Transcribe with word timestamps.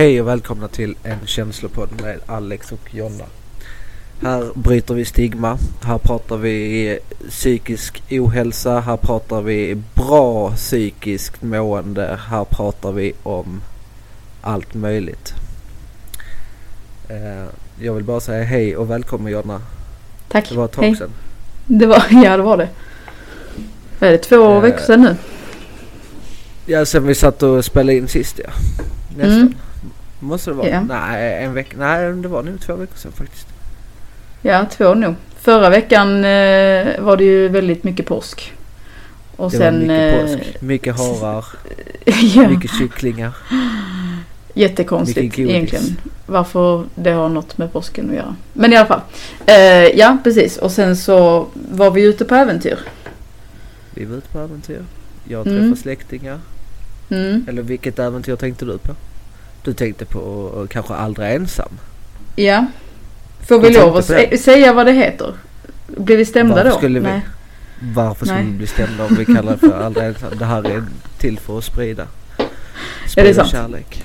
Hej 0.00 0.20
och 0.20 0.28
välkomna 0.28 0.68
till 0.68 0.94
en 1.02 1.26
känslopodd 1.26 1.88
med 2.02 2.20
Alex 2.26 2.72
och 2.72 2.94
Jonna. 2.94 3.24
Här 4.22 4.50
bryter 4.54 4.94
vi 4.94 5.04
stigma. 5.04 5.58
Här 5.82 5.98
pratar 5.98 6.36
vi 6.36 6.98
psykisk 7.28 8.02
ohälsa. 8.10 8.80
Här 8.80 8.96
pratar 8.96 9.42
vi 9.42 9.82
bra 9.94 10.50
psykiskt 10.50 11.42
mående. 11.42 12.18
Här 12.28 12.44
pratar 12.44 12.92
vi 12.92 13.12
om 13.22 13.62
allt 14.40 14.74
möjligt. 14.74 15.34
Eh, 17.08 17.46
jag 17.80 17.94
vill 17.94 18.04
bara 18.04 18.20
säga 18.20 18.44
hej 18.44 18.76
och 18.76 18.90
välkommen 18.90 19.32
Jonna. 19.32 19.62
Tack. 20.28 20.48
Det 20.48 20.56
var 20.56 20.64
ett 20.64 20.72
tag 20.72 20.82
Hej. 20.82 20.96
sedan. 20.96 21.10
Det 21.66 21.86
var, 21.86 22.04
ja 22.24 22.36
det 22.36 22.42
var 22.42 22.56
det. 22.56 22.68
Vad 23.98 24.08
är 24.08 24.12
det, 24.12 24.18
två 24.18 24.54
Eh, 24.54 24.60
veckor 24.60 24.84
sedan 24.84 25.02
nu? 25.02 25.16
Ja, 26.66 26.86
sen 26.86 27.06
vi 27.06 27.14
satt 27.14 27.42
och 27.42 27.64
spelade 27.64 27.98
in 27.98 28.08
sist 28.08 28.40
ja. 28.44 28.50
Nästan. 29.16 29.40
Mm. 29.40 29.54
Måste 30.20 30.50
det 30.50 30.54
vara? 30.54 30.68
Ja. 30.68 30.80
Nej, 30.80 31.44
en 31.44 31.54
vecka. 31.54 31.76
Nej, 31.78 32.12
det 32.12 32.28
var 32.28 32.42
nog 32.42 32.60
två 32.60 32.74
veckor 32.74 32.96
sedan 32.96 33.12
faktiskt. 33.12 33.46
Ja, 34.42 34.66
två 34.70 34.94
nog. 34.94 35.14
Förra 35.40 35.70
veckan 35.70 36.08
eh, 36.24 37.00
var 37.00 37.16
det 37.16 37.24
ju 37.24 37.48
väldigt 37.48 37.84
mycket 37.84 38.06
påsk. 38.06 38.52
Och 39.36 39.50
Det 39.50 39.56
sen... 39.56 39.74
var 39.74 39.80
mycket 39.80 40.14
eh, 40.14 40.36
påsk. 40.36 40.62
Mycket 40.62 40.96
harar. 40.98 41.44
ja, 42.34 42.48
Mycket 42.48 42.70
kycklingar. 42.78 43.32
jättekonstigt 44.54 45.38
egentligen. 45.38 45.96
Varför 46.26 46.84
det 46.94 47.10
har 47.10 47.28
något 47.28 47.58
med 47.58 47.72
påsken 47.72 48.10
att 48.10 48.16
göra. 48.16 48.36
Men 48.52 48.72
i 48.72 48.76
alla 48.76 48.86
fall. 48.86 49.00
Eh, 49.46 49.56
ja, 49.98 50.18
precis. 50.24 50.56
Och 50.58 50.72
sen 50.72 50.96
så 50.96 51.46
var 51.72 51.90
vi 51.90 52.02
ute 52.02 52.24
på 52.24 52.34
äventyr. 52.34 52.78
Vi 53.94 54.04
var 54.04 54.16
ute 54.16 54.28
på 54.28 54.38
äventyr. 54.38 54.82
Jag 55.28 55.46
Mm. 55.46 55.58
träffade 55.60 55.80
släktingar. 55.80 56.38
Mm. 57.10 57.44
Eller 57.48 57.62
vilket 57.62 57.98
äventyr 57.98 58.36
tänkte 58.36 58.64
du 58.64 58.78
på? 58.78 58.92
Du 59.64 59.72
tänkte 59.72 60.04
på 60.04 60.66
kanske 60.70 60.94
aldrig 60.94 61.34
ensam. 61.34 61.78
Ja. 62.36 62.66
Får 63.48 63.58
vi 63.60 63.70
lov 63.72 63.96
att 63.96 64.04
sä- 64.08 64.36
säga 64.36 64.72
vad 64.72 64.86
det 64.86 64.92
heter? 64.92 65.34
Blir 65.86 66.16
vi 66.16 66.24
stämda 66.24 66.54
Varför 66.54 66.70
då? 66.70 66.76
skulle 66.76 67.00
vi- 67.00 67.06
Nej. 67.06 67.20
Varför 67.94 68.26
skulle 68.26 68.40
Nej. 68.42 68.50
vi 68.50 68.56
bli 68.58 68.66
stämda 68.66 69.04
om 69.04 69.14
vi 69.14 69.24
kallar 69.24 69.52
det 69.52 69.58
för 69.58 69.80
aldrig 69.84 70.04
ensam? 70.06 70.30
Det 70.38 70.44
här 70.44 70.66
är 70.70 70.84
till 71.18 71.38
för 71.38 71.58
att 71.58 71.64
sprida. 71.64 72.06
det 72.36 73.10
Sprida 73.10 73.34
sant? 73.34 73.48
kärlek. 73.50 74.02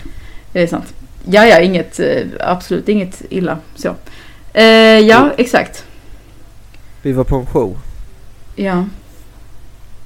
Det 0.51 0.61
är 0.63 0.67
sant. 0.67 0.93
Ja, 1.25 1.45
ja, 1.45 1.59
inget, 1.59 1.99
eh, 1.99 2.23
absolut 2.39 2.89
inget 2.89 3.21
illa 3.29 3.57
så. 3.75 3.95
Eh, 4.53 4.63
ja, 4.99 5.31
exakt. 5.37 5.85
Vi 7.01 7.11
var 7.11 7.23
på 7.23 7.35
en 7.35 7.45
show. 7.45 7.77
Ja. 8.55 8.85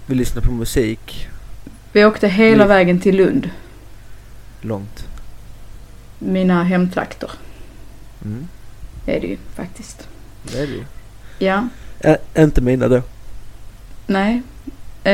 Vi 0.06 0.16
lyssnade 0.16 0.48
på 0.48 0.54
musik. 0.54 1.28
Vi 1.92 2.06
åkte 2.06 2.28
hela 2.28 2.64
Vi- 2.64 2.70
vägen 2.70 3.00
till 3.00 3.16
Lund, 3.18 3.50
Långt. 4.62 5.06
Mina 6.19 6.63
hemtrakter. 6.63 7.31
Mm. 8.25 8.47
är 9.06 9.19
det 9.19 9.28
ju 9.28 9.38
faktiskt. 9.56 10.07
Det 10.44 10.59
är 10.59 10.68
det 10.68 10.74
ju. 10.74 10.84
Ja, 11.40 11.68
Ä- 12.02 12.18
inte 12.38 12.62
mina 12.62 12.88
då. 12.88 13.02
nej. 14.07 14.41
Eh, 15.03 15.13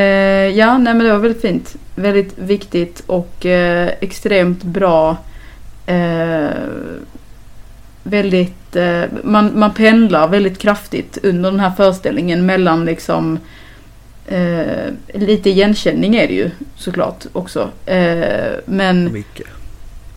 ja, 0.57 0.77
nej 0.77 0.93
men 0.93 1.05
det 1.05 1.11
var 1.11 1.19
väldigt 1.19 1.41
fint. 1.41 1.75
Väldigt 1.95 2.37
viktigt 2.37 3.03
och 3.05 3.45
eh, 3.45 3.91
extremt 4.01 4.63
bra. 4.63 5.17
Eh, 5.85 6.49
väldigt, 8.03 8.75
eh, 8.75 9.03
man, 9.23 9.59
man 9.59 9.73
pendlar 9.73 10.27
väldigt 10.27 10.57
kraftigt 10.57 11.17
under 11.23 11.51
den 11.51 11.59
här 11.59 11.71
föreställningen 11.71 12.45
mellan 12.45 12.85
liksom 12.85 13.39
eh, 14.27 14.85
lite 15.13 15.49
igenkänning 15.49 16.15
är 16.15 16.27
det 16.27 16.33
ju 16.33 16.51
såklart 16.75 17.25
också. 17.33 17.69
Eh, 17.85 18.51
men 18.65 19.13
Mycket. 19.13 19.47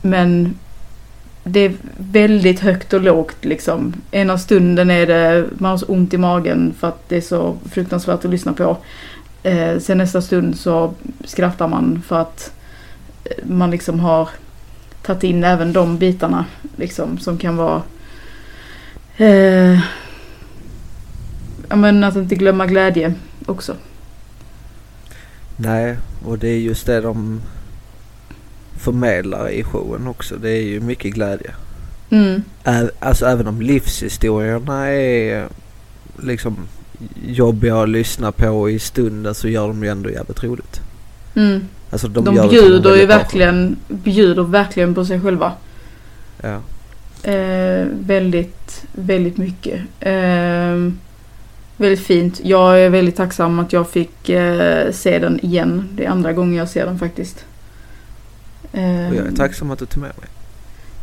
Men 0.02 0.54
det 1.52 1.60
är 1.60 1.72
väldigt 1.96 2.60
högt 2.60 2.92
och 2.92 3.00
lågt 3.00 3.44
liksom. 3.44 3.94
Ena 4.10 4.38
stunden 4.38 4.90
är 4.90 5.06
det, 5.06 5.44
man 5.58 5.70
har 5.70 5.78
så 5.78 5.86
ont 5.86 6.14
i 6.14 6.18
magen 6.18 6.74
för 6.78 6.88
att 6.88 7.08
det 7.08 7.16
är 7.16 7.20
så 7.20 7.56
fruktansvärt 7.70 8.24
att 8.24 8.30
lyssna 8.30 8.52
på. 8.52 8.76
Eh, 9.42 9.78
sen 9.78 9.98
nästa 9.98 10.22
stund 10.22 10.56
så 10.56 10.94
skrattar 11.24 11.68
man 11.68 12.02
för 12.06 12.20
att 12.20 12.52
eh, 13.24 13.46
man 13.46 13.70
liksom 13.70 14.00
har 14.00 14.28
tagit 15.02 15.24
in 15.24 15.44
även 15.44 15.72
de 15.72 15.98
bitarna 15.98 16.44
liksom 16.76 17.18
som 17.18 17.38
kan 17.38 17.56
vara 17.56 17.82
eh, 19.16 19.78
Ja 21.68 21.76
men 21.76 22.04
att 22.04 22.16
inte 22.16 22.34
glömma 22.34 22.66
glädje 22.66 23.14
också. 23.46 23.74
Nej, 25.56 25.96
och 26.24 26.38
det 26.38 26.48
är 26.48 26.58
just 26.58 26.86
det 26.86 27.00
de 27.00 27.42
förmedlar 28.78 29.48
i 29.50 29.62
showen 29.64 30.06
också. 30.06 30.36
Det 30.36 30.50
är 30.50 30.62
ju 30.62 30.80
mycket 30.80 31.14
glädje. 31.14 31.50
Mm, 32.10 32.42
Ä- 32.64 32.90
Alltså 33.00 33.26
även 33.26 33.46
om 33.46 33.60
livshistorierna 33.62 34.86
är 34.90 35.46
liksom 36.22 36.56
jobbiga 37.26 37.76
att 37.82 37.88
lyssna 37.88 38.32
på 38.32 38.70
i 38.70 38.78
stunden 38.78 39.34
så 39.34 39.48
gör 39.48 39.68
de 39.68 39.82
ju 39.84 39.88
ändå 39.90 40.10
jävligt 40.10 40.44
roligt. 40.44 40.80
mm. 41.34 41.60
Alltså 41.90 42.08
de, 42.08 42.24
De, 42.24 42.34
det 42.36 42.48
bjuder 42.48 42.96
ju 42.96 43.06
verkligen, 43.06 43.76
bjuder 43.88 44.42
verkligen 44.42 44.94
på 44.94 45.04
sig 45.04 45.20
själva. 45.20 45.52
Ja. 46.42 46.60
Eh, 47.30 47.86
väldigt, 48.00 48.84
väldigt 48.92 49.36
mycket. 49.36 49.80
Eh, 50.00 50.90
väldigt 51.76 52.00
fint. 52.06 52.40
Jag 52.44 52.80
är 52.80 52.90
väldigt 52.90 53.16
tacksam 53.16 53.58
att 53.58 53.72
jag 53.72 53.88
fick 53.90 54.28
eh, 54.28 54.92
se 54.92 55.18
den 55.18 55.40
igen. 55.44 55.88
Det 55.92 56.04
är 56.04 56.10
andra 56.10 56.32
gången 56.32 56.54
jag 56.54 56.68
ser 56.68 56.86
den 56.86 56.98
faktiskt. 56.98 57.44
Eh, 58.72 59.08
Och 59.08 59.14
jag 59.14 59.26
är 59.26 59.32
tacksam 59.36 59.70
att 59.70 59.78
du 59.78 59.86
tog 59.86 60.00
med 60.02 60.12
mig. 60.20 60.28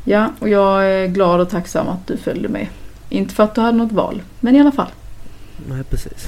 Ja, 0.03 0.31
och 0.39 0.49
jag 0.49 0.85
är 0.85 1.07
glad 1.07 1.39
och 1.41 1.49
tacksam 1.49 1.87
att 1.87 2.07
du 2.07 2.17
följde 2.17 2.49
med. 2.49 2.67
Inte 3.09 3.33
för 3.35 3.43
att 3.43 3.55
du 3.55 3.61
hade 3.61 3.77
något 3.77 3.91
val, 3.91 4.21
men 4.39 4.55
i 4.55 4.59
alla 4.59 4.71
fall. 4.71 4.91
Nej 5.69 5.83
precis. 5.83 6.27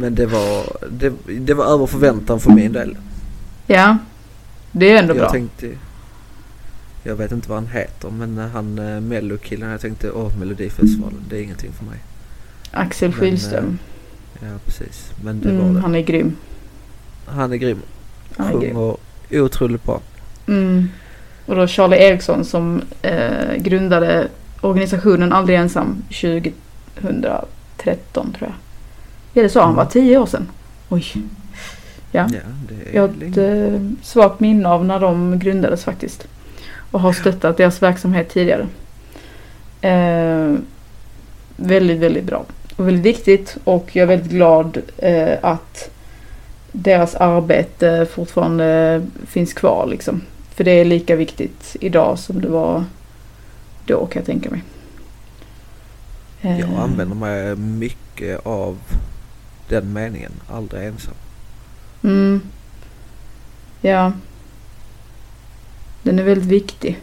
Men 0.00 0.14
det 0.14 0.26
var, 0.26 0.64
det, 0.90 1.12
det 1.40 1.54
var 1.54 1.64
över 1.64 1.86
förväntan 1.86 2.40
för 2.40 2.50
min 2.50 2.72
del. 2.72 2.96
Ja, 3.66 3.96
det 4.72 4.92
är 4.92 4.98
ändå 4.98 5.14
jag 5.14 5.18
bra. 5.20 5.30
tänkte, 5.30 5.70
jag 7.02 7.16
vet 7.16 7.32
inte 7.32 7.48
vad 7.48 7.58
han 7.58 7.66
heter 7.68 8.10
men 8.10 8.38
han 8.38 8.78
eh, 8.78 9.00
mellokillen 9.00 9.70
jag 9.70 9.80
tänkte 9.80 10.10
åh 10.10 10.36
melodifestivalen 10.38 11.20
det 11.28 11.36
är 11.38 11.42
ingenting 11.42 11.72
för 11.72 11.84
mig. 11.84 11.98
Axel 12.70 13.12
Schylström. 13.12 13.78
Ja 14.40 14.48
precis. 14.64 15.10
Men 15.24 15.40
det 15.40 15.50
Mm, 15.50 15.66
var 15.66 15.74
det. 15.74 15.80
han 15.80 15.94
är 15.94 16.00
grym. 16.02 16.36
Han 17.26 17.52
är 17.52 17.56
grym. 17.56 17.82
Han 18.36 18.46
är 18.46 18.52
grym. 18.60 18.74
Sjunger 18.74 18.96
otroligt 19.30 19.84
bra. 19.84 20.00
Mm. 20.48 20.88
Och 21.46 21.56
då 21.56 21.66
Charlie 21.66 21.96
Eriksson 21.96 22.44
som 22.44 22.82
eh, 23.02 23.54
grundade 23.56 24.28
organisationen 24.60 25.32
Aldrig 25.32 25.58
Ensam 25.58 26.02
2013 26.08 28.32
tror 28.38 28.50
jag. 28.50 28.54
Ja 29.32 29.42
det 29.42 29.48
sa 29.48 29.60
han 29.60 29.68
Mm. 29.70 29.76
var 29.76 29.84
10 29.84 30.18
år 30.18 30.26
sedan. 30.26 30.48
Oj. 30.88 31.04
Ja, 32.12 32.28
Ja, 32.32 32.38
jag 32.92 33.02
har 33.02 33.08
ett 33.08 33.36
eh, 33.36 33.80
svagt 34.02 34.40
minne 34.40 34.68
av 34.68 34.84
när 34.84 35.00
de 35.00 35.38
grundades 35.38 35.84
faktiskt. 35.84 36.26
Och 36.90 37.00
har 37.00 37.12
stöttat 37.12 37.56
deras 37.56 37.82
verksamhet 37.82 38.28
tidigare. 38.28 38.66
Eh, 39.80 40.54
väldigt, 41.56 41.98
väldigt 41.98 42.24
bra. 42.24 42.44
Och 42.76 42.88
väldigt 42.88 43.04
viktigt 43.06 43.56
och 43.64 43.96
jag 43.96 44.02
är 44.02 44.06
väldigt 44.06 44.30
glad 44.30 44.78
eh, 44.98 45.34
att 45.42 45.90
deras 46.72 47.14
arbete 47.14 48.06
fortfarande 48.10 49.06
finns 49.26 49.52
kvar 49.52 49.86
liksom. 49.86 50.22
För 50.54 50.64
det 50.64 50.70
är 50.70 50.84
lika 50.84 51.16
viktigt 51.16 51.76
idag 51.80 52.18
som 52.18 52.40
det 52.40 52.48
var 52.48 52.84
då 53.86 54.06
kan 54.06 54.20
jag 54.20 54.26
tänka 54.26 54.50
mig. 54.50 54.62
Jag 56.40 56.60
Eh, 56.60 56.80
använder 56.80 57.16
mig 57.16 57.56
mycket 57.56 58.46
av 58.46 58.78
den 59.68 59.92
meningen. 59.92 60.32
Aldrig 60.50 60.86
ensam. 60.86 61.14
Mm. 62.02 62.40
Ja. 63.80 64.12
Den 66.02 66.18
är 66.18 66.22
väldigt 66.22 66.48
viktig. 66.48 67.00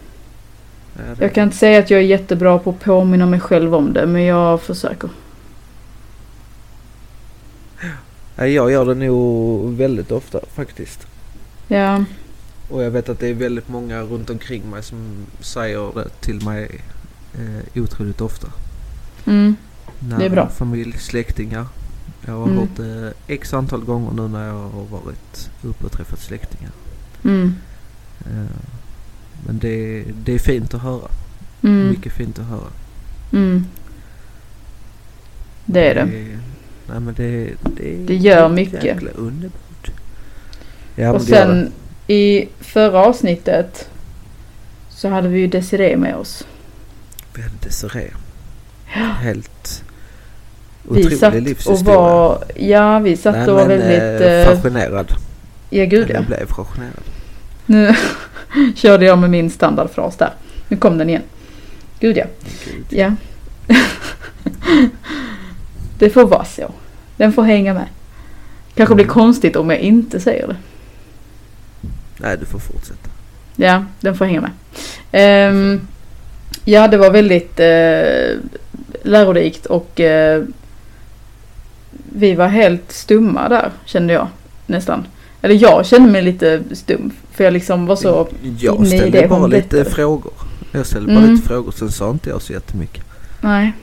Ja, 0.97 1.01
Jag 1.19 1.33
kan 1.33 1.43
inte 1.43 1.57
säga 1.57 1.79
att 1.79 1.89
jag 1.89 1.99
är 1.99 2.03
jättebra 2.05 2.59
på 2.59 2.69
att 2.69 2.79
påminna 2.79 3.25
mig 3.25 3.39
själv 3.39 3.75
om 3.75 3.93
det, 3.93 4.05
men 4.05 4.23
jag 4.23 4.61
försöker. 4.61 5.09
Ja, 7.81 7.87
jag 8.35 8.71
gör 8.71 8.85
det 8.85 8.95
nog 8.95 9.73
väldigt 9.73 10.11
ofta 10.11 10.39
faktiskt. 10.53 11.07
Ja, 11.67 12.03
Och 12.69 12.83
jag 12.83 12.91
vet 12.91 13.09
att 13.09 13.19
det 13.19 13.27
är 13.27 13.33
väldigt 13.33 13.69
många 13.69 14.01
runt 14.01 14.29
omkring 14.29 14.69
mig 14.69 14.83
som 14.83 15.25
säger 15.39 15.91
det 15.95 16.09
till 16.21 16.45
mig 16.45 16.81
eh, 17.33 17.81
otroligt 17.83 18.21
ofta. 18.21 18.47
mm, 19.25 19.55
När 19.99 20.19
Det 20.19 20.25
är 20.25 20.29
bra. 20.29 20.49
Familj, 20.49 20.97
släktingar. 20.97 21.65
Jag 22.25 22.33
har 22.33 22.45
Mm. 22.45 22.57
hört 22.57 22.75
det 22.75 23.13
x 23.27 23.53
antal 23.53 23.81
gånger 23.83 24.11
nu 24.11 24.27
när 24.27 24.47
jag 24.47 24.69
har 24.69 24.85
varit 24.85 25.49
uppe 25.63 25.85
och 25.85 25.91
träffat 25.91 26.19
släktingar. 26.19 26.71
mm, 27.23 27.55
Eh, 28.19 28.55
men 29.45 29.59
det, 29.59 30.03
det 30.23 30.33
är 30.33 30.39
fint 30.39 30.73
att 30.73 30.81
höra. 30.81 31.07
mm, 31.63 31.89
Mycket 31.89 32.13
fint 32.13 32.39
att 32.39 32.45
höra. 32.45 32.69
mm. 33.33 33.65
Det 35.65 35.89
är 35.89 35.95
det. 35.95 36.34
Nej 36.89 36.99
men 36.99 37.13
det, 37.13 37.49
det, 37.77 37.97
Det 38.07 38.15
gör 38.15 38.49
mycket. 38.49 38.83
jäkla 38.83 39.09
underbart. 39.11 39.91
Ja, 40.95 41.11
Och 41.13 41.21
sen 41.21 41.71
i 42.07 42.47
förra 42.59 42.99
avsnittet 43.05 43.89
så 44.89 45.09
hade 45.09 45.27
vi 45.27 45.39
ju 45.39 45.47
Desiree 45.47 45.97
med 45.97 46.15
oss. 46.15 46.47
Vi 47.35 47.41
hade 47.41 47.55
Desiree. 47.63 48.11
Ja. 48.95 49.01
Helt 49.05 49.83
Vi 50.83 50.99
otrolig 50.99 51.17
satt 51.17 51.33
och 51.35 51.41
livshistoria. 51.41 51.83
var, 51.99 52.43
ja 52.55 52.99
vi 52.99 53.17
satt 53.17 53.35
Nej, 53.35 53.47
och 53.47 53.55
var 53.55 53.67
men, 53.67 53.79
väldigt, 53.79 54.21
eh, 54.21 54.33
eh, 54.33 54.45
fascinerad. 54.55 55.11
ja 55.69 55.85
gud 55.85 56.09
ja. 56.09 56.13
Jag 56.15 56.25
blev 56.25 56.45
fascinerad. 56.47 57.03
Nu 57.65 57.95
körde 58.75 59.05
jag 59.05 59.17
med 59.17 59.29
min 59.29 59.49
standardfras 59.49 60.17
där. 60.17 60.33
Nu 60.67 60.77
kom 60.77 60.97
den 60.97 61.09
igen. 61.09 61.21
Gud 61.99 62.17
ja. 62.17 62.25
Gud. 62.65 62.85
Ja. 62.89 63.13
det 65.99 66.09
får 66.09 66.25
vara 66.25 66.45
så. 66.45 66.71
Den 67.17 67.33
får 67.33 67.43
hänga 67.43 67.73
med. 67.73 67.85
Kanske 68.75 68.95
blir 68.95 69.05
Mm. 69.05 69.13
konstigt 69.13 69.55
om 69.55 69.69
jag 69.69 69.79
inte 69.79 70.19
säger 70.19 70.47
det. 70.47 70.55
Nej, 72.17 72.37
du 72.39 72.45
får 72.45 72.59
fortsätta. 72.59 73.09
Ja, 73.55 73.85
den 73.99 74.15
får 74.15 74.25
hänga 74.25 74.41
med. 74.41 74.51
Ehm, 75.11 75.87
ja, 76.65 76.87
det 76.87 76.97
var 76.97 77.11
väldigt 77.11 77.59
uh, 77.59 78.39
lärorikt 79.03 79.65
och 79.65 79.99
eh, 79.99 80.43
vi 82.13 82.35
var 82.35 82.47
helt 82.47 82.91
stumma 82.91 83.49
där 83.49 83.71
kände 83.85 84.13
jag 84.13 84.27
nästan. 84.65 85.07
Eller 85.41 85.55
jag 85.55 85.85
kände 85.85 86.11
mig 86.11 86.21
lite 86.21 86.61
stum 86.71 87.11
för 87.31 87.43
jag 87.43 87.53
liksom 87.53 87.85
var 87.85 87.95
så 87.95 88.27
Jag 88.59 88.87
ställde 88.87 89.27
bara 89.27 89.47
lite 89.47 89.85
frågor. 89.85 90.33
Jag 90.71 90.85
ställde 90.85 91.07
bara 91.13 91.17
Mm. 91.23 91.35
lite 91.35 91.47
frågor, 91.47 91.71
sen 91.71 91.91
sa 91.91 92.09
inte 92.11 92.29
jag 92.29 92.41
så 92.41 92.53
jättemycket. 92.53 93.03
Nej. 93.41 93.73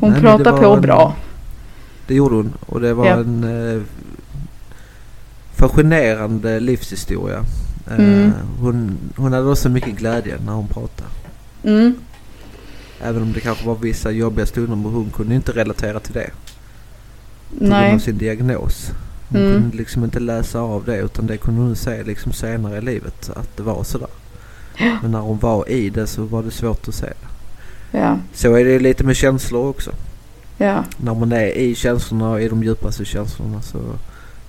Hon 0.00 0.10
Nej, 0.12 0.20
pratar 0.20 0.56
på 0.56 0.66
en- 0.74 0.80
bra. 0.80 1.16
Det 2.06 2.14
gjorde 2.14 2.34
hon 2.34 2.52
och 2.66 2.80
det 2.80 2.94
var 2.94 3.06
Ja. 3.06 3.16
en 3.16 3.44
eh, 3.76 3.82
fascinerande 5.54 6.60
livshistoria. 6.60 7.44
Eh, 7.90 7.94
Mm. 7.98 8.32
hon, 8.60 8.98
hon 9.16 9.32
hade 9.32 9.46
också 9.50 9.68
mycket 9.68 9.96
glädje 9.98 10.38
när 10.46 10.52
hon 10.52 10.68
pratade. 10.68 11.10
Mm. 11.64 11.94
Även 13.02 13.22
om 13.22 13.32
det 13.32 13.40
kanske 13.40 13.66
var 13.66 13.74
vissa 13.74 14.10
jobbiga 14.10 14.46
stunder 14.46 14.76
men 14.76 14.92
hon 14.92 15.10
kunde 15.10 15.34
inte 15.34 15.52
relatera 15.52 16.00
till 16.00 16.12
det. 16.14 16.30
På 17.58 17.64
grund 17.64 17.74
av 17.94 17.98
sin 17.98 18.18
diagnos. 18.18 18.90
Hon 19.28 19.40
Mm. 19.40 19.52
kunde 19.52 19.76
liksom 19.76 20.04
inte 20.04 20.20
läsa 20.20 20.60
av 20.60 20.84
det 20.84 20.96
utan 20.96 21.26
det 21.26 21.36
kunde 21.36 21.60
hon 21.60 21.76
se 21.76 22.02
liksom 22.02 22.32
senare 22.32 22.78
i 22.78 22.80
livet 22.80 23.30
att 23.36 23.56
det 23.56 23.62
var 23.62 23.84
sådär. 23.84 24.08
Men 25.02 25.10
när 25.10 25.18
hon 25.20 25.38
var 25.38 25.68
i 25.70 25.90
det 25.90 26.06
så 26.06 26.24
var 26.24 26.42
det 26.42 26.50
svårt 26.50 26.88
att 26.88 26.94
se 26.94 27.06
det. 27.06 27.14
Ja. 27.90 28.18
Så 28.32 28.54
är 28.54 28.64
det 28.64 28.78
lite 28.78 29.04
med 29.04 29.16
känslor 29.16 29.68
också. 29.68 29.90
Ja. 30.58 30.84
När 30.96 31.14
man 31.14 31.32
är 31.32 31.46
i 31.46 31.74
känslorna, 31.74 32.40
i 32.40 32.48
de 32.48 32.62
djupaste 32.64 33.04
känslorna 33.04 33.62
så 33.62 33.78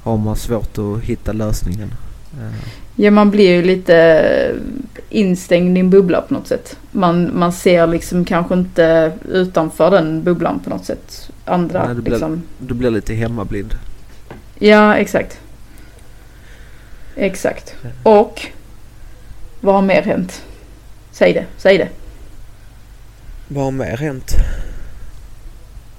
har 0.03 0.17
man 0.17 0.35
svårt 0.35 0.77
att 0.77 1.03
hitta 1.03 1.31
lösningen. 1.33 1.93
Eh, 2.39 2.51
Ja, 2.95 3.11
man 3.11 3.31
blir 3.31 3.49
ju 3.49 3.61
lite 3.63 4.55
instängd 5.09 5.77
i 5.77 5.79
en 5.79 5.89
bubbla 5.89 6.21
på 6.21 6.33
något 6.33 6.47
sätt. 6.47 6.77
Man, 6.91 7.31
man 7.39 7.53
ser 7.53 7.87
liksom 7.87 8.25
kanske 8.25 8.53
inte 8.53 9.11
utanför 9.29 9.91
den 9.91 10.23
bubblan 10.23 10.59
på 10.59 10.69
något 10.69 10.85
sätt. 10.85 11.29
Andra 11.45 11.85
Nej, 11.85 11.95
det 11.95 12.01
blir- 12.01 12.11
liksom. 12.11 12.41
Du 12.59 12.73
blir 12.73 12.89
lite 12.91 13.13
hemmablind. 13.13 13.75
Ja, 14.59 14.95
exakt. 14.95 15.39
Exakt. 17.15 17.75
Och 18.03 18.41
vad 19.61 19.75
har 19.75 19.81
mer 19.81 20.01
hänt? 20.01 20.41
Säg 21.11 21.33
det, 21.33 21.45
säg 21.57 21.77
det. 21.77 21.87
Vad 23.53 23.63
har 23.63 23.71
mer 23.71 23.97
hänt? 23.97 24.33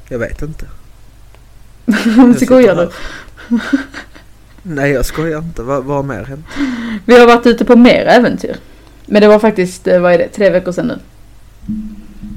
Jag 0.09 0.19
vet 0.19 0.43
inte. 0.43 0.67
Skojar 2.45 2.77
du? 2.77 2.91
Nej 4.63 4.91
jag 4.91 5.07
skojar 5.07 5.39
inte. 5.39 5.63
Vad, 5.63 5.85
vad 5.85 5.97
har 5.97 6.03
mer 6.03 6.25
hänt? 6.25 6.47
Vi 7.07 7.19
har 7.19 7.27
varit 7.27 7.47
ute 7.47 7.65
på 7.65 7.77
mer 7.77 8.07
äventyr. 8.07 8.57
Men 9.07 9.23
det 9.23 9.29
var 9.29 9.39
faktiskt, 9.39 9.87
eh, 9.87 10.01
vad 10.01 10.13
är 10.13 10.19
det, 10.19 10.29
tre 10.29 10.51
veckor 10.51 10.73
sedan 10.73 10.87
nu. 10.87 10.99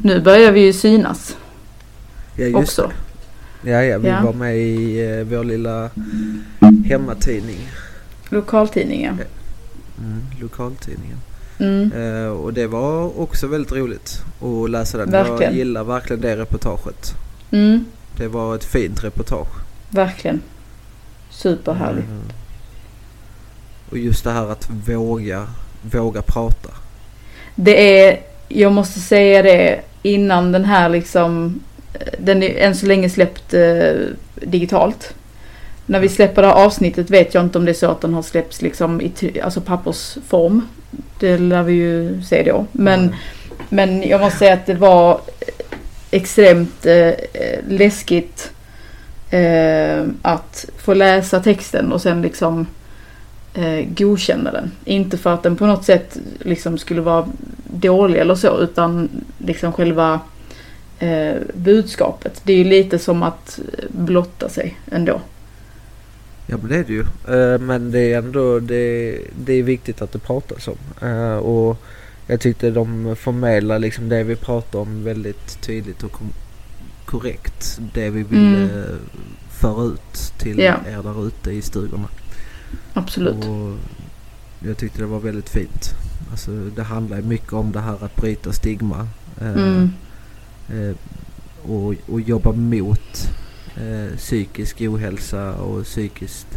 Nu 0.04 0.22
börjar 0.22 0.52
vi 0.52 0.60
ju 0.60 0.74
synas 0.74 1.38
Ja 2.36 2.46
just 2.46 2.56
också. 2.58 2.92
det. 3.62 3.70
Ja, 3.72 3.84
ja 3.84 3.98
vi 3.98 4.08
Ja. 4.08 4.22
var 4.24 4.34
med 4.34 4.58
i 4.58 5.06
eh, 5.06 5.24
vår 5.26 5.44
lilla 5.44 5.90
hemmatidning. 6.86 7.70
Lokaltidningen. 8.30 9.20
Mm, 10.00 10.22
lokaltidningen. 10.42 11.18
Mm. 11.60 11.92
Eh, 11.92 12.28
och 12.28 12.54
det 12.54 12.68
var 12.68 13.20
också 13.20 13.48
väldigt 13.48 13.72
roligt 13.72 14.22
att 14.42 14.70
läsa 14.70 14.98
den. 14.98 15.12
Verkligen. 15.12 15.42
Jag 15.42 15.54
gillar 15.54 15.84
verkligen 15.84 16.22
det 16.22 16.38
reportaget. 16.38 17.14
Mm. 17.52 17.86
Det 18.18 18.28
var 18.28 18.56
ett 18.56 18.64
fint 18.64 19.04
reportage. 19.04 19.48
Verkligen. 19.90 20.42
Superhärligt. 21.30 22.08
Mm. 22.08 22.22
Och 23.90 23.98
just 23.98 24.24
det 24.24 24.32
här 24.32 24.52
att 24.52 24.70
våga, 24.70 25.48
våga 25.82 26.22
prata. 26.22 26.70
Det 27.56 28.00
är, 28.02 28.20
jag 28.48 28.72
måste 28.72 29.00
säga 29.00 29.42
det 29.42 29.82
innan 30.02 30.52
den 30.52 30.66
här 30.66 30.90
liksom, 30.90 31.60
den 32.20 32.44
är 32.44 32.58
än 32.58 32.76
så 32.76 32.86
länge 32.86 33.10
släppt 33.10 33.54
eh, 33.54 33.94
digitalt. 34.36 35.14
När 35.86 36.00
vi 36.00 36.10
släpper 36.10 36.42
det 36.42 36.48
här 36.48 36.66
avsnittet 36.66 37.10
vet 37.10 37.34
jag 37.34 37.44
inte 37.44 37.58
om 37.58 37.66
det 37.66 37.72
är 37.72 37.74
så 37.74 37.92
att 37.92 38.02
den 38.02 38.14
har 38.14 38.22
släppts 38.22 38.62
liksom 38.62 39.02
i 39.02 39.42
alltså 39.44 39.62
pappersform. 39.62 40.62
Det 41.20 41.38
lär 41.38 41.64
vi 41.64 41.74
ju 41.74 42.22
se 42.22 42.44
då. 42.44 42.66
Men, 42.72 43.00
Mm. 43.00 43.16
men 43.70 44.04
jag 44.04 44.22
måste 44.22 44.40
säga 44.40 44.54
att 44.54 44.66
det 44.66 44.74
var 44.74 45.22
extremt 46.12 46.86
eh, 46.86 47.12
läskigt 47.70 48.52
eh, 49.30 50.04
att 50.22 50.66
få 50.78 50.94
läsa 50.94 51.40
texten 51.40 51.92
och 51.94 52.02
sen 52.02 52.22
liksom 52.22 52.68
eh, 53.54 53.86
godkänna 53.88 54.52
den. 54.52 54.72
Inte 54.86 55.18
för 55.18 55.34
att 55.34 55.44
den 55.44 55.56
på 55.56 55.66
något 55.66 55.86
sätt 55.86 56.18
liksom 56.40 56.78
skulle 56.78 57.02
vara 57.02 57.28
dålig 57.64 58.20
eller 58.20 58.36
så 58.36 58.60
utan 58.60 59.10
liksom 59.38 59.74
själva 59.74 60.20
eh, 61.00 61.36
budskapet. 61.54 62.42
Det 62.44 62.54
är 62.54 62.58
ju 62.58 62.64
lite 62.64 63.00
som 63.00 63.24
att 63.24 63.60
blotta 63.90 64.50
sig 64.50 64.78
ändå. 64.92 65.22
Ja 66.48 66.58
men 66.58 66.70
det 66.70 66.78
är 66.78 66.84
det 66.84 66.94
ju. 66.94 67.02
Eh, 67.36 67.60
men 67.60 67.92
det 67.92 68.00
är 68.14 68.18
ändå 68.18 68.60
det, 68.60 69.18
det 69.46 69.54
är 69.54 69.64
viktigt 69.64 70.02
att 70.02 70.12
det 70.12 70.20
pratas 70.20 70.68
om. 70.68 70.78
Eh, 71.08 71.36
och 71.36 71.78
jag 72.28 72.40
tyckte 72.40 72.72
de 72.72 73.16
förmedlar 73.16 73.80
liksom 73.80 74.10
det 74.10 74.24
vi 74.24 74.36
pratar 74.36 74.80
om 74.80 75.04
väldigt 75.04 75.62
tydligt 75.62 76.04
och 76.04 76.20
korrekt. 77.06 77.80
Det 77.94 78.10
vi 78.10 78.24
ville 78.24 78.48
Mm. 78.58 78.70
mm. 78.70 79.00
föra 79.50 79.84
ut 79.86 80.34
till 80.38 80.60
Ja. 80.60 80.74
er 80.88 81.04
där 81.04 81.28
ute 81.28 81.52
i 81.52 81.62
stugorna. 81.62 82.08
Absolut. 82.94 83.46
Och 83.46 83.74
jag 84.68 84.78
tyckte 84.78 85.00
det 85.00 85.06
var 85.06 85.20
väldigt 85.20 85.50
fint. 85.50 85.94
Alltså 86.32 86.52
det 86.76 86.84
handlar 86.84 87.22
mycket 87.22 87.54
om 87.54 87.72
det 87.72 87.80
här 87.80 88.04
att 88.06 88.16
bryta 88.16 88.54
stigma. 88.54 89.08
eh, 89.42 89.52
Mm. 89.58 89.90
eh, 90.70 90.96
och, 91.72 91.94
och 92.12 92.22
jobba 92.22 92.52
mot 92.52 93.30
eh, 93.78 94.18
psykisk 94.18 94.82
ohälsa 94.82 95.54
och 95.54 95.84
psykiskt 95.84 96.48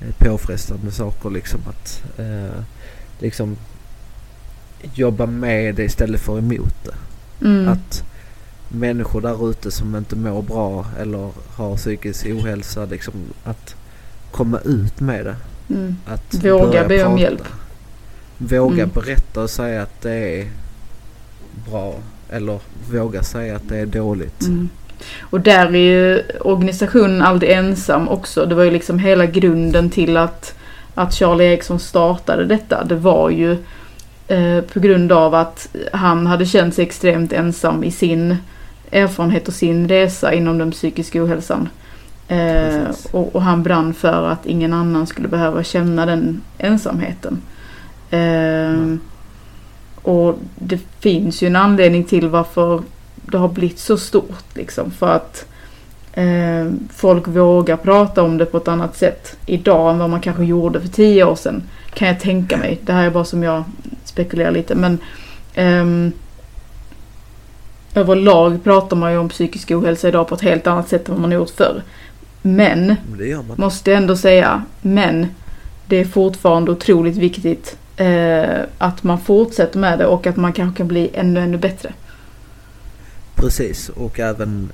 eh, 0.00 0.14
påfrestande 0.18 0.90
saker. 0.92 1.30
Liksom 1.30 1.60
att 1.68 2.02
eh, 2.18 2.62
liksom 3.18 3.56
jobba 4.94 5.26
med 5.26 5.74
det 5.74 5.84
istället 5.84 6.20
för 6.20 6.38
emot 6.38 6.74
det. 6.84 6.94
Mm. 7.46 7.68
Att 7.68 8.04
människor 8.68 9.20
där 9.20 9.50
ute 9.50 9.70
som 9.70 9.96
inte 9.96 10.16
mår 10.16 10.42
bra 10.42 10.86
eller 10.98 11.30
har 11.54 11.76
psykisk 11.76 12.26
ohälsa 12.26 12.84
liksom 12.84 13.14
att 13.44 13.76
komma 14.30 14.58
ut 14.58 15.00
med 15.00 15.24
det. 15.26 15.36
Mm. 15.74 15.96
Att 16.06 16.34
Våga 16.44 16.88
be 16.88 17.04
om 17.04 17.18
hjälp. 17.18 17.42
Våga 18.38 18.82
Mm. 18.82 18.90
berätta 18.94 19.42
och 19.42 19.50
säga 19.50 19.82
att 19.82 20.00
det 20.02 20.40
är 20.40 20.50
bra. 21.70 21.94
Eller 22.30 22.60
våga 22.90 23.22
säga 23.22 23.56
att 23.56 23.68
det 23.68 23.78
är 23.78 23.86
dåligt. 23.86 24.42
Mm. 24.42 24.68
Och 25.20 25.40
där 25.40 25.66
är 25.66 25.78
ju 25.78 26.22
organisationen 26.40 27.22
aldrig 27.22 27.50
ensam 27.50 28.08
också. 28.08 28.46
Det 28.46 28.54
var 28.54 28.64
ju 28.64 28.70
liksom 28.70 28.98
hela 28.98 29.26
grunden 29.26 29.90
till 29.90 30.16
att, 30.16 30.54
att 30.94 31.14
Charlie 31.14 31.44
Eriksson 31.44 31.78
startade 31.78 32.44
detta. 32.44 32.84
Det 32.84 32.94
var 32.94 33.30
ju 33.30 33.52
eh, 34.28 34.60
på 34.72 34.80
grund 34.80 35.12
av 35.12 35.34
att 35.34 35.68
han 35.92 36.26
hade 36.26 36.46
känt 36.46 36.74
sig 36.74 36.84
extremt 36.84 37.32
ensam 37.32 37.84
i 37.84 37.90
sin 37.90 38.36
erfarenhet 38.90 39.48
och 39.48 39.54
sin 39.54 39.88
resa 39.88 40.32
inom 40.32 40.58
den 40.58 40.70
psykiska 40.70 41.24
ohälsan. 41.24 41.68
Eh, 42.28 42.90
och, 43.10 43.34
och 43.34 43.42
han 43.42 43.62
brann 43.62 43.94
för 43.94 44.28
att 44.28 44.46
ingen 44.46 44.72
annan 44.72 45.06
skulle 45.06 45.28
behöva 45.28 45.64
känna 45.64 46.06
den 46.06 46.40
ensamheten. 46.58 47.42
Eh, 48.10 48.94
och 50.02 50.38
det 50.54 50.80
finns 51.00 51.42
ju 51.42 51.46
en 51.46 51.56
anledning 51.56 52.04
till 52.04 52.28
varför 52.28 52.82
det 53.30 53.38
har 53.38 53.48
blivit 53.48 53.78
så 53.78 53.98
stort 53.98 54.44
liksom. 54.54 54.90
För 54.90 55.08
att 55.08 55.46
eh, 56.12 56.70
folk 56.94 57.28
vågar 57.28 57.76
prata 57.76 58.22
om 58.22 58.38
det 58.38 58.46
på 58.46 58.56
ett 58.56 58.68
annat 58.68 58.96
sätt 58.96 59.36
idag 59.46 59.90
än 59.90 59.98
vad 59.98 60.10
man 60.10 60.20
kanske 60.20 60.44
gjorde 60.44 60.80
för 60.80 60.88
tio 60.88 61.24
år 61.24 61.34
sedan. 61.34 61.62
Kan 61.94 62.08
jag 62.08 62.20
tänka 62.20 62.56
mig. 62.56 62.78
Det 62.82 62.92
här 62.92 63.06
är 63.06 63.10
bara 63.10 63.24
som 63.24 63.42
jag 63.42 63.64
spekulerar 64.04 64.50
lite. 64.50 64.74
Men 64.74 64.98
ehm, 65.54 66.12
överlag 67.94 68.64
pratar 68.64 68.96
man 68.96 69.12
ju 69.12 69.18
om 69.18 69.28
psykisk 69.28 69.70
ohälsa 69.70 70.08
idag 70.08 70.28
på 70.28 70.34
ett 70.34 70.40
helt 70.40 70.66
annat 70.66 70.88
sätt 70.88 71.08
än 71.08 71.14
vad 71.14 71.22
man 71.22 71.32
gjort 71.32 71.50
förr. 71.50 71.82
Men 72.42 72.86
man. 72.86 73.56
måste 73.56 73.94
ändå 73.94 74.16
säga, 74.16 74.62
men 74.82 75.26
det 75.86 75.96
är 75.96 76.04
fortfarande 76.04 76.70
otroligt 76.70 77.16
viktigt 77.16 77.76
eh, 77.96 78.60
att 78.78 79.02
man 79.02 79.20
fortsätter 79.20 79.78
med 79.78 79.98
det 79.98 80.06
och 80.06 80.26
att 80.26 80.36
man 80.36 80.52
kanske 80.52 80.76
kan 80.76 80.88
bli 80.88 81.10
ännu, 81.14 81.40
ännu 81.40 81.58
bättre. 81.58 81.92
Precis 83.38 83.88
och 83.88 84.20
även, 84.20 84.72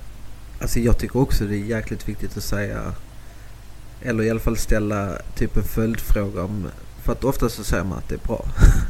alltså 0.61 0.79
jag 0.81 0.99
tycker 0.99 1.19
också 1.21 1.45
det 1.45 1.55
är 1.57 1.59
jäkligt 1.65 2.09
viktigt 2.09 2.37
att 2.37 2.43
säga, 2.45 2.93
eller 4.03 4.25
i 4.25 4.31
alla 4.31 4.41
fall 4.41 4.57
ställa 4.57 5.19
typ 5.35 5.57
en 5.57 5.63
följdfråga 5.63 6.43
om, 6.43 6.67
för 7.05 7.13
att 7.13 7.25
ofta 7.25 7.49
så 7.49 7.65
säger 7.65 7.85
man 7.85 7.99
att 7.99 8.09
det 8.09 8.15
är 8.15 8.27
bra. 8.27 8.45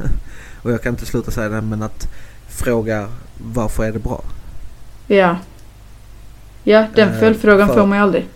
och 0.61 0.71
jag 0.71 0.81
kan 0.81 0.93
inte 0.93 1.05
sluta 1.05 1.31
säga 1.31 1.49
det 1.49 1.61
men 1.61 1.81
att 1.83 2.07
fråga 2.47 3.07
varför 3.37 3.83
är 3.83 3.91
det 3.91 3.99
bra? 3.99 4.23
Ja. 5.07 5.37
Ja, 6.63 6.87
den 6.95 7.09
Eh, 7.09 7.19
följdfrågan 7.19 7.67
för- 7.67 7.75
får 7.75 7.85
man 7.85 7.97
ju 7.97 8.03
aldrig. 8.03 8.27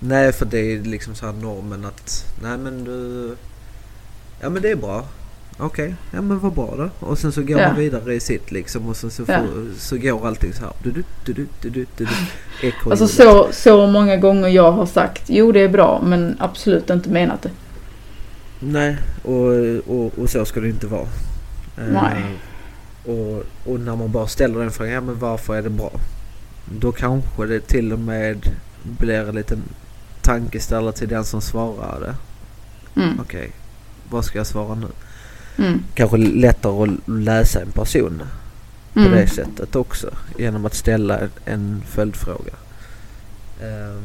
Nej 0.00 0.32
för 0.32 0.46
det 0.46 0.58
är 0.58 0.80
liksom 0.80 1.14
så 1.14 1.26
här 1.26 1.32
normen 1.32 1.84
att, 1.84 2.34
nej 2.42 2.58
men 2.58 2.84
du, 2.84 3.36
ja 4.40 4.48
men 4.50 4.62
det 4.62 4.70
är 4.70 4.76
bra. 4.76 5.04
Okej, 5.58 5.94
ja 6.10 6.20
men 6.22 6.38
vad 6.38 6.52
bra 6.52 6.74
då. 6.76 7.06
Och 7.06 7.18
sen 7.18 7.32
så 7.32 7.42
går 7.42 7.60
Ja. 7.60 7.68
man 7.68 7.76
vidare 7.76 8.14
i 8.14 8.20
sitt 8.20 8.50
liksom 8.52 8.88
och 8.88 8.96
sen 8.96 9.10
så, 9.10 9.24
Ja. 9.28 9.38
får, 9.38 9.78
så 9.78 9.96
går 9.98 10.26
allting 10.26 10.52
så 10.52 10.60
här. 10.60 10.72
Du, 10.82 10.90
du, 10.90 11.02
du, 11.24 11.32
du, 11.32 11.46
du, 11.60 11.70
du, 11.70 11.86
du, 11.96 12.06
du, 12.60 12.90
Alltså 12.90 13.08
så, 13.08 13.48
så 13.52 13.86
många 13.86 14.16
gånger 14.16 14.48
jag 14.48 14.72
har 14.72 14.86
sagt 14.86 15.22
jo 15.26 15.52
det 15.52 15.60
är 15.60 15.68
bra 15.68 16.02
men 16.04 16.36
absolut 16.38 16.90
inte 16.90 17.10
menat 17.10 17.42
det. 17.42 17.50
Nej, 18.60 18.96
och, 19.22 19.46
och, 19.96 20.18
och 20.18 20.30
så 20.30 20.44
ska 20.44 20.60
det 20.60 20.68
inte 20.68 20.86
vara. 20.86 21.08
Eh, 21.78 21.84
Nej. 21.92 22.22
och, 23.04 23.44
och 23.72 23.80
när 23.80 23.96
man 23.96 24.12
bara 24.12 24.26
ställer 24.26 24.60
den 24.60 24.70
frågan, 24.70 24.92
ja 24.92 25.00
men 25.00 25.18
varför 25.18 25.54
är 25.56 25.62
det 25.62 25.70
bra? 25.70 25.90
Då 26.80 26.92
kanske 26.92 27.46
det 27.46 27.60
till 27.60 27.92
och 27.92 27.98
med 27.98 28.50
blir 28.82 29.28
en 29.28 29.34
liten 29.34 29.62
tankeställare 30.22 30.92
till 30.92 31.08
den 31.08 31.24
som 31.24 31.40
svarar 31.40 32.00
det. 32.00 32.14
Mm. 33.00 33.20
Okej, 33.20 33.50
vad 34.10 34.24
ska 34.24 34.38
jag 34.38 34.46
svara 34.46 34.74
nu? 34.74 34.86
Mm. 35.58 35.82
Kanske 35.94 36.16
lättare 36.16 36.82
att 36.82 37.08
läsa 37.08 37.60
en 37.60 37.70
person 37.72 38.22
på 38.94 39.00
Mm. 39.00 39.12
det 39.12 39.26
sättet 39.26 39.76
också. 39.76 40.10
Genom 40.38 40.66
att 40.66 40.74
ställa 40.74 41.18
en 41.44 41.82
följdfråga. 41.88 42.52
Ehm, 43.62 44.02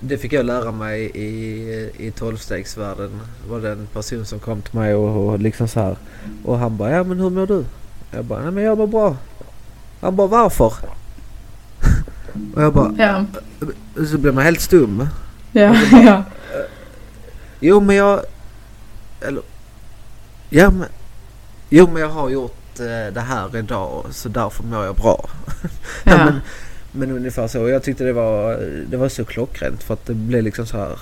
det 0.00 0.18
fick 0.18 0.32
jag 0.32 0.46
lära 0.46 0.72
mig 0.72 1.02
i, 1.14 1.90
i 2.06 2.10
tolvstegsvärlden. 2.10 3.20
Det 3.44 3.50
var 3.50 3.60
det 3.60 3.72
en 3.72 3.86
person 3.86 4.26
som 4.26 4.38
kom 4.38 4.62
till 4.62 4.78
mig 4.78 4.94
och, 4.94 5.28
och 5.28 5.38
liksom 5.38 5.68
så 5.68 5.80
här. 5.80 5.96
Och 6.44 6.58
han 6.58 6.76
bara, 6.76 6.90
ja 6.90 7.04
men 7.04 7.20
hur 7.20 7.30
mår 7.30 7.46
du? 7.46 7.64
Jag 8.10 8.24
bara, 8.24 8.42
nej 8.42 8.50
men 8.52 8.64
jag 8.64 8.78
mår 8.78 8.86
bra. 8.86 9.16
Han 10.00 10.16
bara, 10.16 10.26
varför? 10.26 10.66
och 12.54 12.62
jag 12.62 12.72
bara, 12.74 12.92
Ja, 12.98 13.24
så 14.06 14.18
blev 14.18 14.34
man 14.34 14.44
helt 14.44 14.60
stum. 14.60 15.08
ja, 15.52 15.76
ja. 15.92 16.24
Jo 17.60 17.80
men 17.80 17.96
jag... 17.96 18.20
Eller... 19.20 19.42
Ja 20.48 20.70
men... 20.70 20.88
Jo 21.68 21.88
men 21.92 22.02
jag 22.02 22.08
har 22.08 22.30
gjort 22.30 22.80
eh, 22.80 23.14
det 23.14 23.20
här 23.20 23.56
idag 23.56 24.06
så 24.10 24.28
därför 24.28 24.64
mår 24.64 24.84
jag 24.84 24.94
bra. 24.96 25.28
ja. 26.04 26.12
ja. 26.12 26.24
men, 26.24 26.40
men 26.92 27.10
ungefär 27.10 27.48
så. 27.48 27.68
Jag 27.68 27.82
tyckte 27.82 28.04
det 28.04 28.12
var, 28.12 28.56
det 28.90 28.96
var 28.96 29.08
så 29.08 29.24
klockrent 29.24 29.82
för 29.82 29.94
att 29.94 30.06
det 30.06 30.14
blev 30.14 30.42
liksom 30.42 30.66
så 30.66 30.78
här... 30.78 30.98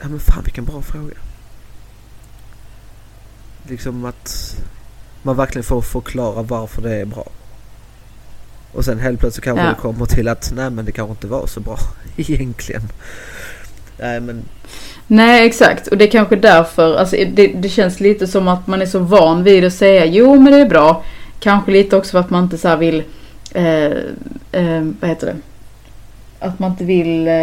Ja 0.00 0.08
men 0.08 0.20
fan 0.20 0.42
vilken 0.44 0.64
bra 0.64 0.82
fråga. 0.82 1.16
Liksom 3.62 4.04
att 4.04 4.56
man 5.22 5.36
verkligen 5.36 5.64
får 5.64 5.82
förklara 5.82 6.42
varför 6.42 6.82
det 6.82 6.94
är 6.94 7.04
bra. 7.04 7.26
Och 8.72 8.84
sen 8.84 8.98
helt 8.98 9.20
plötsligt 9.20 9.44
kanske 9.44 9.64
Ja. 9.64 9.70
det 9.70 9.76
kommer 9.76 10.06
till 10.06 10.28
att 10.28 10.52
nej 10.54 10.70
men 10.70 10.84
det 10.84 10.92
kanske 10.92 11.10
inte 11.10 11.26
var 11.26 11.46
så 11.46 11.60
bra 11.60 11.78
egentligen. 12.16 12.82
Nej 13.98 14.20
men 14.20 14.44
Nej 15.06 15.46
exakt 15.46 15.86
och 15.86 15.98
det 15.98 16.04
är 16.04 16.10
kanske 16.10 16.36
därför, 16.36 16.96
alltså 16.96 17.16
det, 17.16 17.46
det 17.46 17.68
känns 17.68 18.00
lite 18.00 18.26
som 18.26 18.48
att 18.48 18.66
man 18.66 18.82
är 18.82 18.86
så 18.86 18.98
van 18.98 19.44
vid 19.44 19.64
att 19.64 19.72
säga 19.72 20.04
jo 20.04 20.40
men 20.40 20.52
det 20.52 20.58
är 20.60 20.68
bra. 20.68 21.04
Kanske 21.40 21.70
lite 21.70 21.96
också 21.96 22.10
för 22.10 22.18
att 22.18 22.30
man 22.30 22.44
inte 22.44 22.58
så 22.58 22.68
här 22.68 22.76
vill, 22.76 23.02
eh, 23.54 23.84
eh, 24.52 24.82
vad 25.00 25.10
heter 25.10 25.26
det? 25.26 25.36
Att 26.40 26.58
man 26.58 26.70
inte 26.70 26.84
vill, 26.84 27.28
eh, 27.28 27.34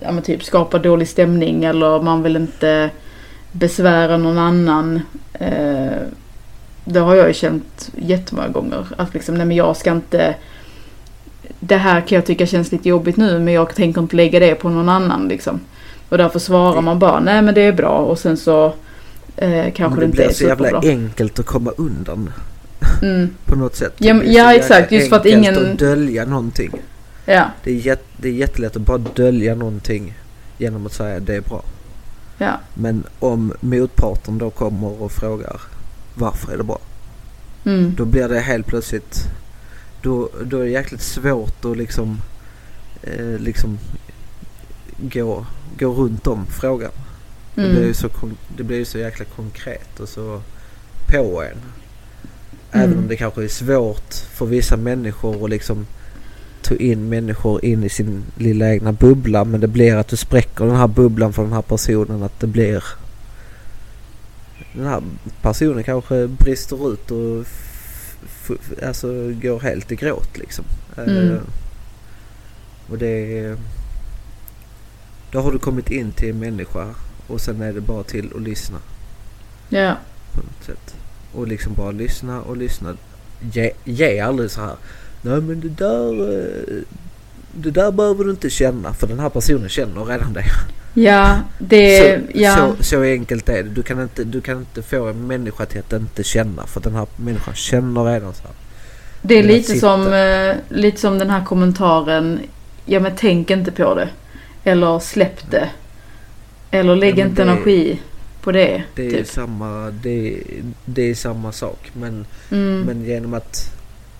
ja 0.00 0.12
men 0.12 0.22
typ 0.22 0.44
skapa 0.44 0.78
dålig 0.78 1.08
stämning 1.08 1.64
eller 1.64 2.02
man 2.02 2.22
vill 2.22 2.36
inte 2.36 2.90
besvära 3.52 4.16
någon 4.16 4.38
annan. 4.38 5.00
Eh, 5.32 6.02
det 6.84 7.00
har 7.00 7.14
jag 7.14 7.28
ju 7.28 7.34
känt 7.34 7.90
jättemånga 7.96 8.48
gånger. 8.48 8.86
Att 8.96 9.14
liksom, 9.14 9.34
nej 9.34 9.46
men 9.46 9.56
jag 9.56 9.76
ska 9.76 9.92
inte 9.92 10.34
det 11.60 11.76
här 11.76 12.00
kan 12.00 12.16
jag 12.16 12.26
tycka 12.26 12.46
känns 12.46 12.72
lite 12.72 12.88
jobbigt 12.88 13.16
nu 13.16 13.38
men 13.38 13.54
jag 13.54 13.74
tänker 13.74 14.00
inte 14.00 14.16
lägga 14.16 14.40
det 14.40 14.54
på 14.54 14.68
någon 14.68 14.88
annan 14.88 15.28
liksom. 15.28 15.60
Och 16.08 16.18
därför 16.18 16.38
svarar 16.38 16.80
man 16.80 16.98
bara 16.98 17.20
nej 17.20 17.42
men 17.42 17.54
det 17.54 17.60
är 17.60 17.72
bra 17.72 17.98
och 17.98 18.18
sen 18.18 18.36
så 18.36 18.74
eh, 19.36 19.72
kanske 19.72 20.00
det 20.00 20.00
det 20.00 20.04
inte 20.06 20.16
blir 20.16 20.24
är 20.28 20.32
så 20.32 20.44
jävla 20.44 20.68
superbra. 20.68 20.90
enkelt 20.90 21.38
att 21.38 21.46
komma 21.46 21.70
undan 21.76 22.32
Mm, 23.02 23.30
på 23.44 23.56
något 23.56 23.76
sätt. 23.76 23.92
Ja, 23.98 24.14
Det 24.14 24.20
blir 24.20 24.32
ja, 24.32 24.54
exakt, 24.54 24.92
just 24.92 25.08
för 25.08 25.16
att 25.16 25.26
ingen- 25.26 25.72
att 25.72 25.78
dölja 25.78 26.24
någonting. 26.24 26.70
ja, 27.26 27.44
Det 27.64 27.70
är, 27.70 27.74
jätt, 27.86 28.04
det 28.16 28.28
är 28.28 28.32
jättelätt 28.32 28.76
att 28.76 28.82
bara 28.82 28.98
dölja 28.98 29.54
någonting 29.54 30.14
genom 30.58 30.86
att 30.86 30.92
säga 30.92 31.20
det 31.20 31.34
är 31.34 31.40
bra. 31.40 31.62
ja, 32.38 32.52
Men 32.74 33.04
om 33.18 33.52
motparten 33.60 34.38
då 34.38 34.50
kommer 34.50 35.02
och 35.02 35.12
frågar 35.12 35.60
varför 36.14 36.52
är 36.52 36.56
det 36.56 36.64
bra? 36.64 36.78
mm, 37.64 37.94
Då 37.96 38.04
blir 38.04 38.28
det 38.28 38.40
helt 38.40 38.66
plötsligt, 38.66 39.18
då, 40.02 40.28
då 40.44 40.58
är 40.58 40.64
det 40.64 40.70
jäkligt 40.70 41.02
svårt 41.02 41.64
att 41.64 41.76
liksom, 41.76 42.18
eh, 43.02 43.38
liksom 43.38 43.78
gå, 44.98 45.46
gå 45.78 45.92
runt 45.92 46.26
om 46.26 46.46
frågan. 46.46 46.90
Det, 47.54 47.60
blir 47.60 47.78
ju 47.78 47.82
mm, 47.82 47.94
så, 47.94 48.08
det 48.56 48.62
blir 48.62 48.76
ju 48.76 48.84
så 48.84 48.98
jäkla 48.98 49.24
konkret 49.24 50.00
och 50.00 50.08
så 50.08 50.42
på 51.06 51.42
en. 51.42 51.58
Även 52.72 52.90
Mm. 52.90 52.98
om 52.98 53.08
det 53.08 53.16
kanske 53.16 53.44
är 53.44 53.48
svårt 53.48 54.14
för 54.14 54.46
vissa 54.46 54.76
människor 54.76 55.44
att 55.44 55.50
liksom 55.50 55.86
ta 56.62 56.74
in 56.74 57.08
människor 57.08 57.64
in 57.64 57.84
i 57.84 57.88
sin 57.88 58.22
lilla 58.36 58.72
egna 58.72 58.92
bubbla. 58.92 59.44
Men 59.44 59.60
det 59.60 59.68
blir 59.68 59.96
att 59.96 60.08
du 60.08 60.16
spräcker 60.16 60.64
den 60.64 60.76
här 60.76 60.86
bubblan 60.86 61.32
för 61.32 61.42
den 61.42 61.52
här 61.52 61.62
personen. 61.62 62.22
Att 62.22 62.40
det 62.40 62.46
blir... 62.46 62.84
Den 64.72 64.86
här 64.86 65.02
personen 65.42 65.84
kanske 65.84 66.26
brister 66.26 66.92
ut 66.92 67.10
och 67.10 67.46
alltså 68.86 69.32
går 69.42 69.60
helt 69.60 69.92
i 69.92 69.96
gråt 69.96 70.38
liksom. 70.38 70.64
Mm. 70.96 71.30
Eh, 71.30 71.40
och 72.88 72.98
det 72.98 73.38
är... 73.38 73.56
Då 75.34 75.40
har 75.40 75.52
du 75.52 75.58
kommit 75.58 75.90
in 75.90 76.12
till 76.12 76.30
en 76.30 76.38
människa 76.38 76.86
och 77.26 77.40
sen 77.40 77.62
är 77.62 77.72
det 77.72 77.80
bara 77.80 78.02
till 78.02 78.30
att 78.36 78.42
lyssna 78.42 78.78
ja, 79.68 79.96
på 80.32 80.40
något 80.40 80.64
sätt. 80.66 80.94
Och 81.32 81.48
liksom 81.48 81.74
bara 81.74 81.90
lyssna 81.90 82.40
och 82.40 82.56
lyssna. 82.56 82.96
Ge, 83.52 83.70
ge 83.84 84.20
aldrig 84.20 84.50
så 84.50 84.60
här. 84.60 84.74
Nej 85.22 85.40
men 85.40 85.60
det 85.60 85.68
där, 85.68 86.38
eh, 86.38 86.82
det 87.52 87.70
där 87.70 87.92
behöver 87.92 88.24
du 88.24 88.30
inte 88.30 88.50
känna 88.50 88.94
för 88.94 89.06
den 89.06 89.18
här 89.18 89.28
personen 89.28 89.68
känner 89.68 90.04
redan 90.04 90.32
det. 90.32 90.44
ja, 90.94 91.38
det, 91.58 92.20
så, 92.32 92.38
ja, 92.38 92.56
så, 92.56 92.84
så 92.84 93.02
enkelt 93.02 93.48
är 93.48 93.62
det. 93.62 93.68
Du 93.68 93.82
kan, 93.82 94.02
inte, 94.02 94.24
du 94.24 94.40
kan 94.40 94.58
inte 94.58 94.82
få 94.82 95.06
en 95.06 95.26
människa 95.26 95.66
till 95.66 95.80
att 95.80 95.92
inte 95.92 96.24
känna 96.24 96.66
för 96.66 96.80
den 96.80 96.94
här 96.94 97.06
människan 97.16 97.54
känner 97.54 98.04
redan 98.04 98.34
så 98.34 98.42
här. 98.42 98.52
det 99.22 99.34
är 99.34 99.42
lite 99.42 99.72
sitta- 99.72 99.80
som, 99.80 100.12
eh, 100.12 100.56
lite 100.68 101.00
som 101.00 101.18
den 101.18 101.30
här 101.30 101.44
kommentaren, 101.44 102.40
ja 102.84 103.00
men 103.00 103.12
tänk 103.16 103.50
inte 103.50 103.72
på 103.72 103.94
det. 103.94 104.08
Eller 104.64 104.98
släpp 104.98 105.50
det. 105.50 105.70
Eller 106.70 106.96
lägg 106.96 107.18
Ja, 107.18 107.24
inte 107.24 107.44
det- 107.44 107.50
energi 107.50 108.00
på 108.42 108.52
det. 108.52 108.82
Det 108.94 109.06
är 109.06 109.10
typ. 109.10 109.26
samma, 109.28 109.90
det, 109.90 110.42
det 110.84 111.10
är 111.10 111.14
samma 111.14 111.52
sak 111.52 111.90
men, 111.92 112.26
Mm, 112.50 112.80
men 112.80 113.04
genom 113.04 113.34
att 113.34 113.70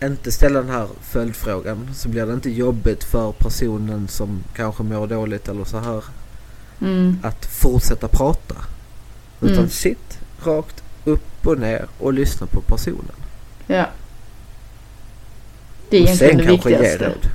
inte 0.03 0.33
ställa 0.33 0.61
den 0.63 0.71
här 0.71 0.89
följdfrågan 1.03 1.91
så 1.95 2.09
blir 2.09 2.27
det 2.27 2.33
inte 2.35 2.51
jobbigt 2.51 3.05
för 3.05 3.33
personen 3.33 4.09
som 4.09 4.43
kanske 4.57 4.83
mår 4.83 5.07
dåligt 5.07 5.49
eller 5.49 5.65
så 5.65 5.79
här 5.79 6.05
mm, 6.81 7.19
att 7.23 7.47
fortsätta 7.47 8.09
prata. 8.09 8.55
Utan 9.41 9.57
Mm. 9.59 9.69
sitt 9.71 10.19
rakt 10.45 10.83
upp 11.05 11.47
och 11.47 11.59
ner 11.59 11.87
och 11.99 12.13
lyssna 12.13 12.47
på 12.47 12.61
personen. 12.61 13.15
ja. 13.67 13.87
Det 15.91 15.97
är 15.97 16.03
och 16.03 16.07
egentligen 16.09 16.37
det 16.37 16.45
kanske 16.47 16.71
ge 16.71 16.77
viktigaste. 16.79 17.09
råd. 17.09 17.27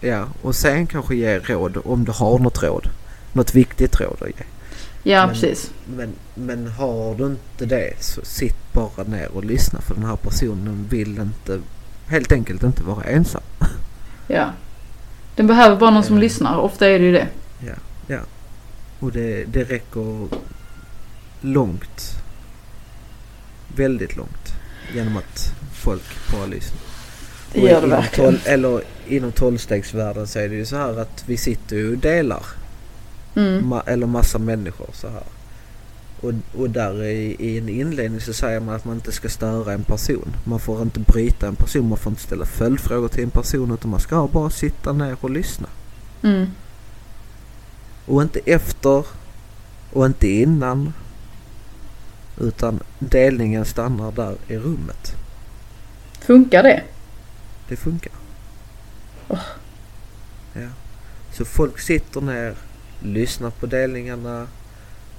Ja, 0.00 0.26
och 0.42 0.54
sen 0.54 0.86
kanske 0.86 1.14
ge 1.16 1.38
råd 1.38 1.76
om 1.84 2.04
du 2.04 2.12
har 2.12 2.38
något 2.38 2.62
råd. 2.62 2.88
Något 3.32 3.54
viktigt 3.54 4.00
råd 4.00 4.16
att 4.22 4.28
ge. 4.28 4.44
Ja, 5.02 5.26
Men- 5.26 5.34
precis. 5.34 5.70
Men, 5.96 6.12
men 6.34 6.66
har 6.66 7.14
du 7.14 7.26
inte 7.26 7.66
det 7.66 8.02
så 8.04 8.20
sitt 8.24 8.72
bara 8.72 9.04
ner 9.04 9.28
och 9.34 9.44
lyssna 9.44 9.80
för 9.80 9.94
den 9.94 10.04
här 10.04 10.16
personen 10.16 10.86
vill 10.90 11.18
inte 11.18 11.60
helt 12.06 12.32
enkelt 12.32 12.62
inte 12.62 12.82
vara 12.82 13.04
ensam. 13.04 13.42
Ja. 14.30 14.50
Den 15.36 15.46
behöver 15.46 15.76
bara 15.76 15.90
någon 15.90 16.04
som 16.04 16.16
Eh. 16.16 16.20
lyssnar. 16.20 16.56
Ofta 16.58 16.86
är 16.88 16.98
det 16.98 17.04
ju 17.04 17.12
det. 17.12 17.26
Och 19.00 19.12
det, 19.12 19.44
det 19.44 19.64
räcker 19.64 20.28
långt. 21.40 22.22
Väldigt 23.76 24.16
långt. 24.16 24.52
Genom 24.94 25.16
att 25.16 25.52
folk 25.74 26.02
bara 26.32 26.46
lyssnar. 26.46 26.80
Det 27.52 27.60
gör 27.60 27.80
det 27.80 27.86
verkligen. 27.86 28.40
eller 28.44 28.82
inom 29.08 29.32
tolvstegsvärlden 29.32 30.26
så 30.26 30.38
är 30.38 30.48
det 30.48 30.54
ju 30.54 30.64
så 30.66 30.76
här 30.76 31.00
att 31.00 31.24
vi 31.26 31.36
sitter 31.36 31.76
ju 31.76 31.92
och 31.92 31.98
delar. 31.98 32.42
Mm. 33.34 33.72
Ma- 33.72 33.82
eller 33.86 34.06
massa 34.06 34.38
människor 34.38 34.90
så 34.92 35.08
här. 35.08 35.22
Och, 36.20 36.32
och 36.60 36.70
där 36.70 37.04
i, 37.04 37.36
i 37.38 37.58
en 37.58 37.68
inledning 37.68 38.20
så 38.20 38.32
säger 38.32 38.60
man 38.60 38.74
att 38.74 38.84
man 38.84 38.94
inte 38.94 39.12
ska 39.12 39.28
störa 39.28 39.72
en 39.72 39.82
person. 39.82 40.36
Man 40.44 40.60
får 40.60 40.82
inte 40.82 41.00
bryta 41.00 41.48
en 41.48 41.56
person, 41.56 41.88
man 41.88 41.98
får 41.98 42.10
inte 42.10 42.22
ställa 42.22 42.46
följdfrågor 42.46 43.08
till 43.08 43.24
en 43.24 43.30
person 43.30 43.72
utan 43.72 43.90
man 43.90 44.00
ska 44.00 44.28
bara 44.32 44.50
sitta 44.50 44.92
ner 44.92 45.16
och 45.20 45.30
lyssna. 45.30 45.68
Mm. 46.22 46.46
Och 48.06 48.22
inte 48.22 48.40
efter 48.44 49.04
och 49.92 50.06
inte 50.06 50.28
innan. 50.28 50.92
Utan 52.40 52.80
delningen 52.98 53.64
stannar 53.64 54.12
där 54.12 54.36
i 54.48 54.56
rummet. 54.56 55.14
Funkar 56.20 56.62
det? 56.62 56.82
Det 57.68 57.76
funkar. 57.76 58.12
Ja. 60.54 60.68
Så 61.32 61.44
folk 61.44 61.80
sitter 61.80 62.20
ner, 62.20 62.54
lyssnar 63.02 63.50
på 63.50 63.66
delningarna. 63.66 64.46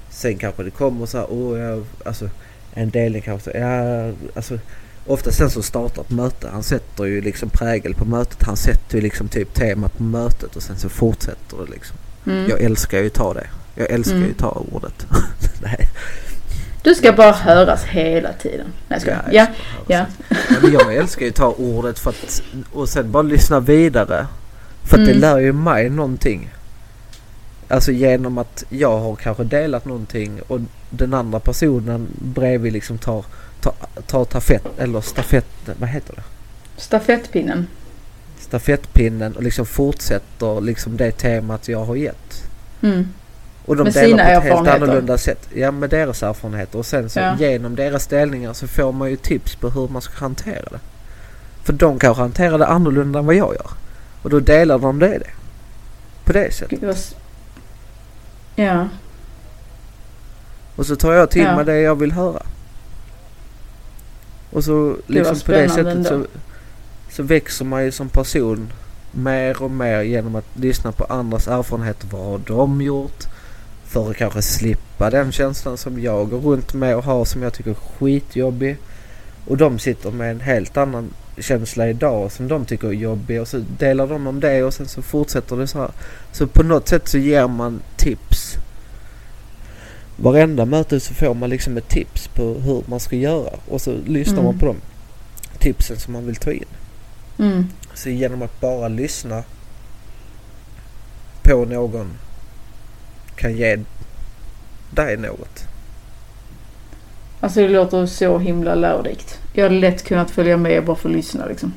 Sen 0.09 0.37
kanske 0.37 0.63
det 0.63 0.71
kommer 0.71 1.05
så 1.05 1.17
här, 1.17 1.27
åh, 1.29 1.59
jag, 1.59 1.85
alltså 2.05 2.29
en 2.73 2.89
delning 2.89 3.21
kanske, 3.21 3.51
ja, 3.59 4.11
alltså 4.35 4.59
ofta 5.05 5.31
sen 5.31 5.49
som 5.49 5.63
startar 5.63 6.01
ett 6.01 6.09
möte, 6.09 6.49
han 6.51 6.63
sätter 6.63 7.05
ju 7.05 7.21
liksom 7.21 7.49
prägel 7.49 7.93
på 7.95 8.05
mötet. 8.05 8.43
Han 8.43 8.57
sätter 8.57 8.95
ju 8.95 9.01
liksom 9.01 9.27
typ 9.27 9.53
tema 9.53 9.89
på 9.89 10.03
mötet 10.03 10.55
och 10.55 10.63
sen 10.63 10.77
så 10.77 10.89
fortsätter 10.89 11.57
det 11.65 11.71
liksom. 11.71 11.97
Mm. 12.25 12.49
Jag 12.49 12.61
älskar 12.61 12.99
ju 12.99 13.07
att 13.07 13.13
ta 13.13 13.33
det. 13.33 13.47
Jag 13.75 13.89
älskar 13.91 14.15
ju 14.15 14.21
Mm. 14.21 14.31
att 14.31 14.37
ta 14.37 14.49
ordet. 14.71 15.05
Nej. 15.61 15.89
Du 16.83 16.95
ska 16.95 17.13
bara 17.13 17.31
höras 17.31 17.83
hela 17.83 18.33
tiden. 18.33 18.67
Nej, 18.87 18.99
Ja, 19.05 19.13
jag 19.31 19.33
Ja, 19.33 19.45
ska 19.45 19.93
ja. 19.93 20.05
Ja, 20.49 20.55
men 20.61 20.71
jag 20.71 20.95
älskar 20.95 21.21
ju 21.25 21.29
att 21.29 21.35
ta 21.35 21.47
ordet 21.57 21.99
för 21.99 22.09
att, 22.09 22.41
och 22.73 22.89
sen 22.89 23.11
bara 23.11 23.23
lyssna 23.23 23.59
vidare. 23.59 24.27
För 24.83 24.97
att 24.97 25.05
det 25.05 25.11
Mm. 25.11 25.21
lär 25.21 25.37
ju 25.39 25.53
mig 25.53 25.89
någonting. 25.89 26.49
Alltså 27.67 27.91
genom 27.91 28.37
att 28.37 28.63
jag 28.69 28.99
har 28.99 29.15
kanske 29.15 29.43
delat 29.43 29.85
någonting 29.85 30.39
och 30.47 30.59
den 30.89 31.13
andra 31.13 31.39
personen 31.39 32.07
bredvid 32.19 32.73
liksom 32.73 32.97
tar, 32.97 33.25
tar, 33.61 33.73
tar 34.07 34.25
stafett, 34.25 34.65
eller 34.79 35.01
stafett, 35.01 35.47
vad 35.79 35.89
heter 35.89 36.15
det? 36.15 36.23
Stafettpinnen. 36.81 37.67
Stafettpinnen 38.39 39.35
och 39.35 39.43
liksom 39.43 39.65
fortsätter 39.65 40.61
liksom 40.61 40.97
det 40.97 41.11
temat 41.11 41.67
jag 41.67 41.85
har 41.85 41.95
gett. 41.95 42.43
Mm. 42.81 43.07
Och 43.69 43.75
de 43.75 43.83
Med 43.83 43.93
delar 43.93 44.07
sina 44.07 44.23
på 44.23 44.29
ett 44.29 44.43
helt 44.43 44.67
annorlunda 44.67 45.17
sätt. 45.17 45.49
Ja, 45.53 45.71
med 45.71 45.89
deras 45.89 46.23
erfarenheter. 46.23 46.79
Och 46.79 46.85
sen 46.85 47.09
så 47.09 47.19
Ja. 47.19 47.35
genom 47.39 47.75
deras 47.75 48.07
delningar 48.07 48.53
så 48.53 48.67
får 48.67 48.91
man 48.91 49.09
ju 49.09 49.15
tips 49.15 49.55
på 49.55 49.69
hur 49.69 49.87
man 49.87 50.01
ska 50.01 50.13
hantera 50.19 50.65
det. 50.71 50.79
För 51.63 51.73
de 51.73 51.99
kanske 51.99 52.21
hanterar 52.21 52.57
det 52.57 52.65
annorlunda 52.67 53.19
än 53.19 53.25
vad 53.25 53.35
jag 53.35 53.53
gör. 53.53 53.71
Och 54.21 54.29
då 54.29 54.39
delar 54.39 54.79
de 54.79 54.99
det. 54.99 55.07
det. 55.07 55.29
På 56.25 56.33
det 56.33 56.53
sättet. 56.53 56.79
Gud, 56.81 56.95
Ja. 58.55 58.87
Och 60.75 60.85
så 60.85 60.95
tar 60.95 61.13
jag 61.13 61.29
till 61.31 61.41
Ja. 61.41 61.55
mig 61.55 61.65
det 61.65 61.79
jag 61.81 61.95
vill 61.95 62.11
höra. 62.11 62.41
Och 64.49 64.63
så 64.63 64.97
liksom 65.07 65.39
på 65.39 65.51
det 65.51 65.69
sättet 65.69 66.07
så, 66.07 66.25
så 67.09 67.23
växer 67.23 67.65
man 67.65 67.83
ju 67.85 67.91
som 67.91 68.09
person 68.09 68.73
mer 69.11 69.61
och 69.63 69.71
mer 69.71 70.01
genom 70.01 70.35
att 70.35 70.45
lyssna 70.53 70.91
på 70.91 71.03
andras 71.03 71.47
erfarenheter. 71.47 72.07
Vad 72.11 72.21
har 72.21 72.39
de 72.47 72.81
gjort? 72.81 73.25
För 73.89 74.09
att 74.09 74.17
kanske 74.17 74.41
slippa 74.41 75.09
den 75.09 75.31
känslan 75.31 75.77
som 75.77 76.01
jag 76.01 76.29
går 76.29 76.39
runt 76.39 76.73
med 76.73 76.95
och 76.95 77.03
har 77.03 77.25
som 77.25 77.43
jag 77.43 77.53
tycker 77.53 77.71
är 77.71 77.75
skitjobbig. 77.75 78.77
Och 79.47 79.57
de 79.57 79.79
sitter 79.79 80.11
med 80.11 80.31
en 80.31 80.41
helt 80.41 80.77
annan 80.77 81.13
känsla 81.37 81.89
idag 81.89 82.31
som 82.31 82.47
de 82.47 82.65
tycker 82.65 82.87
är 82.87 82.91
jobbig 82.91 83.41
och 83.41 83.47
så 83.47 83.63
delar 83.77 84.07
de 84.07 84.27
om 84.27 84.39
det 84.39 84.63
och 84.63 84.73
sen 84.73 84.87
så 84.87 85.01
fortsätter 85.01 85.57
det 85.57 85.67
så 85.67 85.79
här. 85.79 85.91
Så 86.31 86.47
på 86.47 86.63
något 86.63 86.87
sätt 86.87 87.07
så 87.07 87.17
ger 87.17 87.47
man 87.47 87.81
tips. 87.97 88.53
Varenda 90.15 90.65
möte 90.65 90.99
så 90.99 91.13
får 91.13 91.33
man 91.33 91.49
liksom 91.49 91.77
ett 91.77 91.89
tips 91.89 92.27
på 92.27 92.43
hur 92.53 92.83
man 92.85 92.99
ska 92.99 93.15
göra 93.15 93.53
och 93.67 93.81
så 93.81 93.95
lyssnar 94.05 94.33
Mm. 94.39 94.45
man 94.45 94.59
på 94.59 94.65
de 94.65 94.75
tipsen 95.59 95.97
som 95.97 96.13
man 96.13 96.25
vill 96.25 96.35
ta 96.35 96.51
in. 96.51 96.65
Mm. 97.39 97.67
Så 97.93 98.09
genom 98.09 98.41
att 98.41 98.59
bara 98.59 98.87
lyssna 98.87 99.43
på 101.43 101.65
någon 101.65 102.09
kan 103.39 103.53
ge 103.57 103.77
dig 104.89 105.17
något. 105.17 105.63
Alltså 107.39 107.59
det 107.61 107.69
låter 107.69 108.05
så 108.05 108.37
himla 108.39 108.75
lärorikt. 108.75 109.39
Jag 109.53 109.63
hade 109.63 109.75
lätt 109.75 110.03
kunnat 110.03 110.31
följa 110.31 110.57
med 110.57 110.85
bara 110.85 110.95
för 110.95 111.09
att 111.09 111.15
lyssna 111.15 111.45
liksom. 111.45 111.73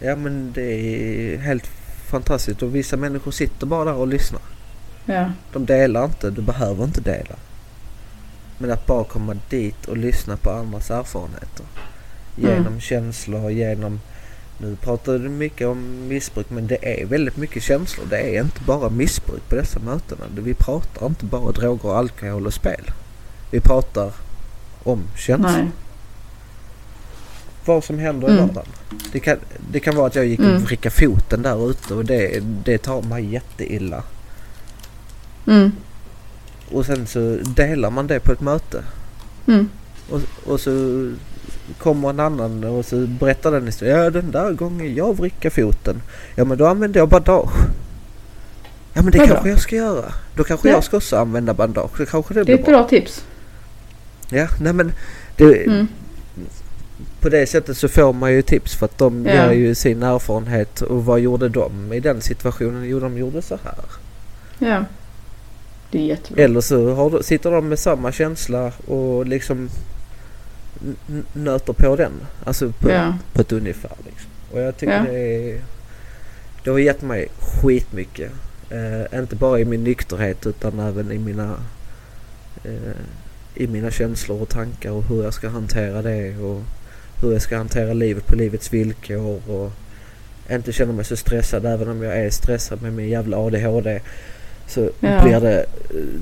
Ja 0.00 0.16
men 0.16 0.52
det 0.52 0.62
är 0.72 1.38
helt 1.38 1.66
fantastiskt 2.10 2.62
och 2.62 2.74
vissa 2.74 2.96
människor 2.96 3.30
sitter 3.30 3.66
bara 3.66 3.84
där 3.84 3.94
och 3.94 4.08
lyssnar. 4.08 4.40
Ja. 5.04 5.30
De 5.52 5.66
delar 5.66 6.04
inte, 6.04 6.30
du 6.30 6.42
behöver 6.42 6.84
inte 6.84 7.00
dela. 7.00 7.34
Men 8.58 8.70
att 8.70 8.86
bara 8.86 9.04
komma 9.04 9.36
dit 9.48 9.86
och 9.86 9.96
lyssna 9.96 10.36
på 10.36 10.50
andras 10.50 10.90
erfarenheter. 10.90 11.66
Genom 12.36 12.66
Mm. 12.66 12.80
känslor, 12.80 13.50
genom... 13.50 14.00
Nu 14.62 14.76
pratar 14.76 15.12
du 15.12 15.28
mycket 15.28 15.66
om 15.68 16.08
missbruk 16.08 16.50
men 16.50 16.66
det 16.66 17.00
är 17.02 17.06
väldigt 17.06 17.36
mycket 17.36 17.62
känslor. 17.62 18.06
Det 18.10 18.36
är 18.36 18.42
inte 18.42 18.60
bara 18.66 18.88
missbruk 18.90 19.48
på 19.48 19.54
dessa 19.54 19.78
mötena. 19.78 20.24
Vi 20.34 20.54
pratar 20.54 21.06
inte 21.06 21.24
bara 21.24 21.52
droger, 21.52 21.94
alkohol 21.98 22.46
och 22.46 22.54
spel. 22.54 22.90
Vi 23.50 23.60
pratar 23.60 24.12
om 24.82 25.02
känslor. 25.16 25.50
Nej. 25.52 25.70
Vad 27.64 27.84
som 27.84 27.98
händer 27.98 28.28
i 28.28 28.32
Mm. 28.32 28.46
vardagen. 28.46 28.68
Det 29.12 29.20
kan, 29.20 29.36
det 29.72 29.80
kan 29.80 29.96
vara 29.96 30.06
att 30.06 30.14
jag 30.14 30.26
gick 30.26 30.40
Mm. 30.40 30.54
och 30.56 30.62
vrickade 30.62 30.94
foten 30.94 31.42
där 31.42 31.70
ute 31.70 31.94
och 31.94 32.04
det, 32.04 32.40
det 32.64 32.78
tar 32.78 33.02
mig 33.02 33.24
jätteilla. 33.32 34.02
Mm. 35.46 35.72
Och 36.72 36.86
sen 36.86 37.06
så 37.06 37.38
delar 37.56 37.90
man 37.90 38.06
det 38.06 38.20
på 38.20 38.32
ett 38.32 38.40
möte. 38.40 38.84
Mm. 39.46 39.68
Och, 40.10 40.20
och 40.46 40.60
så 40.60 40.70
kommer 41.78 42.10
en 42.10 42.20
annan 42.20 42.64
och 42.64 42.84
så 42.86 42.96
berättar 43.06 43.50
den 43.50 43.66
historien. 43.66 43.98
Ja 43.98 44.10
den 44.10 44.30
där 44.30 44.52
gången 44.52 44.94
jag 44.94 45.16
vrickade 45.16 45.54
foten. 45.54 46.02
Ja 46.34 46.44
men 46.44 46.58
då 46.58 46.66
använde 46.66 46.98
jag 46.98 47.08
bandage. 47.08 47.52
Ja 48.94 49.02
men 49.02 49.12
det 49.12 49.18
Vadå? 49.18 49.30
kanske 49.32 49.48
jag 49.50 49.60
ska 49.60 49.76
göra. 49.76 50.12
Då 50.36 50.44
kanske 50.44 50.68
Ja. 50.68 50.74
jag 50.74 50.84
ska 50.84 50.96
också 50.96 51.16
använda 51.16 51.54
bandage. 51.54 51.90
Det 51.98 52.06
kanske 52.06 52.34
det 52.34 52.44
Det 52.44 52.52
är 52.52 52.58
ett 52.58 52.66
bra. 52.66 52.88
tips. 52.88 53.24
Ja 54.30 54.48
nej 54.60 54.72
men 54.72 54.92
det, 55.36 55.64
Mm. 55.66 55.88
på 57.20 57.28
det 57.28 57.46
sättet 57.46 57.76
så 57.76 57.88
får 57.88 58.12
man 58.12 58.32
ju 58.32 58.42
tips 58.42 58.74
för 58.74 58.84
att 58.86 58.98
de 58.98 59.26
Ja. 59.26 59.32
ger 59.32 59.50
ju 59.52 59.74
sin 59.74 60.02
erfarenhet. 60.02 60.80
Och 60.80 61.04
vad 61.04 61.20
gjorde 61.20 61.48
de 61.48 61.92
i 61.92 62.00
den 62.00 62.20
situationen? 62.20 62.88
Jo 62.88 63.00
de 63.00 63.18
gjorde 63.18 63.42
så 63.42 63.58
här. 63.64 63.74
Ja. 64.58 64.84
Det 65.90 65.98
är 65.98 66.02
jättebra. 66.02 66.44
Eller 66.44 66.60
så 66.60 66.94
har, 66.94 67.22
sitter 67.22 67.50
de 67.50 67.68
med 67.68 67.78
samma 67.78 68.12
känsla 68.12 68.72
och 68.86 69.26
liksom 69.26 69.68
nöter 71.32 71.72
på 71.72 71.96
den. 71.96 72.12
Alltså 72.44 72.72
på, 72.72 72.90
Ja. 72.90 73.14
på 73.32 73.40
ett 73.40 73.52
ungefär. 73.52 73.92
Liksom. 74.06 74.30
Och 74.52 74.60
jag 74.60 74.76
tycker 74.76 74.92
Ja. 74.92 75.02
det 75.12 75.50
är... 75.52 75.60
Det 76.64 76.70
har 76.70 76.78
gett 76.78 77.02
mig 77.02 77.28
skitmycket. 77.38 78.32
Eh, 78.70 79.18
inte 79.20 79.36
bara 79.36 79.60
i 79.60 79.64
min 79.64 79.84
nykterhet 79.84 80.46
utan 80.46 80.78
även 80.80 81.12
i 81.12 81.18
mina... 81.18 81.56
Eh, 82.64 82.96
I 83.54 83.66
mina 83.66 83.90
känslor 83.90 84.42
och 84.42 84.48
tankar 84.48 84.90
och 84.90 85.04
hur 85.04 85.24
jag 85.24 85.34
ska 85.34 85.48
hantera 85.48 86.02
det 86.02 86.36
och 86.36 86.62
hur 87.22 87.32
jag 87.32 87.42
ska 87.42 87.56
hantera 87.56 87.92
livet 87.92 88.26
på 88.26 88.34
livets 88.34 88.72
villkor 88.72 89.40
och 89.50 89.72
inte 90.50 90.72
känna 90.72 90.92
mig 90.92 91.04
så 91.04 91.16
stressad 91.16 91.66
även 91.66 91.88
om 91.88 92.02
jag 92.02 92.16
är 92.18 92.30
stressad 92.30 92.82
med 92.82 92.92
min 92.92 93.08
jävla 93.08 93.36
ADHD. 93.36 94.00
Så 94.66 94.90
Ja. 95.00 95.22
blir 95.22 95.40
det, 95.40 95.66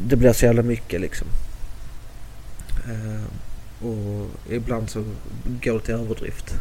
det 0.06 0.16
blir 0.16 0.32
så 0.32 0.44
jävla 0.46 0.62
mycket 0.62 1.00
liksom. 1.00 1.26
Eh, 2.86 3.24
och 3.82 4.28
ibland 4.52 4.90
så 4.90 5.04
går 5.62 5.72
det 5.72 5.80
till 5.80 5.94
överdrift. 5.94 6.54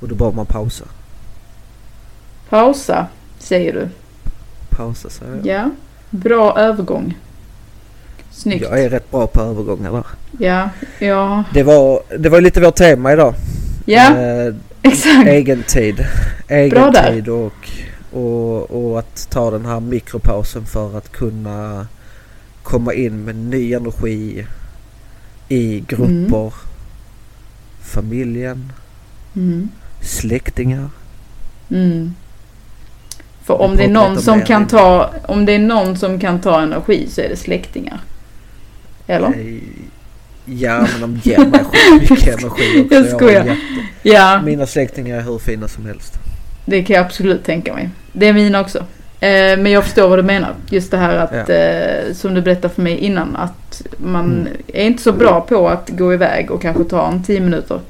Och 0.00 0.08
då 0.08 0.14
behöver 0.14 0.36
man 0.36 0.46
pausa. 0.46 0.84
Pausa, 2.48 3.06
säger 3.38 3.72
du. 3.72 3.88
Pausa 4.70 5.10
säger 5.10 5.32
jag. 5.36 5.46
Ja. 5.46 5.70
Bra 6.10 6.58
övergång. 6.58 7.18
Snyggt. 8.30 8.62
Jag 8.70 8.80
är 8.80 8.90
rätt 8.90 9.10
bra 9.10 9.26
på 9.26 9.40
övergångar 9.40 9.92
där. 9.92 10.04
Ja. 10.46 10.68
Ja. 10.98 11.44
Det 11.54 11.62
var, 11.62 12.02
det 12.18 12.28
var 12.28 12.40
lite 12.40 12.60
vårt 12.60 12.74
tema 12.76 13.12
idag. 13.12 13.34
Ja, 13.86 14.16
Eh, 14.16 14.54
exakt. 14.82 15.28
egen 15.28 15.62
tid. 15.62 15.96
Bra 15.96 16.56
Egen 16.56 16.92
där. 16.92 17.12
tid 17.12 17.28
och, 17.28 17.70
och, 18.12 18.70
och 18.90 18.98
att 18.98 19.30
ta 19.30 19.50
den 19.50 19.66
här 19.66 19.80
mikropausen 19.80 20.66
för 20.66 20.98
att 20.98 21.12
kunna 21.12 21.86
komma 22.62 22.94
in 22.94 23.24
med 23.24 23.36
ny 23.36 23.72
energi 23.74 24.46
i 25.54 25.84
grupper, 25.88 26.52
familjen, 27.82 28.72
Mm. 29.36 29.68
släktingar. 30.00 30.90
Mm. 31.70 32.14
För 33.44 33.54
om 33.60 33.76
det 33.76 33.84
är 33.84 33.88
någon 33.88 34.20
som 34.22 34.42
kan 34.42 34.66
ta, 34.66 35.10
om 35.28 35.46
det 35.46 35.52
är 35.52 35.58
någon 35.58 35.96
som 35.96 36.20
kan 36.20 36.40
ta 36.40 36.60
energi 36.62 37.08
så 37.10 37.20
är 37.20 37.28
det 37.28 37.36
släktingar. 37.36 38.00
Eller? 39.06 39.60
Ja, 40.44 40.86
men 40.92 41.00
de 41.00 41.30
ger 41.30 41.38
mig 41.46 41.60
skitmycket 41.64 42.28
energi 42.40 42.82
också. 42.84 42.94
Jag 42.94 43.06
skojar. 43.10 43.56
Ja, 44.02 44.42
Mina 44.42 44.66
släktingar 44.66 45.16
är 45.16 45.22
hur 45.22 45.38
fina 45.38 45.68
som 45.68 45.86
helst. 45.86 46.14
det 46.66 46.82
kan 46.84 46.96
jag 46.96 47.04
absolut 47.06 47.44
tänka 47.44 47.74
mig. 47.74 47.90
Det 48.12 48.26
är 48.28 48.32
mina 48.32 48.60
också. 48.60 48.84
Eh, 49.24 49.58
men 49.58 49.66
jag 49.72 49.84
förstår 49.84 50.08
vad 50.08 50.18
du 50.18 50.22
menar. 50.22 50.54
Just 50.70 50.90
det 50.90 50.96
här 50.96 51.16
att, 51.16 51.48
Ja. 51.48 51.54
eh, 51.54 52.12
som 52.14 52.34
du 52.34 52.42
berättade 52.42 52.74
för 52.74 52.82
mig 52.82 52.96
innan, 52.98 53.36
att 53.36 53.82
man 53.96 54.24
Mm. 54.24 54.48
är 54.66 54.84
inte 54.86 55.02
så 55.02 55.12
bra 55.12 55.40
på 55.40 55.68
att 55.68 55.90
gå 55.90 56.14
iväg 56.14 56.50
och 56.50 56.62
kanske 56.62 56.84
ta 56.84 57.08
en 57.08 57.22
tio 57.24 57.40
minuter. 57.40 57.80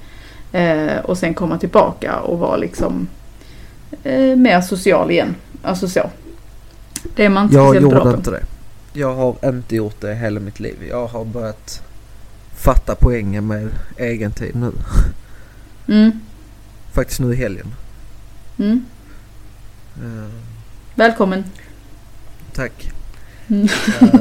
Eh, 0.52 0.98
och 1.04 1.18
sen 1.18 1.34
komma 1.34 1.58
tillbaka 1.58 2.16
och 2.20 2.38
vara 2.38 2.56
liksom 2.56 3.08
mer 4.36 4.60
social 4.60 5.10
igen. 5.10 5.34
Alltså 5.62 5.88
så. 5.88 6.10
Det 7.16 7.24
är 7.24 7.28
man 7.28 7.42
inte 7.44 7.54
Jag 7.56 7.66
speciellt 7.74 7.90
bra 7.90 7.98
gjorde 7.98 8.10
på. 8.10 8.16
inte 8.18 8.30
det. 8.30 8.44
Jag 8.92 9.14
har 9.14 9.36
inte 9.48 9.76
gjort 9.76 10.00
det 10.00 10.14
hela 10.14 10.40
mitt 10.40 10.60
liv. 10.60 10.76
Jag 10.90 11.06
har 11.06 11.24
börjat 11.24 11.82
fatta 12.56 12.94
poängen 12.94 13.46
med 13.46 13.68
egen 13.96 14.30
tid 14.32 14.56
nu. 14.56 14.72
Mm, 15.88 16.20
Faktiskt 16.92 17.20
nu 17.20 17.32
i 17.32 17.36
helgen. 17.36 17.74
mm. 18.58 18.84
Eh, 19.96 20.30
Välkommen. 20.96 21.44
tack. 22.52 22.90
Mm. 23.48 23.68
Eh, 24.00 24.20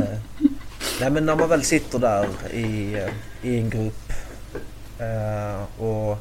nej 1.00 1.12
men 1.12 1.26
när 1.26 1.36
man 1.36 1.50
väl 1.50 1.64
sitter 1.64 2.00
där 2.00 2.28
i, 2.54 2.94
eh, 2.94 3.50
i 3.50 3.60
en 3.60 3.70
grupp 3.70 4.14
eh, 5.00 5.84
och 5.84 6.18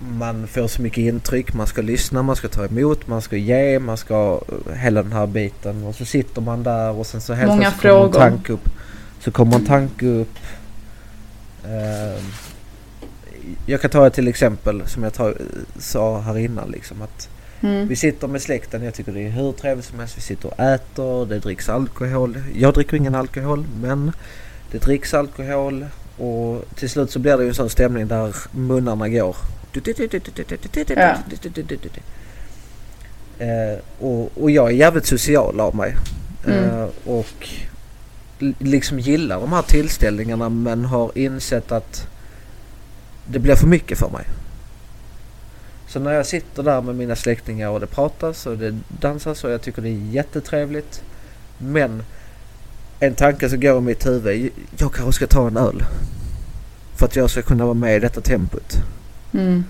man 0.00 0.46
får 0.46 0.68
så 0.68 0.82
mycket 0.82 0.98
intryck. 0.98 1.54
Man 1.54 1.66
ska 1.66 1.82
lyssna, 1.82 2.22
man 2.22 2.36
ska 2.36 2.48
ta 2.48 2.64
emot, 2.64 3.06
man 3.06 3.22
ska 3.22 3.36
ge, 3.36 3.78
man 3.78 3.96
ska 3.96 4.40
hela 4.74 5.02
den 5.02 5.12
här 5.12 5.26
biten. 5.26 5.84
Och 5.84 5.94
så 5.94 6.04
sitter 6.04 6.40
man 6.40 6.62
där 6.62 6.90
och 6.90 7.06
sen 7.06 7.20
så 7.20 7.34
helt 7.34 7.48
Många 7.48 7.70
plötsligt 7.70 7.92
kommer 7.92 8.04
en 8.04 8.12
tanke 8.12 8.52
upp. 8.52 8.68
Så 9.20 9.30
kommer 9.30 9.56
en 9.56 9.66
tanke 9.66 10.06
upp. 10.06 10.38
Jag 13.66 13.80
kan 13.80 13.90
ta 13.90 14.06
ett 14.06 14.14
till 14.14 14.28
exempel 14.28 14.82
som 14.86 15.02
jag 15.02 15.14
tar, 15.14 15.34
sa 15.78 16.20
här 16.20 16.38
innan 16.38 16.70
liksom 16.70 17.02
att 17.02 17.28
Mm. 17.62 17.88
vi 17.88 17.96
sitter 17.96 18.28
med 18.28 18.42
släkten, 18.42 18.82
jag 18.84 18.94
tycker 18.94 19.12
det 19.12 19.20
är 19.26 19.30
hur 19.30 19.52
trevligt 19.52 19.84
som 19.86 19.98
helst. 19.98 20.16
Vi 20.16 20.20
sitter 20.20 20.48
och 20.48 20.60
äter, 20.60 21.26
det 21.26 21.38
dricks 21.38 21.68
alkohol. 21.68 22.38
Jag 22.54 22.74
dricker 22.74 22.96
ingen 22.96 23.14
alkohol 23.14 23.64
men 23.82 24.12
det 24.70 24.78
dricks 24.78 25.14
alkohol 25.14 25.86
och 26.18 26.64
till 26.74 26.90
slut 26.90 27.10
så 27.10 27.18
blir 27.18 27.36
det 27.36 27.42
ju 27.42 27.48
en 27.48 27.54
sån 27.54 27.70
stämning 27.70 28.08
där 28.08 28.34
munnarna 28.52 29.08
går. 29.08 29.36
Ja. 30.98 31.16
Eh, 33.38 33.78
och, 33.98 34.30
och 34.42 34.50
jag 34.50 34.66
är 34.68 34.74
jävligt 34.74 35.06
social 35.06 35.60
av 35.60 35.74
mig. 35.74 35.96
Eh, 36.46 36.74
Mm. 36.74 36.88
och 37.04 37.48
liksom 38.58 38.98
gillar 39.00 39.40
de 39.40 39.52
här 39.52 39.62
tillställningarna 39.62 40.48
men 40.48 40.84
har 40.84 41.18
insett 41.18 41.72
att 41.72 42.06
det 43.26 43.38
blir 43.38 43.54
för 43.54 43.66
mycket 43.66 43.98
för 43.98 44.08
mig. 44.10 44.24
Så 45.90 46.00
när 46.00 46.12
jag 46.12 46.26
sitter 46.26 46.62
där 46.62 46.80
med 46.80 46.94
mina 46.94 47.16
släktingar 47.16 47.68
och 47.68 47.80
det 47.80 47.86
pratas 47.86 48.46
och 48.46 48.58
det 48.58 48.78
dansas 49.00 49.44
och 49.44 49.50
jag 49.50 49.62
tycker 49.62 49.82
det 49.82 49.88
är 49.88 50.10
jättetrevligt. 50.10 51.02
Men 51.58 52.02
en 53.00 53.14
tanke 53.14 53.48
som 53.48 53.60
går 53.60 53.78
i 53.78 53.80
mitt 53.80 54.06
huvud, 54.06 54.50
jag 54.76 54.92
kanske 54.92 55.12
ska 55.12 55.26
ta 55.26 55.46
en 55.46 55.56
öl. 55.56 55.84
För 56.96 57.06
att 57.06 57.16
jag 57.16 57.30
ska 57.30 57.42
kunna 57.42 57.64
vara 57.64 57.74
med 57.74 57.96
i 57.96 57.98
detta 57.98 58.20
tempot. 58.20 58.76
Mm. 59.32 59.64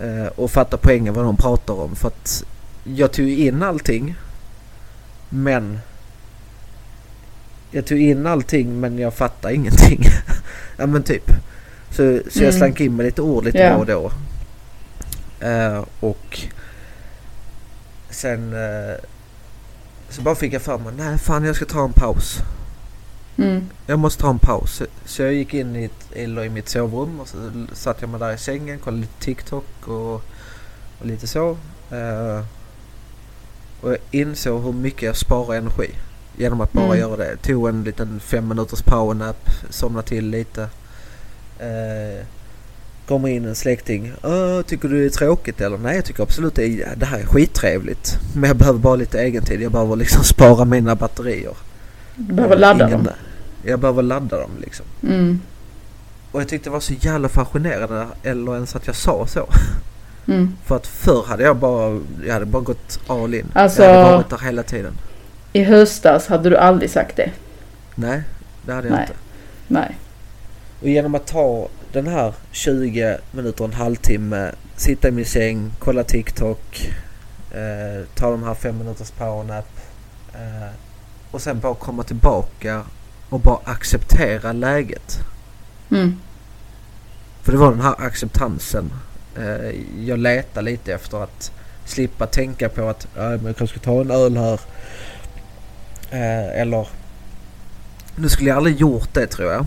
Eh, 0.00 0.26
och 0.26 0.50
fatta 0.50 0.76
poängen 0.76 1.14
vad 1.14 1.24
de 1.24 1.36
pratar 1.36 1.74
om. 1.74 1.96
För 1.96 2.08
att 2.08 2.44
jag 2.84 3.12
tog 3.12 3.28
in 3.28 3.62
allting. 3.62 4.14
Men 5.28 5.78
jag 7.70 7.86
tog 7.86 7.98
in 7.98 8.26
allting 8.26 8.80
men 8.80 8.98
jag 8.98 9.14
fattar 9.14 9.50
ingenting. 9.50 10.04
ja 10.76 10.86
men 10.86 11.02
typ. 11.02 11.30
Så, 11.90 11.96
så 12.30 12.38
jag 12.38 12.48
Mm. 12.48 12.52
slank 12.52 12.80
in 12.80 12.96
med 12.96 13.06
lite 13.06 13.22
ord 13.22 13.44
lite 13.44 13.58
Ja. 13.58 13.72
då 13.74 13.78
och 13.80 13.86
då. 13.86 14.12
Eh, 15.42 15.84
och 16.00 16.40
sen 18.10 18.52
eh, 18.52 18.94
så 20.08 20.22
bara 20.22 20.34
fick 20.34 20.52
jag 20.52 20.62
för 20.62 20.78
mig, 20.78 20.92
nej 20.96 21.18
fan 21.18 21.44
jag 21.44 21.56
ska 21.56 21.64
ta 21.64 21.84
en 21.84 21.92
paus. 21.92 22.38
Mm. 23.38 23.66
Jag 23.86 23.98
måste 23.98 24.22
ta 24.22 24.30
en 24.30 24.38
paus. 24.38 24.82
Så 25.04 25.22
jag 25.22 25.32
gick 25.32 25.54
in 25.54 25.76
i, 25.76 25.84
ett, 25.84 26.12
eller 26.12 26.44
i 26.44 26.48
mitt 26.48 26.68
sovrum 26.68 27.20
och 27.20 27.28
så 27.28 27.36
satt 27.72 28.00
jag 28.00 28.10
mig 28.10 28.20
där 28.20 28.32
i 28.32 28.38
sängen, 28.38 28.78
kollade 28.78 29.00
lite 29.00 29.24
TikTok 29.24 29.88
och, 29.88 30.14
och 30.14 31.06
lite 31.06 31.26
så. 31.26 31.50
Eh, 31.90 32.44
och 33.80 33.90
jag 33.90 33.98
insåg 34.10 34.62
hur 34.64 34.72
mycket 34.72 35.02
jag 35.02 35.16
sparar 35.16 35.54
energi 35.56 35.90
genom 36.36 36.60
att 36.60 36.72
bara 36.72 36.84
Mm. 36.86 36.98
göra 36.98 37.16
det. 37.16 37.36
Tog 37.36 37.68
en 37.68 37.84
liten 37.84 38.20
fem 38.20 38.48
minuters 38.48 38.82
powernap, 38.82 39.50
somnade 39.70 40.08
till 40.08 40.28
lite. 40.30 40.62
Eh, 41.58 42.26
kommer 43.08 43.28
in 43.28 43.44
en 43.44 43.54
släkting. 43.54 44.12
"Åh, 44.22 44.62
tycker 44.62 44.88
du 44.88 44.98
det 45.00 45.04
är 45.06 45.10
tråkigt 45.10 45.60
eller? 45.60 45.78
Nej 45.78 45.96
jag 45.96 46.04
tycker 46.04 46.22
absolut 46.22 46.54
det, 46.54 46.64
är, 46.66 46.96
det 46.96 47.06
här 47.06 47.18
är 47.18 47.26
skittrevligt. 47.26 48.18
Men 48.34 48.48
jag 48.48 48.56
behöver 48.56 48.78
bara 48.78 48.96
lite 48.96 49.20
egen 49.20 49.44
tid. 49.44 49.62
Jag 49.62 49.72
behöver 49.72 49.96
liksom 49.96 50.24
spara 50.34 50.64
mina 50.64 50.94
batterier. 50.94 51.56
Du 52.16 52.32
behöver 52.34 52.56
ladda 52.58 52.86
Ingen- 52.88 53.04
dem. 53.04 53.12
Jag 53.64 53.78
behöver 53.80 54.02
ladda 54.02 54.40
dem 54.40 54.50
liksom. 54.60 54.86
Mm. 55.02 55.40
Och 56.32 56.40
jag 56.40 56.48
tyckte 56.48 56.68
det 56.68 56.72
var 56.72 56.80
så 56.80 56.92
jävla 57.00 57.28
fascinerande 57.28 58.06
eller 58.22 58.54
ens 58.54 58.76
att 58.76 58.86
jag 58.86 58.96
sa 58.96 59.26
så. 59.26 59.48
Mm. 60.26 60.56
För 60.64 60.76
att 60.76 60.86
förr 60.86 61.24
hade 61.28 61.42
jag 61.42 61.56
bara, 61.56 62.00
jag 62.26 62.32
hade 62.32 62.46
bara 62.46 62.62
gått 62.62 63.00
all 63.06 63.34
in. 63.34 63.46
Alltså- 63.54 63.82
Jag 63.82 63.94
hade 64.04 64.16
varit 64.16 64.30
där 64.30 64.38
hela 64.38 64.62
tiden. 64.62 64.92
I 65.52 65.62
höstas 65.62 66.26
hade 66.26 66.50
du 66.50 66.56
aldrig 66.56 66.90
sagt 66.90 67.16
det. 67.16 67.30
Nej, 67.94 68.22
det 68.66 68.72
hade 68.72 68.88
jag 68.88 68.94
Nej. 68.94 69.02
inte. 69.02 69.14
Nej. 69.68 69.98
Och 70.80 70.88
genom 70.88 71.14
att 71.14 71.26
ta 71.26 71.68
den 71.92 72.06
här 72.06 72.34
20 72.50 73.18
minuter, 73.32 73.64
en 73.64 73.72
halvtimme, 73.72 74.52
sitta 74.76 75.08
i 75.08 75.10
min 75.10 75.24
säng, 75.26 75.72
kolla 75.78 76.04
TikTok, 76.04 76.90
eh, 77.50 78.06
ta 78.14 78.30
de 78.30 78.42
här 78.42 78.54
fem 78.54 78.78
minuters 78.78 79.10
powernap 79.10 79.68
eh, 80.34 80.74
och 81.30 81.42
sen 81.42 81.60
bara 81.60 81.74
komma 81.74 82.02
tillbaka 82.02 82.82
och 83.28 83.40
bara 83.40 83.58
acceptera 83.64 84.52
läget. 84.52 85.18
Mm. 85.90 86.16
För 87.42 87.52
det 87.52 87.58
var 87.58 87.70
den 87.70 87.80
här 87.80 87.94
acceptansen. 87.98 88.92
Eh, 89.36 89.70
jag 90.06 90.18
letade 90.18 90.70
lite 90.70 90.94
efter 90.94 91.22
att 91.22 91.52
slippa 91.84 92.26
tänka 92.26 92.68
på 92.68 92.88
att 92.88 93.06
"Ja, 93.16 93.22
men 93.22 93.46
jag 93.46 93.56
kanske 93.56 93.78
ska 93.78 93.84
ta 93.84 94.00
en 94.00 94.10
öl 94.10 94.36
här. 94.36 94.60
Eh, 96.10 96.60
eller... 96.60 96.88
Nu 98.16 98.28
skulle 98.28 98.48
jag 98.48 98.56
aldrig 98.56 98.76
gjort 98.80 99.14
det 99.14 99.26
tror 99.26 99.52
jag. 99.52 99.66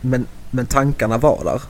Men, 0.00 0.26
men 0.50 0.66
tankarna 0.66 1.18
var 1.18 1.44
där. 1.44 1.62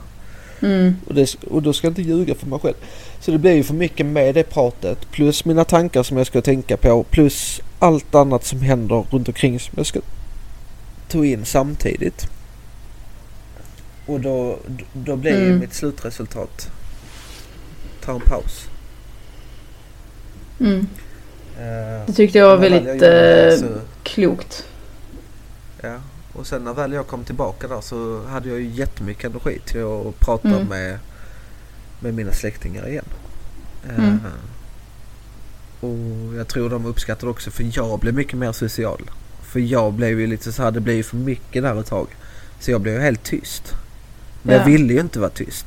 Mm. 0.67 0.95
Och, 1.07 1.13
det, 1.13 1.35
och 1.43 1.61
då 1.61 1.73
ska 1.73 1.87
jag 1.87 1.91
inte 1.91 2.01
ljuga 2.01 2.35
för 2.35 2.47
mig 2.47 2.59
själv. 2.59 2.73
Så 3.19 3.31
det 3.31 3.37
blir 3.37 3.53
ju 3.53 3.63
för 3.63 3.73
mycket 3.73 4.05
med 4.05 4.35
det 4.35 4.43
pratet. 4.43 5.11
Plus 5.11 5.45
mina 5.45 5.63
tankar 5.63 6.03
som 6.03 6.17
jag 6.17 6.27
ska 6.27 6.41
tänka 6.41 6.77
på. 6.77 7.03
Plus 7.03 7.61
allt 7.79 8.15
annat 8.15 8.45
som 8.45 8.61
händer 8.61 9.05
runt 9.11 9.27
omkring 9.27 9.59
som 9.59 9.73
jag 9.77 9.85
ska 9.85 9.99
ta 11.07 11.25
in 11.25 11.45
samtidigt. 11.45 12.27
Och 14.05 14.19
då, 14.19 14.57
då 14.93 15.15
blir 15.15 15.31
ju 15.39 15.45
Mm. 15.47 15.59
mitt 15.59 15.73
slutresultat 15.73 16.69
ta 18.05 18.11
en 18.13 18.21
paus. 18.21 18.67
Mm. 20.59 20.87
Eh, 21.59 22.05
Det 22.07 22.13
tyckte 22.13 22.37
jag 22.37 22.47
var 22.47 22.57
väldigt 22.57 23.01
jag 23.01 23.59
så- 23.59 23.65
klokt. 24.03 24.65
Ja, 25.81 25.95
och 26.37 26.47
sen 26.47 26.63
när 26.63 26.73
väl 26.73 26.93
jag 26.93 27.07
kom 27.07 27.23
tillbaka 27.23 27.67
där 27.67 27.81
så 27.81 28.23
hade 28.25 28.49
jag 28.49 28.59
ju 28.59 28.69
jättemycket 28.69 29.25
energi 29.25 29.59
till 29.65 29.83
att 29.83 30.19
prata 30.19 30.47
Mm. 30.47 30.67
med, 30.67 30.99
med 31.99 32.13
mina 32.13 32.31
släktingar 32.31 32.87
igen. 32.89 33.05
Mm. 33.97 34.19
och 35.79 36.35
jag 36.37 36.47
tror 36.47 36.69
de 36.69 36.85
uppskattade 36.85 37.31
också 37.31 37.51
för 37.51 37.65
jag 37.73 37.99
blev 37.99 38.13
mycket 38.13 38.37
mer 38.37 38.51
social. 38.51 39.09
För 39.41 39.59
jag 39.59 39.93
blev 39.93 40.19
ju 40.19 40.27
lite 40.27 40.51
så 40.51 40.63
här, 40.63 40.71
det 40.71 40.79
blev 40.79 40.95
ju 40.95 41.03
för 41.03 41.17
mycket 41.17 41.63
där 41.63 41.79
ett 41.79 41.85
tag. 41.87 42.07
Så 42.59 42.71
jag 42.71 42.81
blev 42.81 42.93
ju 42.93 42.99
helt 43.01 43.23
tyst. 43.23 43.73
Men 44.41 44.55
Ja. 44.55 44.61
jag 44.61 44.65
ville 44.65 44.93
ju 44.93 44.99
inte 44.99 45.19
vara 45.19 45.29
tyst. 45.29 45.65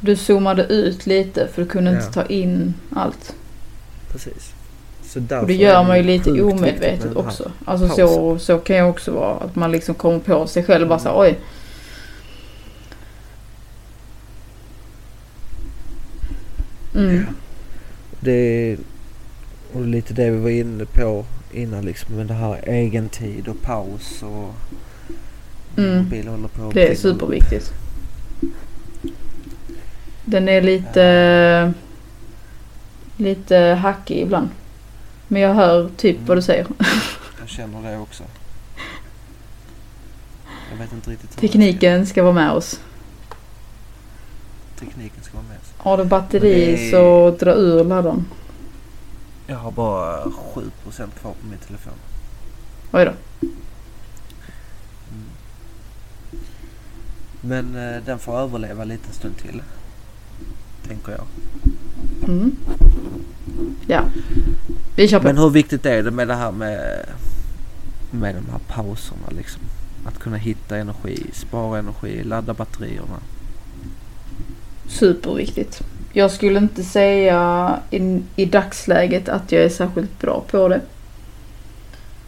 Du 0.00 0.16
zoomade 0.16 0.62
ut 0.64 1.06
lite 1.06 1.48
för 1.54 1.62
du 1.62 1.68
kunde 1.68 1.90
Ja. 1.90 1.96
inte 1.96 2.12
ta 2.12 2.26
in 2.26 2.74
allt. 2.96 3.34
Precis. 4.12 4.53
Så 5.14 5.20
Och 5.20 5.46
det 5.46 5.54
gör 5.54 5.84
man 5.84 5.96
ju 5.96 6.02
lite 6.02 6.42
omedvetet 6.42 7.16
också. 7.16 7.50
Alltså 7.64 7.88
så, 7.88 8.06
pausen. 8.06 8.40
så 8.40 8.58
kan 8.58 8.76
jag 8.76 8.90
också 8.90 9.12
vara. 9.12 9.36
Att 9.36 9.56
man 9.56 9.72
liksom 9.72 9.94
kommer 9.94 10.18
på 10.18 10.46
sig 10.46 10.64
själv 10.64 10.88
bara 10.88 10.98
så 10.98 11.08
här, 11.08 11.18
oj. 11.18 11.38
Mm. 16.94 17.26
Det 18.20 18.32
är 18.32 18.78
och 19.72 19.86
lite 19.86 20.14
det 20.14 20.30
vi 20.30 20.38
var 20.38 20.50
inne 20.50 20.84
på 20.84 21.24
innan 21.52 21.84
liksom. 21.84 22.14
Men 22.16 22.26
det 22.26 22.34
här 22.34 22.68
egen 22.68 23.08
tid 23.08 23.48
och 23.48 23.62
paus 23.62 24.22
och 24.22 24.54
Mm. 25.76 26.04
mobil 26.04 26.28
håller 26.28 26.48
på 26.48 26.70
Det 26.74 26.88
är 26.90 26.94
superviktigt. 26.94 27.72
Den 30.24 30.48
är 30.48 30.62
lite, 30.62 31.72
lite 33.16 33.56
hackig 33.56 34.20
ibland. 34.20 34.48
Men 35.34 35.42
jag 35.42 35.54
hör 35.54 35.90
typ 35.96 36.16
vad 36.26 36.36
du 36.36 36.42
säger. 36.42 36.66
Jag 37.40 37.48
känner 37.48 37.90
det 37.90 37.98
också. 37.98 38.24
Jag 40.70 40.78
vet 40.78 40.92
inte 40.92 41.10
riktigt 41.10 41.36
Tekniken 41.36 42.06
ska 42.06 42.22
vara 42.22 42.32
med 42.32 42.50
oss. 42.50 42.80
tekniken 44.78 45.22
ska 45.22 45.34
vara 45.36 45.46
med. 45.48 45.56
Har 45.76 45.96
du 45.98 46.04
batteri 46.04 46.86
är- 46.86 46.90
så 46.90 47.36
dra 47.40 47.54
ur 47.54 47.84
laddaren. 47.84 48.26
Jag 49.46 49.56
har 49.56 49.70
bara 49.70 50.24
7% 50.24 50.70
kvar 51.20 51.32
på 51.40 51.46
min 51.50 51.58
telefon. 51.58 51.92
Oj 52.92 53.04
då. 53.04 53.12
Mm. 55.10 55.24
Men 57.40 57.94
eh, 57.94 58.02
den 58.06 58.18
får 58.18 58.38
överleva 58.38 58.84
lite 58.84 59.12
stund 59.12 59.36
till. 59.38 59.62
Tänker 60.88 61.12
jag. 61.12 61.24
Mm. 62.28 62.56
Ja. 63.86 64.04
Vi 64.96 65.08
på. 65.08 65.22
Men 65.22 65.38
hur 65.38 65.50
viktigt 65.50 65.86
är 65.86 66.02
det 66.02 66.10
med 66.10 66.28
det 66.28 66.34
här 66.34 66.52
med, 66.52 67.06
med 68.10 68.34
de 68.34 68.50
här 68.50 68.60
pauserna 68.68 69.28
liksom? 69.36 69.62
Att 70.06 70.18
kunna 70.18 70.36
hitta 70.36 70.76
energi, 70.76 71.26
spara 71.32 71.78
energi, 71.78 72.24
ladda 72.24 72.54
batterierna. 72.54 73.18
Superviktigt. 74.86 75.82
Jag 76.12 76.30
skulle 76.30 76.58
inte 76.58 76.84
säga 76.84 77.78
i, 77.90 78.22
i 78.36 78.44
dagsläget 78.44 79.28
att 79.28 79.52
jag 79.52 79.62
är 79.62 79.68
särskilt 79.68 80.20
bra 80.20 80.44
på 80.50 80.68
det. 80.68 80.80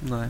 Nej. 0.00 0.28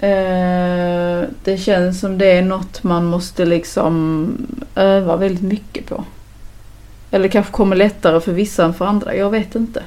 Eh, 0.00 1.24
det 1.44 1.58
känns 1.58 2.00
som 2.00 2.18
det 2.18 2.26
är 2.26 2.42
något 2.42 2.82
man 2.82 3.04
måste 3.04 3.44
liksom 3.44 4.28
öva 4.74 5.16
väldigt 5.16 5.42
mycket 5.42 5.86
på. 5.86 6.04
Eller 7.10 7.28
kanske 7.28 7.52
kommer 7.52 7.76
lättare 7.76 8.20
för 8.20 8.32
vissa 8.32 8.64
än 8.64 8.74
för 8.74 8.84
andra. 8.84 9.16
Jag 9.16 9.30
vet 9.30 9.54
inte. 9.54 9.82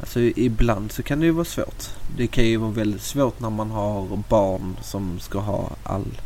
Alltså 0.00 0.20
ibland 0.20 0.92
så 0.92 1.02
kan 1.02 1.20
det 1.20 1.26
ju 1.26 1.32
vara 1.32 1.44
svårt. 1.44 1.84
Det 2.16 2.26
kan 2.26 2.44
ju 2.44 2.56
vara 2.56 2.70
väldigt 2.70 3.02
svårt 3.02 3.40
när 3.40 3.50
man 3.50 3.70
har 3.70 4.22
barn 4.28 4.76
som 4.82 5.20
ska 5.20 5.38
ha 5.38 5.70
all 5.82 6.20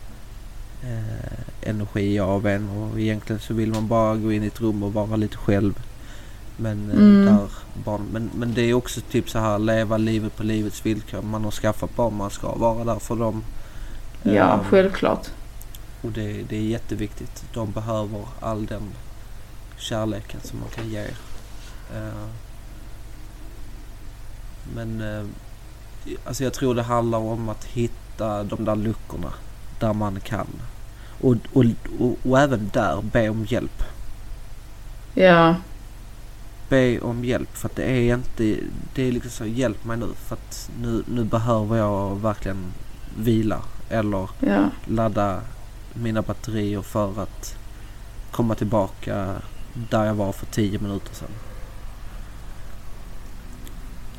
eh, 0.83 1.69
energi 1.69 2.19
av 2.21 2.47
en 2.47 2.69
och 2.69 3.01
egentligen 3.01 3.41
så 3.41 3.55
vill 3.55 3.71
man 3.73 3.89
bara 3.89 4.17
gå 4.17 4.33
in 4.33 4.43
i 4.45 4.47
ett 4.47 4.61
rum 4.61 4.83
och 4.83 4.93
vara 4.93 5.17
lite 5.17 5.37
själv. 5.37 5.75
Men, 6.57 6.91
eh, 6.91 6.97
Mm. 6.97 7.27
där 7.27 7.47
barn, 7.85 8.03
men, 8.13 8.31
men 8.37 8.55
det 8.55 8.63
är 8.63 8.75
också 8.75 9.01
typ 9.01 9.31
så 9.31 9.39
här 9.39 9.59
leva 9.59 9.97
livet 9.97 10.37
på 10.37 10.43
livets 10.43 10.87
villkor. 10.87 11.23
Man 11.23 11.45
har 11.45 11.51
skaffat 11.51 11.97
barn, 11.97 12.17
man 12.17 12.31
ska 12.31 12.55
vara 12.55 12.85
där 12.85 12.99
för 12.99 13.17
dem. 13.17 13.43
Ja, 14.23 14.53
Ehm, 14.55 14.61
självklart. 14.71 15.27
Och 16.03 16.13
det, 16.13 16.43
det 16.49 16.57
är 16.57 16.63
jätteviktigt. 16.63 17.45
De 17.55 17.71
behöver 17.73 18.21
all 18.41 18.67
den 18.67 18.83
kärleken 19.77 20.41
som 20.43 20.59
man 20.61 20.69
kan 20.69 20.89
ge. 20.91 20.99
Eh, 21.95 22.27
Men 24.75 25.01
eh, 25.01 25.25
alltså 26.25 26.45
jag 26.45 26.53
tror 26.53 26.75
det 26.75 26.83
handlar 26.83 27.19
om 27.19 27.49
att 27.49 27.65
hitta 27.65 28.45
de 28.45 28.65
där 28.65 28.77
luckorna 28.77 29.33
där 29.79 29.93
man 29.93 30.21
kan. 30.21 30.47
Och, 31.21 31.37
och, 31.53 31.65
och, 31.99 32.17
och 32.23 32.41
även 32.41 32.71
där 32.73 33.03
be 33.03 33.29
om 33.29 33.45
hjälp. 33.45 33.83
Ja, 35.15 35.57
Be 36.69 37.01
om 37.01 37.25
hjälp 37.25 37.57
för 37.57 37.69
att 37.69 37.77
det 37.77 37.85
är 37.85 38.15
inte, 38.15 38.57
det 38.95 39.03
är 39.09 39.13
liksom 39.13 39.31
så 39.31 39.47
hjälp 39.47 39.85
mig 39.85 39.97
nu 39.97 40.07
för 40.17 40.35
att 40.35 40.71
nu, 40.81 41.03
nu 41.07 41.25
behöver 41.25 41.77
jag 41.77 42.21
verkligen 42.21 42.73
vila 43.17 43.63
eller 43.89 44.29
ja, 44.41 44.71
ladda 44.85 45.41
mina 45.95 46.23
batterier 46.23 46.83
för 46.83 47.23
att 47.23 47.57
komma 48.31 48.55
tillbaka 48.55 49.35
där 49.91 50.05
jag 50.05 50.15
var 50.15 50.33
för 50.33 50.47
10 50.47 50.79
minuter 50.79 51.15
sedan. 51.15 51.29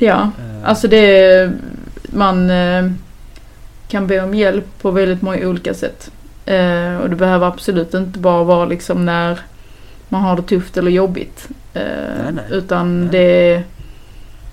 Ja. 0.04 0.22
Eh, 0.40 0.70
Alltså 0.70 0.88
det, 0.88 1.52
man 2.06 2.50
eh, 2.50 2.92
kan 3.88 4.08
be 4.08 4.22
om 4.24 4.34
hjälp 4.34 4.66
på 4.82 4.92
väldigt 4.92 5.22
många 5.22 5.48
olika 5.48 5.74
sätt. 5.74 6.12
Eh, 6.46 6.96
och 6.98 7.10
det 7.10 7.16
behöver 7.16 7.48
absolut 7.48 7.94
inte 7.94 8.20
bara 8.20 8.44
vara 8.44 8.66
liksom 8.66 9.06
när 9.06 9.40
man 10.10 10.22
har 10.22 10.36
det 10.36 10.42
tufft 10.42 10.78
eller 10.78 10.92
jobbigt. 10.92 11.48
Nej, 11.74 12.34
nej. 12.34 12.46
Utan 12.52 13.02
Nej. 13.02 13.10
det 13.12 13.54
är 13.54 13.64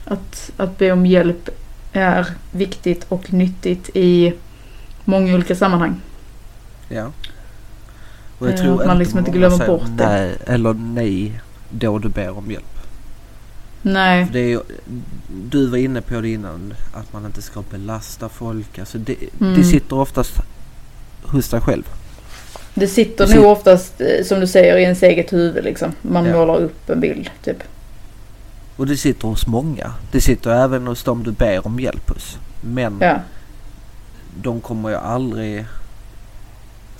att, 0.05 0.51
att 0.57 0.79
be 0.79 0.93
om 0.93 1.07
hjälp 1.07 1.49
är 1.93 2.27
viktigt 2.53 3.07
och 3.09 3.33
nyttigt 3.33 3.91
i 3.95 4.33
många 5.05 5.35
olika 5.35 5.55
sammanhang. 5.55 6.01
ja. 6.89 7.11
Och 8.39 8.49
eh, 8.49 8.73
att 8.73 8.87
man 8.87 8.99
liksom 8.99 9.19
inte 9.19 9.31
glömmer 9.31 9.67
bort 9.67 9.83
det. 9.87 10.07
nej 10.09 10.37
eller 10.47 10.75
nej 10.75 11.41
då 11.71 11.99
du 11.99 12.09
ber 12.09 12.39
om 12.39 12.51
hjälp. 12.51 12.70
Nej, 13.83 14.27
För 14.27 14.33
det 14.33 14.39
är, 14.41 14.49
ju- 14.49 14.63
du 15.51 15.67
var 15.67 15.79
inne 15.79 16.01
på 16.01 16.21
det 16.21 16.29
innan 16.29 16.75
att 16.95 17.13
man 17.13 17.27
inte 17.27 17.43
ska 17.43 17.63
belasta 17.71 18.29
folk. 18.29 18.79
Alltså 18.79 18.99
det, 18.99 19.17
Mm. 19.41 19.55
det 19.55 19.65
sitter 19.65 19.97
oftast 19.99 20.33
hos 21.23 21.49
dig 21.49 21.61
själv. 21.61 21.85
det 22.75 22.89
sitter 22.89 23.27
Det 23.27 23.35
nog 23.35 23.45
sit- 23.45 23.49
oftast 23.51 24.01
eh, 24.01 24.25
som 24.25 24.41
du 24.41 24.47
säger 24.47 24.77
i 24.77 24.83
ens 24.83 25.03
eget 25.03 25.33
huvud 25.33 25.65
liksom. 25.65 25.93
Man 26.03 26.25
Ja. 26.25 26.33
målar 26.33 26.57
upp 26.57 26.91
en 26.91 27.01
bild 27.01 27.31
typ. 27.45 27.63
Och 28.77 28.87
det 28.87 28.97
sitter 28.97 29.29
hos 29.29 29.47
många. 29.47 29.93
Det 30.13 30.21
sitter 30.21 30.51
även 30.51 30.87
hos 30.87 31.03
dem 31.03 31.23
du 31.23 31.31
ber 31.33 31.67
om 31.67 31.81
hjälp 31.81 32.11
hos. 32.11 32.39
Men 32.61 32.97
Ja, 33.01 33.21
de 34.43 34.61
kommer 34.61 34.89
ju 34.89 34.95
aldrig 34.95 35.65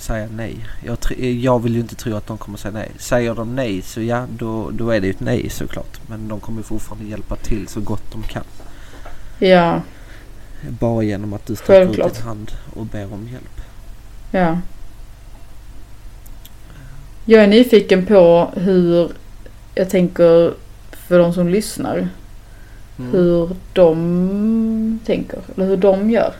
säga 0.01 0.29
nej. 0.37 0.67
Jag, 0.85 0.99
jag 1.19 1.63
vill 1.63 1.75
ju 1.75 1.81
inte 1.81 1.95
tro 1.95 2.17
att 2.17 2.27
de 2.27 2.39
kommer 2.39 2.59
säga 2.59 2.73
nej. 2.73 2.91
Säger 2.99 3.35
de 3.35 3.55
nej 3.57 3.83
så 3.83 4.01
ja, 4.03 4.27
då, 4.39 4.71
då 4.71 4.91
är 4.91 5.01
det 5.01 5.07
ju 5.07 5.11
ett 5.11 5.21
nej 5.21 5.51
såklart. 5.51 6.01
Men 6.09 6.29
de 6.29 6.41
kommer 6.41 6.63
fortfarande 6.63 7.11
hjälpa 7.11 7.37
till 7.37 7.69
så 7.69 7.81
gott 7.81 8.03
de 8.13 8.23
kan. 8.23 8.45
ja, 9.39 9.81
Bara 10.69 11.03
genom 11.03 11.33
att 11.33 11.47
du 11.47 11.57
sträcker 11.57 12.07
ut 12.07 12.15
din 12.15 12.23
hand 12.23 12.51
och 12.75 12.87
ber 12.87 13.13
om 13.13 13.29
hjälp. 13.29 13.61
ja. 14.31 14.59
Jag 17.25 17.43
är 17.45 17.47
nyfiken 17.49 18.07
på 18.07 18.51
hur, 18.57 19.11
jag 19.75 19.91
tänker 19.91 20.55
för 20.93 21.19
de 21.19 21.33
som 21.33 21.49
lyssnar, 21.49 22.09
Mm. 22.99 23.13
hur 23.13 23.51
de 23.73 25.01
tänker. 25.07 25.39
Eller 25.57 25.67
hur 25.67 25.77
de 25.77 26.11
gör. 26.11 26.33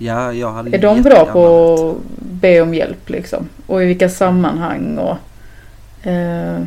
Ja, 0.00 0.32
jag 0.32 0.52
hade 0.52 0.76
Är 0.76 0.78
de 0.82 1.02
bra 1.02 1.26
på 1.32 1.90
att 1.90 2.20
be 2.20 2.60
om 2.60 2.74
hjälp 2.74 3.10
liksom? 3.10 3.48
Och 3.66 3.82
i 3.82 3.86
vilka 3.86 4.08
sammanhang 4.08 4.98
och... 4.98 5.16
Eh, 6.08 6.62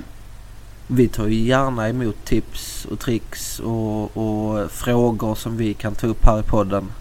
Vi 0.87 1.07
tar 1.07 1.27
ju 1.27 1.39
gärna 1.39 1.89
emot 1.89 2.25
tips 2.25 2.85
och 2.85 2.99
tricks 2.99 3.59
och, 3.59 4.17
och 4.17 4.71
frågor 4.71 5.35
som 5.35 5.57
vi 5.57 5.73
kan 5.73 5.95
ta 5.95 6.07
upp 6.07 6.25
här 6.25 6.39
i 6.39 6.43
podden. 6.43 6.91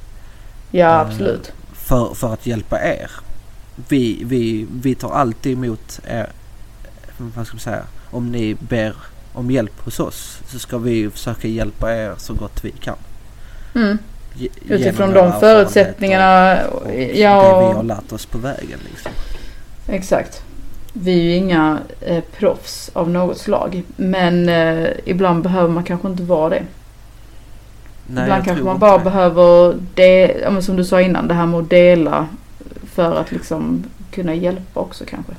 ja, 0.70 0.86
Eh, 0.86 1.00
absolut. 1.00 1.52
För, 1.72 2.14
för 2.14 2.32
att 2.32 2.46
hjälpa 2.46 2.80
er. 2.84 3.10
Vi, 3.88 4.22
vi, 4.24 4.66
vi 4.82 4.94
tar 4.94 5.10
alltid 5.10 5.52
emot 5.52 6.00
er, 6.08 6.26
vad 7.18 7.46
ska 7.46 7.54
man 7.54 7.60
säga, 7.60 7.82
om 8.10 8.32
ni 8.32 8.54
ber 8.54 8.94
om 9.32 9.50
hjälp 9.50 9.80
hos 9.84 10.00
oss 10.00 10.40
så 10.48 10.58
ska 10.58 10.78
vi 10.78 11.10
försöka 11.10 11.48
hjälpa 11.48 11.94
er 11.96 12.14
så 12.18 12.34
gott 12.34 12.64
vi 12.64 12.70
kan. 12.70 12.96
Mm. 13.74 13.98
Utifrån 14.68 15.12
de 15.12 15.40
förutsättningarna. 15.40 16.58
och 16.66 16.86
det 16.86 16.96
vi 16.96 17.22
Ja, 17.22 17.72
har 17.74 17.82
lärt 17.82 18.12
oss 18.12 18.26
på 18.26 18.38
vägen 18.38 18.78
liksom. 18.90 19.12
exakt. 19.88 20.42
Vi 20.92 21.12
är 21.18 21.22
ju 21.22 21.34
inga 21.34 21.78
eh, 22.00 22.24
proffs 22.38 22.90
av 22.92 23.10
något 23.10 23.38
slag. 23.38 23.82
Men 23.96 24.48
eh, 24.48 24.88
ibland 25.04 25.42
behöver 25.42 25.68
man 25.68 25.84
kanske 25.84 26.08
inte 26.08 26.22
vara 26.22 26.48
det. 26.48 26.62
Nej, 28.06 28.22
ibland 28.22 28.44
kanske 28.44 28.64
man 28.64 28.78
bara 28.78 28.98
det. 28.98 29.04
behöver 29.04 29.74
ja, 30.42 30.50
men 30.50 30.62
som 30.62 30.76
du 30.76 30.84
sa 30.84 31.00
innan, 31.00 31.28
det 31.28 31.34
här 31.34 31.46
med 31.46 31.60
att 31.60 31.70
dela 31.70 32.28
för 32.84 33.14
att 33.16 33.32
liksom 33.32 33.84
kunna 34.10 34.34
hjälpa 34.34 34.80
också 34.80 35.04
kanske. 35.04 35.32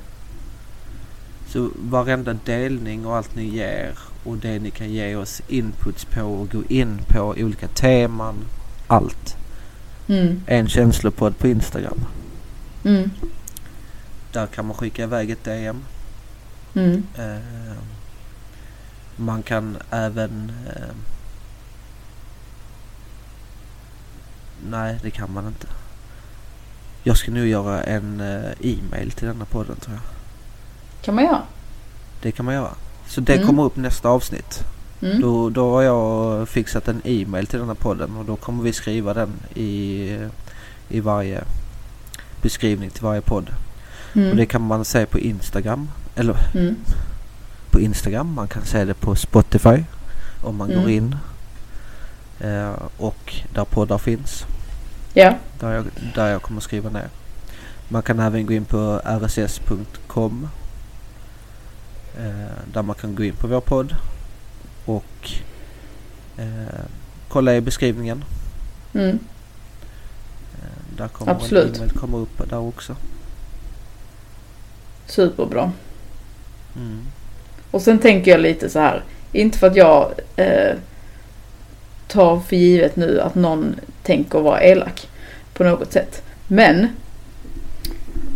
Så 1.47 1.69
varenda 1.75 2.34
delning 2.45 3.06
och 3.06 3.15
allt 3.17 3.36
ni 3.36 3.43
ger 3.45 3.91
och 4.23 4.38
det 4.38 4.60
ni 4.60 4.71
kan 4.71 4.89
ge 4.89 5.15
oss 5.15 5.41
inputs 5.47 6.06
på 6.06 6.21
och 6.21 6.49
gå 6.51 6.62
in 6.69 6.99
på 7.08 7.36
olika 7.38 7.67
teman. 7.67 8.36
Allt. 8.91 9.38
Mm. 10.08 10.41
En 10.47 10.67
känslopodd 10.69 11.38
på 11.38 11.47
Instagram. 11.47 12.06
Mm. 12.84 13.12
Där 14.32 14.47
kan 14.47 14.65
man 14.65 14.75
skicka 14.77 15.04
iväg 15.04 15.30
ett 15.32 15.43
DM. 15.43 15.84
Mm. 16.73 17.04
Eh, 17.17 17.77
man 19.15 19.43
kan 19.43 19.77
även... 19.91 20.51
Eh, 20.67 20.95
nej, 24.69 24.99
det 25.04 25.12
kan 25.12 25.34
man 25.34 25.47
inte. 25.47 25.67
Jag 27.04 27.17
ska 27.17 27.32
nu 27.32 27.47
göra 27.47 27.84
en 27.84 28.19
eh, 28.21 28.51
e-mail 28.62 29.12
till 29.12 29.27
denna 29.27 29.45
podden 29.45 29.75
tror 29.75 29.95
jag. 29.95 30.04
Kan 31.06 31.15
man 31.15 31.23
göra. 31.23 31.41
Det 32.21 32.32
kan 32.32 32.45
man 32.45 32.56
göra. 32.56 32.73
Så 33.08 33.21
det 33.21 33.34
Mm. 33.36 33.47
kommer 33.47 33.63
upp 33.63 33.75
nästa 33.75 34.10
avsnitt. 34.10 34.63
Mm. 35.02 35.22
Då, 35.22 35.50
då 35.50 35.72
har 35.72 35.82
jag 35.82 36.50
fixat 36.50 36.88
en 36.88 37.02
e-mail 37.04 37.48
till 37.48 37.60
denna 37.60 37.76
podden 37.76 38.16
och 38.18 38.26
då 38.26 38.36
kommer 38.36 38.64
vi 38.64 38.74
skriva 38.74 39.14
den 39.14 39.30
i, 39.56 40.18
i 40.90 41.00
varje 41.00 41.44
beskrivning 42.42 42.90
till 42.90 43.04
varje 43.04 43.22
podd. 43.22 43.50
Och 44.14 44.20
det 44.20 44.32
Mm. 44.32 44.46
kan 44.48 44.62
man 44.62 44.86
se 44.86 45.06
på 45.06 45.20
Instagram. 45.20 45.90
Eller 46.16 46.36
Mm. 46.56 46.76
på 47.72 47.80
Instagram. 47.80 48.34
Man 48.34 48.48
kan 48.48 48.66
se 48.66 48.86
det 48.86 48.94
på 48.94 49.16
Spotify 49.16 49.84
om 50.44 50.56
man 50.56 50.72
Mm. 50.72 50.82
går 50.82 50.92
in. 50.92 51.16
Eh, 52.40 52.72
och 52.98 53.34
där 53.54 53.66
poddar 53.66 53.98
finns. 53.98 54.46
Ja. 55.14 55.34
Där 55.60 55.72
jag, 55.74 55.86
där 56.16 56.28
jag 56.28 56.42
kommer 56.42 56.62
skriva 56.62 56.90
ner. 56.90 57.08
Man 57.90 58.02
kan 58.02 58.20
även 58.20 58.46
gå 58.46 58.54
in 58.54 58.66
på 58.66 59.02
rss.com. 59.06 60.48
Eh, 62.20 62.52
där 62.74 62.82
man 62.82 62.96
kan 62.96 63.16
gå 63.16 63.24
in 63.24 63.36
på 63.36 63.48
vår 63.48 63.62
podd. 63.62 63.96
Och 64.86 65.30
eh, 66.38 66.86
kolla 67.28 67.56
i 67.56 67.62
beskrivningen. 67.62 68.24
Mm. 68.94 69.20
Eh, 70.54 70.98
där 70.98 71.08
kommer 71.08 71.32
Absolut. 71.32 71.82
en 71.82 71.89
komma 71.89 72.17
upp 72.17 72.50
där 72.50 72.60
också. 72.60 72.96
Superbra. 75.06 75.72
Mm. 76.76 77.00
Och 77.72 77.82
sen 77.82 78.00
tänker 78.00 78.32
jag 78.32 78.39
lite 78.39 78.70
så 78.70 78.80
här. 78.80 79.04
Inte 79.32 79.58
för 79.58 79.67
att 79.67 79.76
jag 79.76 80.12
eh, 80.36 80.76
tar 82.08 82.39
för 82.39 82.56
givet 82.56 82.96
nu 82.96 83.22
att 83.22 83.36
någon 83.36 83.76
tänker 84.04 84.39
vara 84.39 84.63
elak 84.63 85.10
på 85.54 85.63
något 85.63 85.91
sätt. 85.91 86.24
Men 86.48 86.88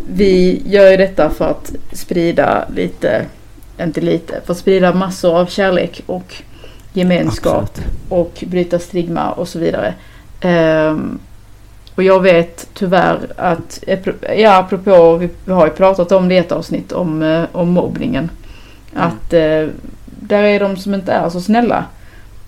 vi 0.09 0.61
gör 0.65 0.91
ju 0.91 0.97
detta 0.97 1.29
för 1.29 1.45
att 1.45 1.75
sprida 1.93 2.67
lite, 2.75 3.25
inte 3.81 4.01
lite, 4.01 4.41
för 4.45 4.53
att 4.53 4.59
sprida 4.59 4.93
massor 4.93 5.37
av 5.37 5.45
kärlek 5.45 6.01
och 6.05 6.33
gemenskap 6.93 7.63
Absolut. 7.63 7.89
och 8.09 8.43
bryta 8.47 8.79
stigma 8.79 9.31
och 9.31 9.47
så 9.47 9.59
vidare. 9.59 9.93
Ehm, 10.41 11.19
och 11.95 12.03
jag 12.03 12.19
vet 12.21 12.67
tyvärr 12.73 13.19
att, 13.37 13.83
ja 14.37 14.57
apropå, 14.57 15.17
vi 15.45 15.51
har 15.53 15.65
ju 15.65 15.71
pratat 15.71 16.11
om 16.11 16.29
det 16.29 16.35
i 16.35 16.37
ett 16.37 16.51
avsnitt 16.51 16.91
om, 16.91 17.23
eh, 17.23 17.43
om 17.51 17.69
mobbningen. 17.69 18.29
Mm. 18.93 19.07
Att 19.07 19.33
eh, 19.33 19.67
där 20.05 20.43
är 20.43 20.59
de 20.59 20.77
som 20.77 20.93
inte 20.93 21.11
är 21.11 21.29
så 21.29 21.41
snälla. 21.41 21.85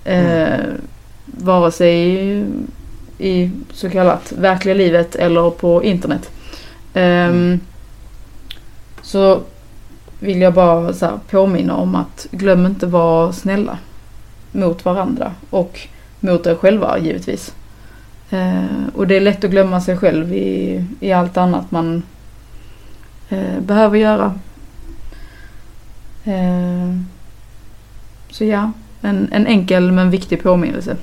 Eh, 0.06 0.48
Vare 1.26 1.72
sig 1.72 2.16
i, 2.16 2.46
i 3.18 3.52
så 3.74 3.90
kallat 3.90 4.32
verkliga 4.38 4.76
livet 4.76 5.16
eller 5.16 5.50
på 5.50 5.84
internet. 5.84 6.30
Ehm, 6.94 7.30
Mm. 7.30 7.60
Så 9.02 9.42
vill 10.20 10.42
jag 10.42 10.54
bara 10.54 10.94
så 10.94 11.06
här, 11.06 11.20
påminna 11.30 11.76
om 11.76 11.96
att 11.96 12.28
glöm 12.32 12.66
inte 12.66 12.86
vara 12.86 13.34
snälla 13.34 13.78
mot 14.52 14.86
varandra 14.86 15.32
och 15.50 15.80
mot 16.20 16.48
er 16.48 16.56
själva 16.56 17.00
givetvis. 17.00 17.54
Eh, 18.30 18.88
och 18.96 19.08
det 19.08 19.16
är 19.16 19.22
lätt 19.22 19.44
att 19.44 19.52
glömma 19.52 19.82
sig 19.82 19.98
själv 19.98 20.34
i, 20.34 20.86
i 21.00 21.12
allt 21.12 21.38
annat 21.38 21.72
man 21.72 22.04
eh, 23.30 23.60
behöver 23.60 23.98
göra. 23.98 24.40
Eh, 26.24 26.96
så 28.30 28.44
ja, 28.44 28.72
en, 29.02 29.30
en 29.32 29.48
enkel 29.48 29.92
men 29.92 30.10
viktig 30.10 30.44
påminnelse. 30.44 30.98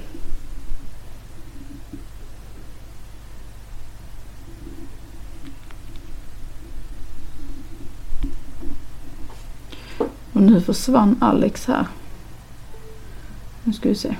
Nu 10.46 10.60
försvann 10.60 11.16
Alex 11.20 11.66
här. 11.66 11.86
Nu 13.64 13.72
ska 13.72 13.88
vi 13.88 13.94
se. 13.94 14.16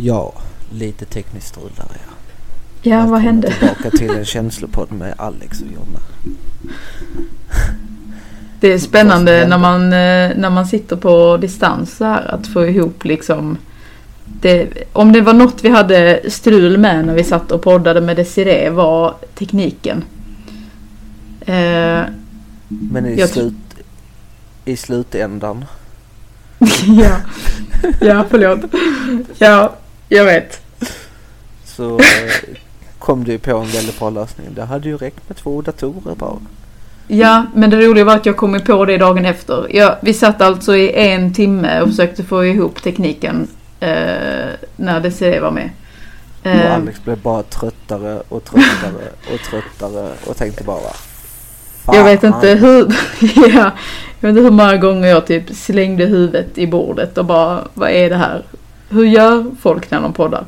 Ja, 0.00 0.32
lite 0.70 1.04
tekniskt 1.04 1.48
strul 1.48 1.70
där 1.76 1.86
ja. 1.90 2.14
Ja, 2.82 3.06
vad 3.06 3.20
hände? 3.20 3.52
tillbaka 3.52 3.90
till 3.90 4.10
en 4.10 4.24
känslopodd 4.34 4.92
med 4.92 5.14
Alex 5.18 5.60
och 5.60 5.66
Jonna. 5.66 6.00
Det 8.60 8.72
är 8.72 8.78
spännande 8.78 9.46
när 9.48 9.58
man, 9.58 9.82
eh, 9.84 10.36
när 10.36 10.50
man 10.50 10.66
sitter 10.66 10.96
på 10.96 11.36
distans 11.36 11.96
så 11.96 12.04
här 12.04 12.34
att 12.34 12.46
få 12.46 12.66
ihop 12.66 13.04
liksom 13.04 13.58
det, 14.24 14.68
om 14.92 15.12
det 15.12 15.20
var 15.20 15.32
något 15.32 15.64
vi 15.64 15.68
hade 15.68 16.20
strul 16.28 16.78
med 16.78 17.06
när 17.06 17.14
vi 17.14 17.24
satt 17.24 17.52
och 17.52 17.62
poddade 17.62 18.00
med 18.00 18.16
Desiree 18.16 18.70
var 18.70 19.14
tekniken. 19.34 20.04
Eh, 21.40 22.02
Men 22.68 23.06
i, 23.06 23.28
slut, 23.28 23.54
i 24.64 24.76
slutändan 24.76 25.64
ja. 26.86 27.16
ja, 28.00 28.24
förlåt. 28.30 28.60
Ja, 29.38 29.74
jag 30.08 30.24
vet. 30.24 30.60
så 31.64 31.98
eh, 31.98 32.56
kom 32.98 33.24
du 33.24 33.38
på 33.38 33.56
en 33.56 33.66
väldigt 33.66 33.98
bra 33.98 34.10
lösning. 34.10 34.46
Det 34.54 34.64
hade 34.64 34.88
ju 34.88 34.96
räckt 34.96 35.28
med 35.28 35.36
två 35.36 35.62
datorer 35.62 36.14
bara. 36.14 36.36
Ja, 37.08 37.46
men 37.54 37.70
det 37.70 37.76
roliga 37.76 38.04
var 38.04 38.14
att 38.16 38.26
jag 38.26 38.36
kom 38.36 38.60
på 38.60 38.84
det 38.84 38.98
dagen 38.98 39.24
efter. 39.24 39.66
Ja, 39.70 39.98
vi 40.00 40.14
satt 40.14 40.40
alltså 40.40 40.76
i 40.76 41.10
en 41.10 41.34
timme 41.34 41.80
och 41.80 41.88
försökte 41.88 42.24
få 42.24 42.44
ihop 42.46 42.82
tekniken 42.82 43.48
eh, 43.80 44.48
när 44.76 45.00
Desiree 45.00 45.40
var 45.40 45.50
med. 45.50 45.70
Och 46.42 46.46
Eh, 46.46 46.74
Alex 46.74 47.04
blev 47.04 47.18
bara 47.18 47.42
tröttare 47.42 48.22
och 48.28 48.44
tröttare 48.44 49.08
och 49.34 49.40
tröttare 49.50 50.12
och 50.26 50.36
tänkte 50.36 50.64
bara 50.64 50.92
"Fan." 51.84 51.96
Jag 51.96 52.04
vet 52.04 52.24
inte 52.24 52.48
hur, 52.48 52.94
ja, 53.34 53.70
jag 54.20 54.28
vet 54.28 54.28
inte 54.28 54.40
hur 54.42 54.50
många 54.50 54.76
gånger 54.76 55.08
jag 55.08 55.26
typ 55.26 55.56
slängde 55.56 56.04
huvudet 56.04 56.58
i 56.58 56.66
bordet 56.66 57.18
och 57.18 57.24
bara, 57.24 57.64
vad 57.74 57.90
är 57.90 58.10
det 58.10 58.16
här? 58.16 58.42
Hur 58.88 59.04
gör 59.04 59.50
folk 59.60 59.90
när 59.90 60.00
de 60.00 60.12
poddar? 60.12 60.44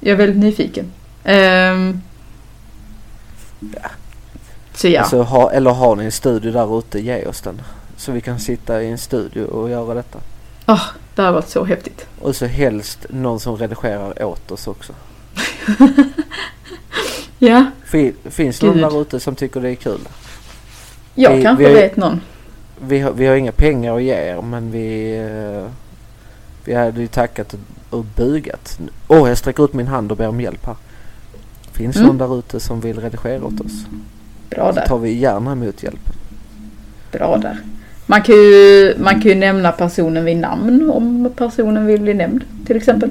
Jag 0.00 0.12
är 0.12 0.16
väldigt 0.16 0.38
nyfiken. 0.38 0.92
Ehm, 1.24 2.00
Ja. 3.60 3.88
Så 4.74 4.88
ja, 4.88 5.04
Så 5.04 5.22
ha, 5.22 5.50
eller 5.50 5.70
har 5.70 5.96
ni 5.96 6.04
en 6.04 6.12
studio 6.12 6.52
där 6.52 6.78
ute, 6.78 7.00
ge 7.00 7.26
oss 7.26 7.40
den. 7.40 7.62
Så 7.96 8.12
vi 8.12 8.20
kan 8.20 8.38
sitta 8.40 8.82
i 8.82 8.90
en 8.90 8.98
studio 8.98 9.44
och 9.44 9.70
göra 9.70 9.94
detta. 9.94 10.18
det 11.14 11.22
har 11.22 11.32
varit 11.32 11.48
så 11.48 11.64
häftigt. 11.64 12.06
Och 12.20 12.36
så 12.36 12.46
helst 12.46 13.06
någon 13.10 13.40
som 13.40 13.56
redigerar 13.56 14.22
åt 14.24 14.50
oss 14.50 14.66
också. 14.66 14.92
Ja, 17.38 17.66
Fin, 17.84 18.14
finns 18.24 18.58
det 18.58 18.66
någon 18.66 18.78
där 18.78 19.00
ute 19.02 19.20
som 19.20 19.34
tycker 19.34 19.60
det 19.60 19.70
är 19.70 19.74
kul? 19.74 20.00
jag 21.14 21.36
Vi- 21.36 21.42
kanske 21.42 21.68
vi 21.68 21.74
vet 21.74 21.96
någon. 21.96 22.20
Vi 22.80 22.98
har, 23.00 23.12
vi 23.12 23.26
har 23.26 23.36
inga 23.36 23.52
pengar 23.52 23.96
att 23.96 24.02
ge 24.02 24.14
er 24.14 24.42
men 24.42 24.70
vi, 24.70 25.16
eh, 25.18 25.70
vi 26.66 26.74
hade 26.74 27.00
ju 27.00 27.06
tackat 27.06 27.54
och, 27.54 27.98
och 27.98 28.04
bugat. 28.16 28.78
Åh, 29.08 29.22
oh, 29.24 29.28
jag 29.28 29.38
sträcker 29.38 29.64
ut 29.64 29.72
min 29.74 29.86
hand 29.86 30.10
och 30.12 30.16
ber 30.18 30.28
om 30.28 30.40
hjälp 30.40 30.66
här. 30.66 30.76
Finns 31.72 31.96
Mm. 31.96 32.08
någon 32.08 32.18
där 32.18 32.38
ute 32.38 32.60
som 32.60 32.80
vill 32.80 32.98
redigera 33.00 33.44
åt 33.44 33.60
oss? 33.60 33.86
Bra 34.50 34.72
Så 34.72 34.80
där, 34.80 34.86
tar 34.86 34.98
vi 34.98 35.12
gärna 35.12 35.52
emot 35.52 35.82
hjälp. 35.82 36.08
bra 37.12 37.36
där. 37.38 37.60
Man 38.06 38.22
kan, 38.22 38.34
ju, 38.34 38.94
man 38.98 39.12
kan 39.14 39.22
ju 39.22 39.34
nämna 39.34 39.72
personen 39.72 40.24
vid 40.24 40.36
namn 40.36 40.90
om 40.90 41.30
personen 41.36 41.86
vill 41.86 42.00
bli 42.00 42.14
nämnd 42.14 42.44
till 42.66 42.76
exempel. 42.76 43.10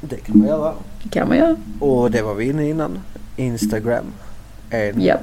Det 0.00 0.16
kan 0.16 0.38
man 0.38 0.48
göra. 0.48 0.72
Det 1.02 1.08
kan 1.08 1.28
man 1.28 1.36
göra. 1.36 1.56
Och 1.78 2.10
det 2.10 2.22
var 2.22 2.34
vi 2.34 2.44
inne 2.44 2.68
innan. 2.68 2.98
Instagram. 3.36 4.04
En 4.70 5.00
Ja. 5.02 5.16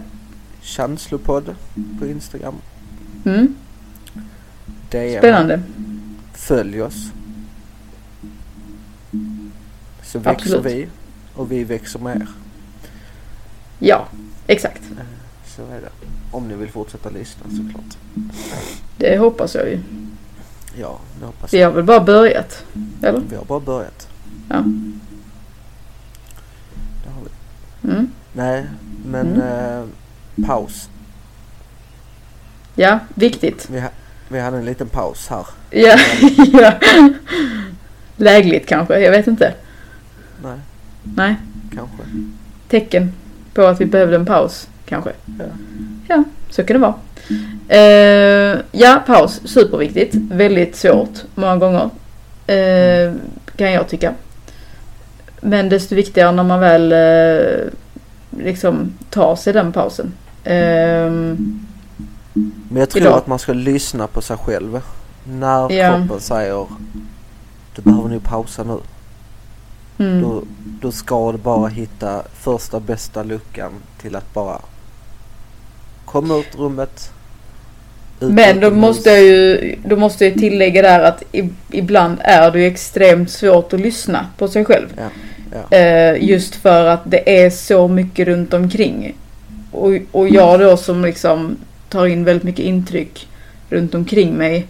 känslopodd 0.61 1.55
på 1.99 2.05
Instagram. 2.07 2.55
Mm. 3.25 3.55
Spännande. 4.89 5.61
Följ 6.33 6.81
oss. 6.81 7.11
Så 10.11 10.19
växer 10.19 10.31
Absolut. 10.57 10.65
vi 10.65 10.87
och 11.35 11.51
vi 11.51 11.63
växer 11.63 11.99
med 11.99 12.15
er. 12.15 12.27
Ja, 13.79 14.07
exakt. 14.47 14.81
Så 15.45 15.61
är 15.61 15.81
det. 15.81 15.89
Om 16.31 16.47
ni 16.47 16.55
vill 16.55 16.69
fortsätta 16.69 17.09
lyssna 17.09 17.43
såklart. 17.49 17.97
Det 18.97 19.17
hoppas 19.17 19.55
jag 19.55 19.67
ju. 19.69 19.79
Ja, 20.79 20.99
det 21.19 21.25
hoppas 21.25 21.53
Vi 21.53 21.59
jag. 21.59 21.67
har 21.67 21.73
väl 21.75 21.83
bara 21.83 21.99
börjat? 21.99 22.63
Eller? 23.03 23.21
Vi 23.29 23.35
har 23.35 23.45
bara 23.45 23.59
börjat. 23.59 24.07
Ja. 24.49 24.55
Det 27.03 27.09
har 27.09 27.21
vi. 27.23 27.89
Mm. 27.93 28.11
Nej, 28.33 28.65
Men 29.05 29.27
Mm. 29.27 29.41
eh, 29.41 29.85
paus. 30.47 30.89
Ja, 32.75 32.99
viktigt. 33.15 33.67
Vi, 33.71 33.79
ha, 33.79 33.89
vi 34.29 34.39
hade 34.39 34.57
en 34.57 34.65
liten 34.65 34.87
paus 34.89 35.27
här. 35.27 35.45
Ja, 35.69 35.97
ja. 36.53 36.73
Lägligt 38.17 38.67
kanske, 38.67 38.99
jag 38.99 39.11
vet 39.11 39.27
inte. 39.27 39.53
Nej, 40.43 40.57
Nej, 41.03 41.35
kanske. 41.75 41.97
tecken 42.67 43.13
på 43.53 43.61
att 43.61 43.81
vi 43.81 43.85
behövde 43.85 44.15
en 44.15 44.25
paus 44.25 44.67
kanske. 44.85 45.11
Ja. 45.39 45.45
Ja, 46.07 46.23
så 46.49 46.63
kan 46.63 46.81
det 46.81 46.87
vara. 46.87 46.95
Eh, 47.67 48.59
ja, 48.71 49.03
paus. 49.07 49.41
Superviktigt. 49.45 50.15
Väldigt 50.15 50.75
svårt 50.75 51.19
många 51.35 51.57
gånger. 51.57 51.89
Eh, 52.47 53.13
kan 53.55 53.71
jag 53.71 53.87
tycka. 53.89 54.13
Men 55.41 55.69
desto 55.69 55.95
viktigare 55.95 56.31
när 56.31 56.43
man 56.43 56.59
väl 56.59 56.91
eh, 56.91 57.67
liksom 58.43 58.93
tar 59.09 59.35
sig 59.35 59.53
den 59.53 59.71
pausen. 59.71 60.13
Eh, 60.43 61.11
Men 62.69 62.79
jag 62.79 62.89
tror 62.89 63.01
Idag. 63.03 63.17
att 63.17 63.27
man 63.27 63.39
ska 63.39 63.53
lyssna 63.53 64.07
på 64.07 64.21
sig 64.21 64.37
själv. 64.37 64.81
När 65.23 65.71
Ja. 65.73 65.97
kroppen 65.97 66.19
säger 66.19 66.65
du 67.75 67.81
behöver 67.81 68.09
nu 68.09 68.19
pausa 68.19 68.63
nu. 68.63 68.77
Mm, 70.01 70.21
Då, 70.21 70.43
då 70.81 70.91
ska 70.91 71.31
du 71.31 71.37
bara 71.37 71.67
hitta 71.67 72.23
första 72.33 72.79
bästa 72.79 73.23
luckan 73.23 73.71
till 74.01 74.15
att 74.15 74.33
bara 74.33 74.59
komma 76.05 76.37
ut 76.37 76.55
rummet. 76.55 77.11
ut 78.19 78.31
Men 78.31 78.59
då 78.59 78.71
måste 78.71 79.09
jag 79.09 79.21
ju 79.21 79.75
då 79.85 79.95
måste 79.95 80.25
jag 80.25 80.33
tillägga 80.33 80.81
där 80.81 81.03
att 81.03 81.23
ibland 81.71 82.17
är 82.21 82.51
det 82.51 82.59
ju 82.59 82.67
extremt 82.67 83.31
svårt 83.31 83.73
att 83.73 83.79
lyssna 83.79 84.27
på 84.37 84.47
sig 84.47 84.65
själv. 84.65 84.87
Ja, 84.97 85.09
ja. 85.51 85.77
Eh, 85.77 86.23
just 86.23 86.55
för 86.55 86.85
att 86.85 87.01
det 87.05 87.43
är 87.43 87.49
så 87.49 87.87
mycket 87.87 88.27
runt 88.27 88.53
omkring. 88.53 89.15
Och, 89.71 89.91
och 90.11 90.29
jag 90.29 90.59
då 90.59 90.77
som 90.77 91.05
liksom 91.05 91.57
tar 91.89 92.05
in 92.05 92.23
väldigt 92.23 92.43
mycket 92.43 92.65
intryck 92.65 93.27
runt 93.69 93.95
omkring 93.95 94.33
mig. 94.33 94.67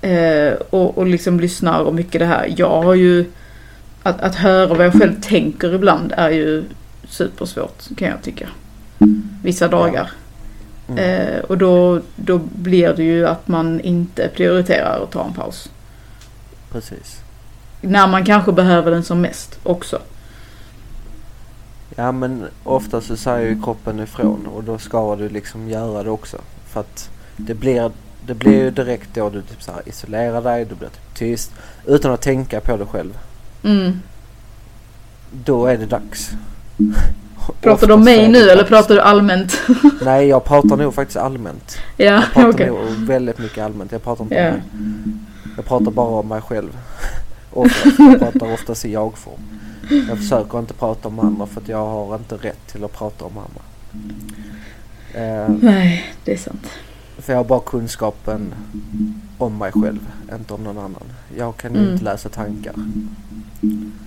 Eh, 0.00 0.52
och, 0.70 0.98
och 0.98 1.06
liksom 1.06 1.40
lyssnar 1.40 1.80
och 1.80 1.94
mycket 1.94 2.20
det 2.20 2.26
här. 2.26 2.54
Jag 2.56 2.82
har 2.82 2.94
ju 2.94 3.24
att, 4.06 4.20
att 4.20 4.34
höra 4.34 4.74
vad 4.74 4.86
jag 4.86 4.92
själv 4.92 5.20
tänker 5.20 5.74
ibland 5.74 6.12
är 6.16 6.30
ju 6.30 6.64
supersvårt 7.08 7.96
kan 7.96 8.08
jag 8.08 8.22
tycka. 8.22 8.48
Vissa 9.42 9.68
dagar. 9.68 10.10
Mm. 10.88 10.98
Eh, 10.98 11.40
och 11.40 11.58
då, 11.58 12.00
då 12.16 12.38
blir 12.38 12.94
det 12.94 13.02
ju 13.02 13.26
att 13.26 13.48
man 13.48 13.80
inte 13.80 14.28
prioriterar 14.28 15.02
att 15.02 15.10
ta 15.10 15.24
en 15.24 15.32
paus. 15.32 15.70
Precis. 16.72 17.20
När 17.80 18.06
man 18.06 18.24
kanske 18.24 18.52
behöver 18.52 18.90
den 18.90 19.04
som 19.04 19.20
mest 19.20 19.58
också. 19.62 19.98
Ja 21.94 22.12
men 22.12 22.44
ofta 22.64 23.00
så 23.00 23.16
säger 23.16 23.48
ju 23.48 23.62
kroppen 23.62 24.00
ifrån 24.00 24.46
och 24.46 24.64
då 24.64 24.78
ska 24.78 25.16
du 25.16 25.28
liksom 25.28 25.68
göra 25.68 26.02
det 26.02 26.10
också. 26.10 26.36
För 26.66 26.80
att 26.80 27.10
det 27.36 27.54
blir, 27.54 27.90
det 28.26 28.34
blir 28.34 28.62
ju 28.62 28.70
direkt 28.70 29.08
då 29.14 29.30
du 29.30 29.42
typ 29.42 29.62
så 29.62 29.72
isolerar 29.86 30.42
dig, 30.42 30.64
du 30.64 30.74
blir 30.74 30.88
typ 30.88 31.14
tyst 31.14 31.52
utan 31.86 32.12
att 32.12 32.22
tänka 32.22 32.60
på 32.60 32.76
det 32.76 32.86
själv. 32.86 33.18
Mm. 33.66 34.00
Då 35.44 35.66
är 35.66 35.76
det 35.78 35.86
dags. 35.86 36.30
Pratar 37.60 37.86
du 37.86 37.92
om 37.92 38.04
mig 38.04 38.28
nu 38.28 38.50
eller 38.50 38.64
pratar 38.64 38.94
du 38.94 39.00
allmänt? 39.00 39.60
Nej 40.04 40.26
jag 40.28 40.44
pratar 40.44 40.76
nog 40.76 40.94
faktiskt 40.94 41.16
allmänt. 41.16 41.78
ja, 41.96 42.04
Jag 42.04 42.32
pratar 42.32 42.50
okej. 42.50 42.66
nog 42.66 43.06
väldigt 43.06 43.38
mycket 43.38 43.64
allmänt. 43.64 43.92
Jag 43.92 44.02
pratar 44.02 44.24
inte 44.24 44.34
mig. 44.34 44.62
Jag 45.56 45.64
pratar 45.64 45.90
bara 45.90 46.06
om 46.08 46.28
mig 46.28 46.40
själv. 46.40 46.76
Oftast. 47.52 47.98
Jag 47.98 48.18
pratar 48.18 48.52
oftast 48.52 48.84
i 48.84 48.92
jag-form. 48.92 49.40
Jag 50.08 50.18
försöker 50.18 50.58
inte 50.58 50.74
prata 50.74 51.08
om 51.08 51.20
andra 51.20 51.46
för 51.46 51.60
att 51.60 51.68
jag 51.68 51.86
har 51.86 52.14
inte 52.16 52.34
rätt 52.36 52.66
till 52.66 52.84
att 52.84 52.92
prata 52.92 53.24
om 53.24 53.32
andra. 53.38 53.62
Eh, 55.14 55.48
Nej, 55.60 56.14
det 56.24 56.32
är 56.32 56.36
sant. 56.38 56.66
för 57.18 57.32
jag 57.32 57.38
har 57.40 57.44
bara 57.44 57.60
kunskapen 57.60 58.54
om 59.38 59.58
mig 59.58 59.72
själv, 59.72 60.08
inte 60.38 60.54
om 60.54 60.64
någon 60.64 60.78
annan. 60.78 61.02
Jag 61.36 61.56
kan 61.56 61.76
Mm. 61.76 61.92
inte 61.92 62.04
läsa 62.04 62.28
tankar. 62.28 62.74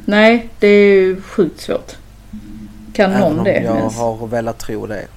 Nej, 0.06 0.50
det 0.60 0.68
är 0.68 0.94
ju 0.94 1.22
sjukt 1.22 1.62
svårt. 1.62 1.96
Kan 2.94 3.12
Även 3.12 3.36
någon 3.36 3.44
det 3.44 3.62
jag 3.62 3.78
ens? 3.78 3.96
har 3.98 4.28
velat 4.28 4.58
tro 4.60 4.88
det 4.88 5.08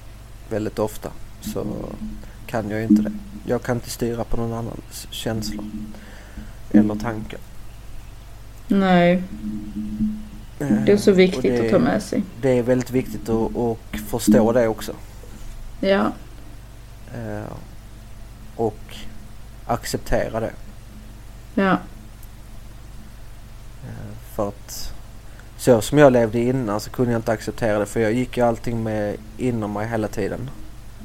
väldigt 0.49 0.79
ofta 0.79 1.09
så 1.41 1.65
kan 2.47 2.69
jag 2.69 2.83
inte 2.83 3.01
det. 3.01 3.11
Jag 3.45 3.63
kan 3.63 3.75
inte 3.77 3.89
styra 3.89 4.23
på 4.23 4.37
någon 4.37 4.53
annans 4.53 5.07
känslor 5.09 5.65
eller 6.71 6.95
tankar. 6.95 7.39
Nej, 8.67 9.23
det 10.57 10.91
är 10.91 10.97
så 10.97 11.09
Eh, 11.11 11.15
viktigt 11.15 11.41
det- 11.57 11.65
att 11.65 11.71
ta 11.71 11.79
med 11.79 12.03
sig. 12.03 12.23
Det 12.41 12.49
är 12.57 12.63
väldigt 12.63 12.91
viktigt 12.91 13.29
att, 13.29 13.57
att 13.57 13.99
förstå 14.07 14.51
det 14.51 14.67
också. 14.67 14.91
Ja, 15.81 16.11
Eh, 17.15 17.53
och 18.55 18.95
acceptera 19.65 20.39
det. 20.39 20.51
ja, 21.55 21.77
för 24.35 24.47
att 24.47 24.93
så 25.57 25.81
som 25.81 25.97
jag 25.97 26.13
levde 26.13 26.39
innan 26.39 26.79
så 26.79 26.89
kunde 26.89 27.11
jag 27.11 27.19
inte 27.19 27.31
acceptera 27.31 27.79
det 27.79 27.85
för 27.85 27.99
jag 27.99 28.13
gick 28.13 28.37
ju 28.37 28.43
allting 28.43 28.83
med 28.83 29.15
inom 29.37 29.73
mig 29.73 29.87
hela 29.87 30.07
tiden. 30.07 30.49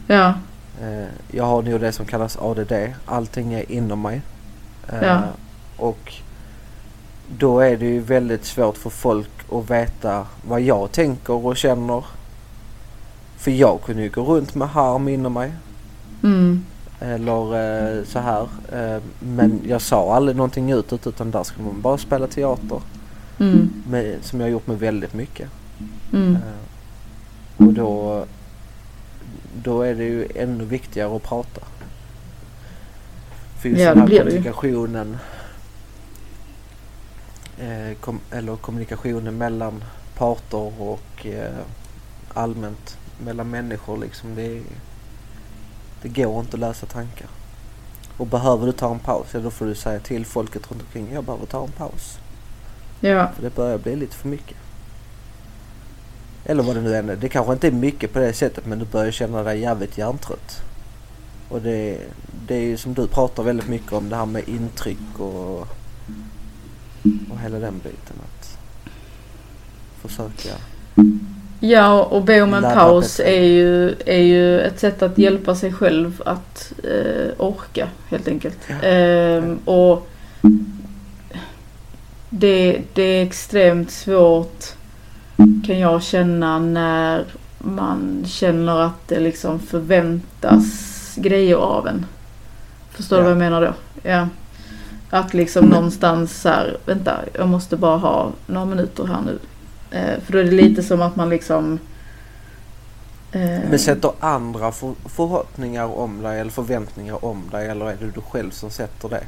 ja, 0.07 0.35
Eh, 0.83 1.09
jag 1.31 1.45
har 1.45 1.63
nu 1.63 1.79
det 1.79 1.93
som 1.93 2.07
kallas 2.07 2.39
ADD. 2.41 2.73
Allting 3.07 3.53
är 3.55 3.73
inom 3.73 4.03
mig. 4.03 4.21
Eh, 4.89 5.03
Ja. 5.03 5.23
Och 5.77 6.15
då 7.39 7.61
är 7.61 7.77
det 7.77 7.87
ju 7.87 8.01
väldigt 8.01 8.45
svårt 8.45 8.77
för 8.77 8.91
folk 8.91 9.31
att 9.53 9.71
veta 9.71 10.27
vad 10.49 10.61
jag 10.61 10.93
tänker 10.93 11.47
och 11.47 11.57
känner. 11.57 12.05
För 13.37 13.51
jag 13.51 13.79
kunde 13.85 14.03
ju 14.03 14.09
gå 14.11 14.23
runt 14.23 14.55
med 14.55 14.69
harm 14.69 15.09
inom 15.09 15.33
mig. 15.33 15.53
mm, 16.23 16.65
Eller 17.01 17.55
eh, 17.99 18.05
så 18.05 18.19
här. 18.19 18.49
Eh, 18.73 19.03
men 19.21 19.61
jag 19.67 19.83
sa 19.83 20.15
aldrig 20.15 20.37
någonting 20.37 20.71
utåt 20.73 21.07
utan 21.07 21.31
där 21.31 21.43
skulle 21.43 21.67
man 21.67 21.81
bara 21.81 21.99
spela 21.99 22.27
teater. 22.27 22.81
Mm, 23.39 23.83
Med, 23.91 24.25
som 24.25 24.41
jag 24.41 24.47
har 24.47 24.51
gjort 24.53 24.67
med 24.67 24.79
väldigt 24.79 25.15
mycket. 25.15 25.51
mm. 26.13 26.35
Eh, 26.37 27.67
och 27.67 27.73
då, 27.73 28.25
då 29.63 29.83
är 29.83 29.95
det 29.95 30.05
ju 30.05 30.29
ännu 30.35 30.65
viktigare 30.65 31.17
att 31.17 31.23
prata. 31.23 31.61
För 33.61 33.69
just 33.69 33.81
Ja, 33.83 33.95
den 33.95 34.09
här 34.09 34.19
kommunikationen. 34.19 35.17
Eh, 37.59 37.97
kom, 38.01 38.21
eller 38.31 38.57
kommunikationen 38.57 39.39
mellan 39.39 39.85
parter 40.17 40.81
och 40.83 41.27
eh, 41.27 41.53
allmänt 42.35 42.99
mellan 43.25 43.51
människor 43.51 43.99
liksom. 43.99 44.35
Det, 44.35 44.63
det 46.03 46.09
går 46.09 46.41
inte 46.41 46.57
att 46.57 46.61
läsa 46.61 46.87
tankar. 46.87 47.29
Och 48.17 48.27
behöver 48.27 48.67
du 48.67 48.73
ta 48.73 48.93
en 48.93 48.99
paus, 48.99 49.27
ja 49.33 49.41
då 49.41 49.51
får 49.51 49.67
du 49.67 49.75
säga 49.75 50.01
till 50.01 50.27
folket 50.27 50.71
runt 50.71 50.83
omkring. 50.83 51.09
Jag 51.13 51.25
behöver 51.25 51.47
ta 51.47 51.65
en 51.65 51.73
paus. 51.73 52.19
Ja, 53.01 53.31
För 53.37 53.43
det 53.43 53.55
börjar 53.55 53.79
bli 53.79 53.97
lite 53.97 54.17
för 54.17 54.29
mycket. 54.29 54.57
Eller 56.45 56.63
vad 56.63 56.77
det 56.77 56.83
nu 56.83 56.97
än 56.97 57.09
är. 57.09 57.17
Det 57.17 57.29
kanske 57.29 57.53
inte 57.53 57.67
är 57.67 57.73
mycket 57.73 58.13
på 58.13 58.19
det 58.19 58.33
sättet 58.33 58.67
men 58.67 58.79
du 58.79 58.85
börjar 58.85 59.11
känna 59.11 59.43
dig 59.43 59.61
jävligt 59.61 59.99
hjärntrött. 59.99 60.63
Och 61.49 61.61
det, 61.61 61.99
det 62.47 62.55
är 62.55 62.61
ju 62.61 62.77
som 62.77 62.95
du 62.95 63.07
pratar 63.07 63.43
väldigt 63.43 63.69
mycket 63.69 63.93
om 63.93 64.09
det 64.09 64.17
här 64.17 64.27
med 64.27 64.49
intryck 64.49 65.19
och, 65.19 65.61
och 67.31 67.39
hela 67.43 67.59
den 67.59 67.79
biten. 67.79 68.17
Att 68.25 68.59
försöka. 70.03 70.55
ja 71.61 72.05
och 72.05 72.25
be 72.25 72.43
om 72.43 72.55
en 72.55 72.63
paus 72.63 73.21
är 73.21 73.45
ju, 73.45 73.95
är 74.07 74.23
ju 74.23 74.61
ett 74.61 74.81
sätt 74.81 75.03
att 75.03 75.19
hjälpa 75.19 75.55
sig 75.55 75.73
själv 75.73 76.23
att 76.25 76.73
eh, 76.85 77.33
orka 77.39 77.89
helt 78.09 78.29
enkelt. 78.29 78.59
Ja. 78.67 78.89
Ehm, 78.89 79.59
och 79.65 80.09
det, 82.31 82.83
det 82.95 83.03
är 83.03 83.23
extremt 83.27 83.91
svårt 83.91 84.65
kan 85.67 85.79
jag 85.79 86.03
känna 86.03 86.59
när 86.59 87.25
man 87.59 88.25
känner 88.27 88.81
att 88.81 89.09
det 89.09 89.21
liksom 89.21 89.59
förväntas 89.61 90.65
grejer 91.17 91.57
av 91.57 91.89
en. 91.89 92.07
Förstår 92.91 93.17
du 93.17 93.23
Ja. 93.23 93.25
vad 93.25 93.31
jag 93.33 93.39
menar 93.39 93.63
då? 93.63 93.75
Ja. 94.03 94.29
Att 95.11 95.35
liksom 95.35 95.65
någonstans 95.67 96.41
så 96.41 96.49
här, 96.49 96.77
vänta, 96.87 97.19
jag 97.35 97.49
måste 97.49 97.77
bara 97.77 97.97
ha 97.97 98.33
några 98.47 98.65
minuter 98.67 99.05
här 99.05 99.21
nu. 99.27 99.39
Eh, 99.91 100.21
för 100.25 100.33
då 100.33 100.39
är 100.39 100.45
det 100.45 100.51
lite 100.51 100.83
som 100.83 101.03
att 101.03 101.17
man 101.17 101.29
liksom... 101.29 101.79
Eh, 103.33 103.41
Men 103.71 103.79
sätter 103.79 104.13
andra 104.21 104.73
för, 104.73 104.95
förhoppningar 105.05 105.99
om 105.99 106.23
dig 106.23 106.41
eller 106.41 106.51
förväntningar 106.51 107.25
om 107.25 107.43
dig 107.51 107.69
eller 107.69 107.87
är 107.87 107.97
det 108.01 108.11
du 108.15 108.21
själv 108.21 108.51
som 108.51 108.71
sätter 108.71 109.09
det? 109.09 109.25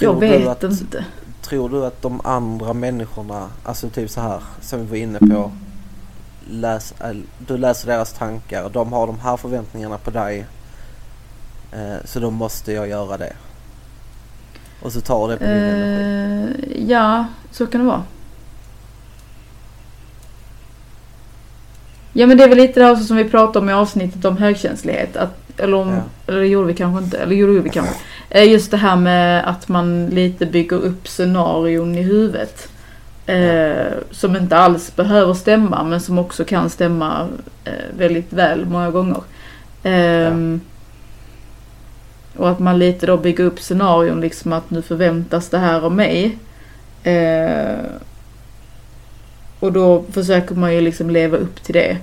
jag 0.00 0.14
du 0.14 0.20
vet 0.20 0.48
att, 0.48 0.62
inte. 0.62 1.04
Tror 1.48 1.68
du 1.68 1.86
att 1.86 2.02
de 2.02 2.20
andra 2.24 2.72
människorna, 2.72 3.48
alltså 3.64 3.88
typ 3.88 4.10
så 4.10 4.20
här 4.20 4.40
som 4.60 4.80
vi 4.80 4.86
var 4.86 4.96
inne 4.96 5.18
på. 5.18 5.52
Läs, 6.50 6.94
äl- 6.98 7.24
du 7.46 7.56
läser 7.56 7.86
deras 7.88 8.12
tankar, 8.12 8.70
de 8.72 8.92
har 8.92 9.06
de 9.06 9.20
här 9.20 9.36
förväntningarna 9.36 9.98
på 9.98 10.10
dig. 10.10 10.46
Eh, 11.72 11.96
så 12.04 12.20
då 12.20 12.30
måste 12.30 12.72
jag 12.72 12.88
göra 12.88 13.16
det. 13.16 13.32
Och 14.82 14.92
så 14.92 15.00
tar 15.00 15.28
det 15.28 15.36
på 15.36 15.44
din 15.44 15.52
energi. 15.52 16.76
Eh, 16.76 16.90
ja, 16.90 17.24
så 17.50 17.66
kan 17.66 17.80
det 17.80 17.86
vara. 17.86 18.02
Ja 22.12 22.26
men 22.26 22.36
det 22.36 22.44
är 22.44 22.48
väl 22.48 22.58
lite 22.58 22.80
det 22.80 22.86
här 22.86 22.96
som 22.96 23.16
vi 23.16 23.24
pratade 23.24 23.58
om 23.58 23.68
i 23.68 23.72
avsnittet 23.72 24.24
om 24.24 24.36
högkänslighet. 24.36 25.16
Att, 25.16 25.45
eller, 25.58 25.76
om, 25.76 25.90
Ja. 25.90 26.02
eller 26.26 26.40
det 26.40 26.46
gjorde 26.46 26.66
vi 26.66 26.74
kanske 26.74 27.04
inte. 27.04 27.18
Eller 27.18 27.36
gjorde 27.36 27.60
vi 27.60 27.70
kanske. 27.70 27.94
Eh, 28.30 28.44
Just 28.52 28.70
det 28.70 28.76
här 28.76 28.96
med 28.96 29.48
att 29.48 29.68
man 29.68 30.06
lite 30.06 30.46
bygger 30.46 30.76
upp 30.76 31.08
scenarion 31.08 31.94
i 31.94 32.02
huvudet. 32.02 32.68
Eh, 33.26 33.92
som 34.10 34.36
inte 34.36 34.56
alls 34.56 34.96
behöver 34.96 35.34
stämma 35.34 35.84
men 35.84 36.00
som 36.00 36.18
också 36.18 36.44
kan 36.44 36.70
stämma 36.70 37.28
eh, 37.64 37.72
väldigt 37.98 38.32
väl 38.32 38.66
många 38.66 38.90
gånger. 38.90 39.20
Ehm, 39.82 40.60
Och 42.36 42.50
att 42.50 42.58
man 42.58 42.78
lite 42.78 43.06
då 43.06 43.16
bygger 43.16 43.44
upp 43.44 43.60
scenarion 43.60 44.20
liksom 44.20 44.52
att 44.52 44.70
nu 44.70 44.82
förväntas 44.82 45.48
det 45.48 45.58
här 45.58 45.80
av 45.80 45.92
mig. 45.92 46.38
Eh, 47.02 47.78
och 49.60 49.72
då 49.72 50.04
försöker 50.12 50.54
man 50.54 50.74
ju 50.74 50.80
liksom 50.80 51.10
leva 51.10 51.36
upp 51.36 51.62
till 51.62 51.74
det. 51.74 51.96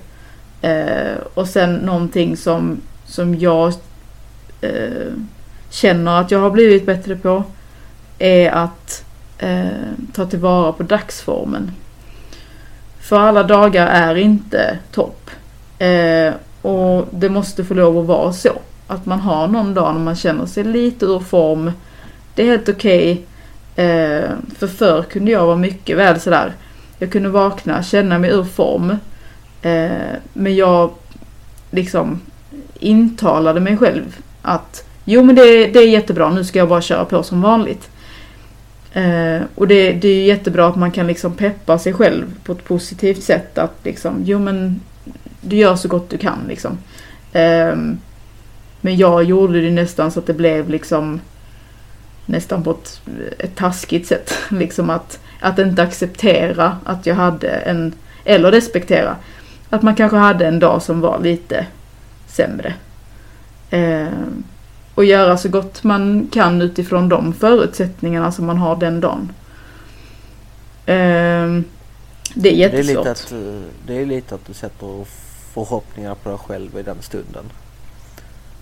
Eh, 0.61 1.17
och 1.33 1.47
sen 1.47 1.75
någonting 1.75 2.37
som, 2.37 2.81
som 3.13 3.39
jag 3.39 3.73
eh, 4.61 5.13
känner 5.69 6.21
att 6.21 6.31
jag 6.31 6.39
har 6.39 6.51
blivit 6.51 6.85
bättre 6.85 7.15
på 7.15 7.43
är 8.19 8.51
att 8.51 9.05
eh, 9.37 9.67
ta 10.13 10.25
tillvara 10.25 10.71
på 10.71 10.83
dagsformen. 10.83 11.71
För 12.99 13.19
alla 13.19 13.43
dagar 13.43 13.87
är 13.87 14.15
inte 14.15 14.79
topp. 14.91 15.29
Eh, 15.79 16.33
och 16.61 17.07
det 17.11 17.29
måste 17.29 17.63
få 17.63 17.73
lov 17.73 17.97
att 17.97 18.05
vara 18.05 18.33
så. 18.33 18.51
Att 18.87 19.05
man 19.05 19.19
har 19.19 19.47
någon 19.47 19.73
dag 19.73 19.93
när 19.93 20.01
man 20.01 20.15
känner 20.15 20.45
sig 20.45 20.63
lite 20.63 21.05
ur 21.05 21.19
form. 21.19 21.71
Det 22.35 22.41
är 22.41 22.47
helt 22.47 22.69
okej. 22.69 23.25
Eh, 23.75 24.29
för 24.57 24.67
förr 24.67 25.03
kunde 25.03 25.31
jag 25.31 25.45
vara 25.45 25.55
mycket 25.55 25.97
väl 25.97 26.19
sådär. 26.19 26.53
Jag 26.99 27.11
kunde 27.11 27.29
vakna, 27.29 27.83
känna 27.83 28.19
mig 28.19 28.31
ur 28.31 28.43
form. 28.43 28.97
Eh, 29.61 30.13
men 30.33 30.55
jag 30.55 30.91
liksom 31.71 32.19
intalade 32.79 33.59
mig 33.59 33.77
själv 33.77 34.17
att 34.41 34.85
jo 35.05 35.23
men 35.23 35.35
det, 35.35 35.67
det 35.67 35.79
är 35.79 35.89
jättebra, 35.89 36.29
nu 36.29 36.43
ska 36.43 36.59
jag 36.59 36.69
bara 36.69 36.81
köra 36.81 37.05
på 37.05 37.23
som 37.23 37.41
vanligt. 37.41 37.89
Eh, 38.93 39.41
och 39.55 39.67
det, 39.67 39.91
det 39.91 40.07
är 40.07 40.15
ju 40.15 40.23
jättebra 40.23 40.67
att 40.67 40.75
man 40.75 40.91
kan 40.91 41.07
liksom 41.07 41.33
peppa 41.33 41.79
sig 41.79 41.93
själv 41.93 42.25
på 42.43 42.51
ett 42.51 42.63
positivt 42.63 43.23
sätt. 43.23 43.57
Att 43.57 43.75
liksom, 43.83 44.21
jo 44.25 44.39
men 44.39 44.81
du 45.41 45.55
gör 45.55 45.75
så 45.75 45.87
gott 45.87 46.09
du 46.09 46.17
kan 46.17 46.39
liksom. 46.47 46.77
Eh, 47.31 47.75
men 48.81 48.97
jag 48.97 49.23
gjorde 49.23 49.61
det 49.61 49.71
nästan 49.71 50.11
så 50.11 50.19
att 50.19 50.27
det 50.27 50.33
blev 50.33 50.69
liksom 50.69 51.19
nästan 52.25 52.63
på 52.63 52.71
ett, 52.71 53.01
ett 53.39 53.55
taskigt 53.55 54.07
sätt. 54.07 54.33
Liksom 54.49 54.89
att, 54.89 55.19
att 55.39 55.59
inte 55.59 55.83
acceptera 55.83 56.77
att 56.83 57.05
jag 57.05 57.15
hade 57.15 57.49
en, 57.49 57.93
eller 58.25 58.51
respektera, 58.51 59.15
att 59.69 59.81
man 59.81 59.95
kanske 59.95 60.17
hade 60.17 60.47
en 60.47 60.59
dag 60.59 60.81
som 60.81 61.01
var 61.01 61.19
lite 61.19 61.65
sämre. 62.33 62.73
Ehm, 63.71 64.43
och 64.95 65.05
göra 65.05 65.37
så 65.37 65.49
gott 65.49 65.83
man 65.83 66.29
kan 66.31 66.61
utifrån 66.61 67.09
de 67.09 67.33
förutsättningarna 67.33 68.31
som 68.31 68.45
man 68.45 68.57
har 68.57 68.75
den 68.75 68.99
dagen. 69.01 69.31
Ehm, 70.85 71.63
det 72.33 72.39
är 72.39 72.43
Det 72.43 72.49
är, 72.49 72.53
jättesvårt. 72.55 72.97
lite 72.97 73.11
att, 73.11 73.31
eh, 73.31 73.61
det 73.87 74.01
är 74.01 74.05
lite 74.05 74.35
att 74.35 74.45
du 74.47 74.53
sätter 74.53 75.05
förhoppningar 75.53 76.15
på 76.15 76.29
dig 76.29 76.37
själv 76.37 76.77
i 76.77 76.83
den 76.83 77.01
stunden. 77.01 77.45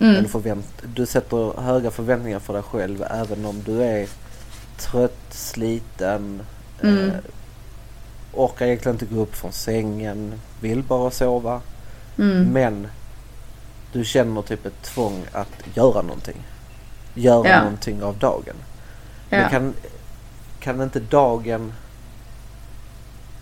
Mm. 0.00 0.16
Eller 0.16 0.28
förvänt 0.28 0.82
du 0.94 1.06
sätter 1.06 1.60
höga 1.60 1.90
förväntningar 1.90 2.38
för 2.38 2.52
dig 2.52 2.62
själv 2.62 3.04
även 3.10 3.44
om 3.46 3.62
du 3.66 3.82
är 3.82 4.08
trött, 4.78 5.18
sliten, 5.30 6.42
Mm. 6.82 7.08
eh, 7.08 7.14
orkar 8.32 8.66
egentligen 8.66 8.94
inte 8.94 9.14
gå 9.14 9.20
upp 9.20 9.36
från 9.36 9.52
sängen, 9.52 10.32
vill 10.60 10.82
bara 10.82 11.10
sova. 11.10 11.60
Mm. 12.18 12.44
Men 12.52 12.86
du 13.92 14.04
känner 14.04 14.42
typ 14.42 14.66
ett 14.66 14.82
tvång 14.82 15.24
att 15.32 15.48
göra 15.74 16.02
någonting. 16.02 16.36
Göra 17.14 17.48
Ja. 17.48 17.58
någonting 17.62 18.02
av 18.02 18.18
dagen. 18.18 18.54
Ja. 19.30 19.38
Men 19.38 19.50
kan, 19.50 19.74
kan 20.60 20.82
inte 20.82 21.00
dagen 21.00 21.72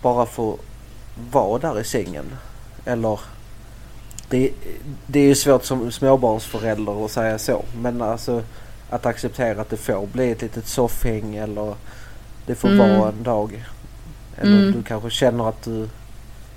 bara 0.02 0.26
få 0.26 0.58
vara 1.30 1.58
där 1.58 1.80
i 1.80 1.84
sängen? 1.84 2.24
Eller 2.84 3.20
det, 4.28 4.50
det 5.06 5.20
är 5.20 5.24
ju 5.24 5.34
svårt 5.34 5.64
som 5.64 5.92
småbarnsförälder 5.92 7.04
att 7.04 7.10
säga 7.10 7.38
så. 7.38 7.64
Men 7.76 8.02
alltså 8.02 8.42
att 8.90 9.06
acceptera 9.06 9.60
att 9.60 9.70
det 9.70 9.76
får 9.76 10.06
bli 10.06 10.30
ett 10.30 10.42
litet 10.42 10.66
soffhäng 10.66 11.36
eller 11.36 11.74
det 12.46 12.54
får 12.54 12.68
Mm. 12.68 12.98
vara 12.98 13.08
en 13.08 13.22
dag. 13.22 13.64
Eller 14.36 14.58
Mm. 14.58 14.72
du 14.72 14.82
kanske 14.82 15.10
känner 15.10 15.48
att 15.48 15.62
du, 15.62 15.88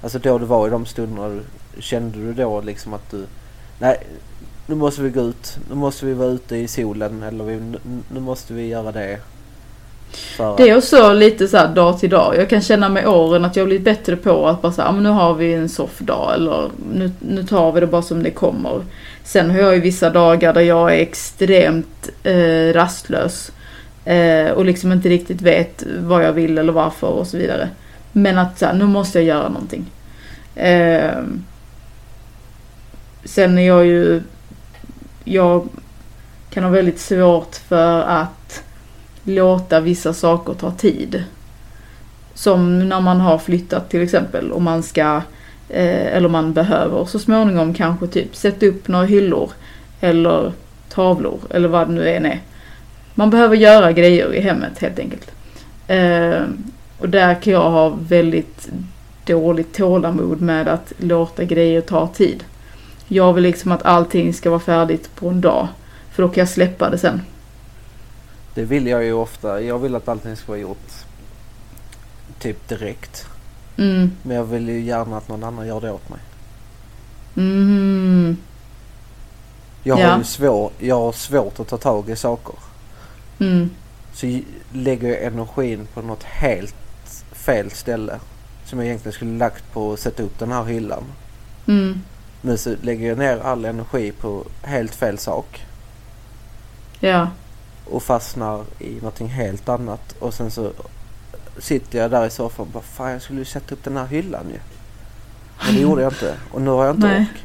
alltså 0.02 0.20
då 0.20 0.38
du 0.38 0.46
var 0.46 0.68
i 0.68 0.70
de 0.70 0.86
stunderna, 0.86 1.40
kände 1.80 2.18
du 2.18 2.34
då 2.34 2.62
liksom 2.62 2.94
att 2.94 3.12
du, 3.12 3.26
nej 3.80 3.98
nu 4.66 4.76
måste 4.76 5.02
vi 5.02 5.10
gå 5.10 5.22
ut, 5.22 5.58
nu 5.70 5.76
måste 5.76 6.06
vi 6.06 6.14
vara 6.14 6.30
ute 6.30 6.56
i 6.56 6.68
solen 6.68 7.24
eller 7.24 7.44
vi, 7.44 7.56
nu, 7.56 7.78
nu 8.14 8.20
måste 8.20 8.54
vi 8.54 8.68
göra 8.68 8.92
det. 8.92 9.20
För 10.38 10.58
Det 10.58 10.70
är 10.70 10.78
också 10.78 11.14
lite 11.14 11.48
så 11.48 11.58
här 11.58 11.68
dag 11.68 12.00
till 12.00 12.10
dag. 12.10 12.36
Jag 12.38 12.50
kan 12.50 12.62
känna 12.62 12.90
med 12.90 13.08
åren 13.08 13.46
att 13.46 13.56
jag 13.56 13.66
blivit 13.66 13.86
bättre 13.86 14.16
på 14.16 14.48
att 14.48 14.62
bara 14.62 14.72
säga, 14.72 14.88
ah, 14.88 14.92
men 14.92 15.04
nu 15.04 15.10
har 15.10 15.34
vi 15.34 15.54
en 15.54 15.70
soffdag 15.70 16.34
eller 16.36 16.70
nu, 16.94 17.12
nu 17.20 17.44
tar 17.44 17.72
vi 17.72 17.80
det 17.80 17.88
bara 17.88 18.02
som 18.02 18.24
det 18.24 18.32
kommer. 18.32 18.82
Sen 19.24 19.52
har 19.52 19.60
jag 19.60 19.76
ju 19.76 19.82
vissa 19.82 20.10
dagar 20.10 20.54
där 20.54 20.62
jag 20.62 20.94
är 20.94 20.98
extremt 20.98 22.10
eh, 22.24 22.74
rastlös. 22.74 23.52
Eh, 24.06 24.52
och 24.52 24.66
liksom 24.66 24.92
inte 24.92 25.10
riktigt 25.10 25.42
vet 25.42 25.84
vad 26.00 26.26
jag 26.26 26.34
vill 26.34 26.58
eller 26.58 26.74
varför 26.74 27.08
och 27.08 27.28
så 27.28 27.38
vidare. 27.38 27.70
Men 28.12 28.38
att 28.38 28.60
så 28.60 28.66
här, 28.66 28.74
nu 28.74 28.86
måste 28.86 29.20
jag 29.20 29.26
göra 29.26 29.50
någonting. 29.50 29.86
Eh, 30.56 31.12
sen 33.26 33.58
är 33.58 33.68
jag 33.68 33.86
ju, 33.86 34.22
jag 35.24 35.68
kan 36.50 36.64
ha 36.64 36.72
väldigt 36.72 37.00
svårt 37.00 37.56
för 37.56 38.02
att 38.02 38.64
låta 39.24 39.80
vissa 39.80 40.14
saker 40.14 40.54
ta 40.54 40.72
tid. 40.72 41.24
Som 42.34 42.90
när 42.90 43.02
man 43.02 43.22
har 43.22 43.38
flyttat 43.38 43.90
till 43.90 44.02
exempel 44.02 44.52
och 44.52 44.62
man 44.62 44.84
ska, 44.84 45.22
eh, 45.70 46.16
eller 46.16 46.30
man 46.30 46.54
behöver 46.54 47.06
så 47.06 47.20
småningom 47.20 47.74
kanske 47.74 48.08
typ 48.08 48.36
sätta 48.36 48.66
upp 48.66 48.88
några 48.88 49.06
hyllor 49.06 49.52
eller 50.02 50.52
tavlor 50.90 51.40
eller 51.50 51.68
vad 51.68 51.88
det 51.88 51.94
nu 51.94 52.10
än 52.10 52.26
är. 52.26 52.40
Man 53.16 53.30
behöver 53.30 53.56
göra 53.56 53.92
grejer 53.92 54.34
i 54.34 54.42
hemmet 54.42 54.80
helt 54.80 55.00
enkelt. 55.00 55.32
Eh, 55.88 56.42
och 57.00 57.10
där 57.10 57.42
kan 57.42 57.54
jag 57.54 57.72
ha 57.72 57.90
väldigt 57.90 58.70
dåligt 59.26 59.74
tålamod 59.74 60.42
med 60.42 60.68
att 60.68 60.94
låta 60.98 61.44
grejer 61.44 61.82
ta 61.82 62.08
tid. 62.08 62.44
Jag 63.08 63.34
vill 63.34 63.44
liksom 63.44 63.72
att 63.72 63.84
allting 63.86 64.34
ska 64.34 64.50
vara 64.50 64.60
färdigt 64.60 65.16
på 65.16 65.30
en 65.30 65.42
dag. 65.42 65.68
För 66.12 66.24
då 66.24 66.30
kan 66.30 66.42
jag 66.42 66.50
släppa 66.50 66.90
det 66.90 66.98
sen. 66.98 67.22
Det 68.54 68.64
vill 68.64 68.88
jag 68.88 69.04
ju 69.04 69.14
ofta. 69.14 69.62
Jag 69.62 69.80
vill 69.80 69.96
att 69.96 70.08
allting 70.08 70.36
ska 70.36 70.48
vara 70.52 70.60
gjort 70.60 70.92
typ 72.40 72.68
direkt. 72.68 73.28
Mm. 73.78 74.12
Men 74.24 74.38
jag 74.38 74.44
vill 74.44 74.70
ju 74.70 74.80
gärna 74.82 75.18
att 75.18 75.28
någon 75.28 75.44
annan 75.44 75.68
gör 75.68 75.82
det 75.82 75.92
åt 75.92 76.10
mig. 76.10 76.20
Mm. 77.38 78.38
Jag 79.84 80.00
Ja. 80.00 80.10
har 80.12 80.18
ju 80.18 80.24
svår, 80.24 80.72
jag 80.80 81.00
har 81.00 81.12
svårt 81.12 81.60
att 81.60 81.68
ta 81.68 81.78
tag 81.78 82.10
i 82.10 82.16
saker. 82.16 82.56
Mm. 83.40 83.70
Så 84.14 84.40
lägger 84.72 85.08
jag 85.10 85.24
energin 85.24 85.88
på 85.94 86.02
något 86.02 86.24
helt 86.24 86.76
fel 87.32 87.72
ställe. 87.72 88.20
Som 88.66 88.80
jag 88.80 88.86
egentligen 88.88 89.14
skulle 89.14 89.38
lagt 89.38 89.74
på 89.74 89.94
att 89.94 90.00
sätta 90.00 90.24
upp 90.24 90.40
den 90.40 90.52
här 90.52 90.64
hyllan. 90.64 91.04
Mm. 91.68 92.02
Men 92.46 92.58
så 92.58 92.76
lägger 92.82 93.10
jag 93.10 93.18
ner 93.18 93.40
all 93.40 93.66
energi 93.66 94.12
på 94.12 94.44
helt 94.62 94.96
fel 94.96 95.18
sak. 95.18 95.66
Ja. 97.00 97.28
Och 97.86 98.04
fastnar 98.04 98.64
i 98.80 98.96
någonting 98.96 99.28
helt 99.28 99.70
annat. 99.70 100.16
Och 100.20 100.34
sen 100.34 100.52
så 100.52 100.72
sitter 101.58 102.00
jag 102.00 102.12
där 102.12 102.26
i 102.26 102.30
soffan 102.30 102.66
och 102.66 102.72
bara 102.72 102.84
fan 102.84 103.12
jag 103.12 103.22
skulle 103.22 103.40
ju 103.40 103.46
sätta 103.46 103.76
upp 103.76 103.84
den 103.84 103.98
här 103.98 104.06
hyllan 104.06 104.50
ju. 104.50 104.60
Men 105.66 105.76
det 105.76 105.82
gjorde 105.82 106.02
jag 106.02 106.12
inte. 106.12 106.36
Och 106.52 106.62
nu 106.62 106.70
har 106.70 106.86
jag 106.86 106.96
inte 106.96 107.08
ork. 107.08 107.44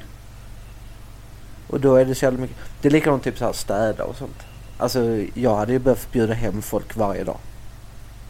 Och 1.69 1.81
då 1.81 1.97
är 1.97 2.05
det 2.05 2.15
så 2.15 2.25
jävla 2.25 2.41
mycket. 2.41 2.57
Det 2.81 2.89
är 2.89 2.93
likadant 2.93 3.25
typ 3.25 3.39
så 3.39 3.45
här 3.45 3.53
städa 3.53 4.05
och 4.05 4.17
sånt. 4.17 4.47
Alltså 4.79 5.01
jag 5.35 5.57
hade 5.57 5.73
ju 5.73 5.79
behövt 5.79 6.13
bjuda 6.13 6.35
hem 6.35 6.63
folk 6.63 6.97
varje 6.97 7.25
dag. 7.25 7.39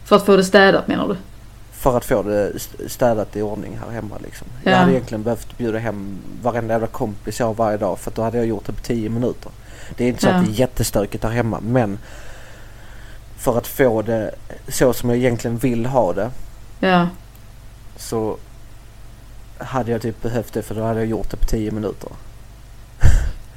För 0.05 0.15
att 0.15 0.25
få 0.25 0.35
det 0.35 0.43
städat 0.43 0.87
menar 0.87 1.07
du? 1.07 1.17
För 1.79 1.97
att 1.97 2.05
få 2.05 2.23
det 2.23 2.51
st- 2.55 2.89
städat 2.89 3.35
i 3.35 3.41
ordning 3.41 3.79
här 3.85 3.91
hemma 3.91 4.15
liksom. 4.23 4.47
Jag 4.63 4.73
Ja. 4.73 4.77
hade 4.77 4.91
egentligen 4.91 5.23
behövt 5.23 5.57
bjuda 5.57 5.79
hem 5.79 6.17
varenda 6.41 6.73
jävla 6.73 6.87
kompis 6.87 7.39
jag 7.39 7.47
har 7.47 7.53
varje 7.53 7.77
dag. 7.77 7.99
För 7.99 8.11
att 8.11 8.15
då 8.15 8.21
hade 8.21 8.37
jag 8.37 8.45
gjort 8.47 8.65
det 8.65 8.73
på 8.73 8.81
10 8.81 9.09
minuter. 9.09 9.51
Det 9.97 10.03
är 10.03 10.07
inte 10.07 10.21
så 10.21 10.27
Ja. 10.27 10.33
att 10.33 10.45
det 10.45 10.51
är 10.51 10.53
jättestökigt 10.59 11.23
här 11.23 11.31
hemma 11.31 11.59
men 11.59 11.97
för 13.37 13.57
att 13.57 13.67
få 13.67 14.01
det 14.01 14.31
så 14.67 14.93
som 14.93 15.09
jag 15.09 15.17
egentligen 15.19 15.57
vill 15.57 15.85
ha 15.85 16.13
det 16.13 16.31
Ja. 16.79 17.07
så 17.97 18.37
hade 19.57 19.91
jag 19.91 20.01
typ 20.01 20.21
behövt 20.21 20.53
det 20.53 20.61
för 20.61 20.75
då 20.75 20.81
hade 20.83 20.99
jag 20.99 21.09
gjort 21.09 21.29
det 21.31 21.37
på 21.37 21.45
10 21.45 21.71
minuter. 21.71 22.09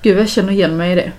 Gud 0.02 0.18
jag 0.18 0.28
känner 0.28 0.52
igen 0.52 0.76
mig 0.76 0.92
i 0.92 0.94
det. 0.94 1.12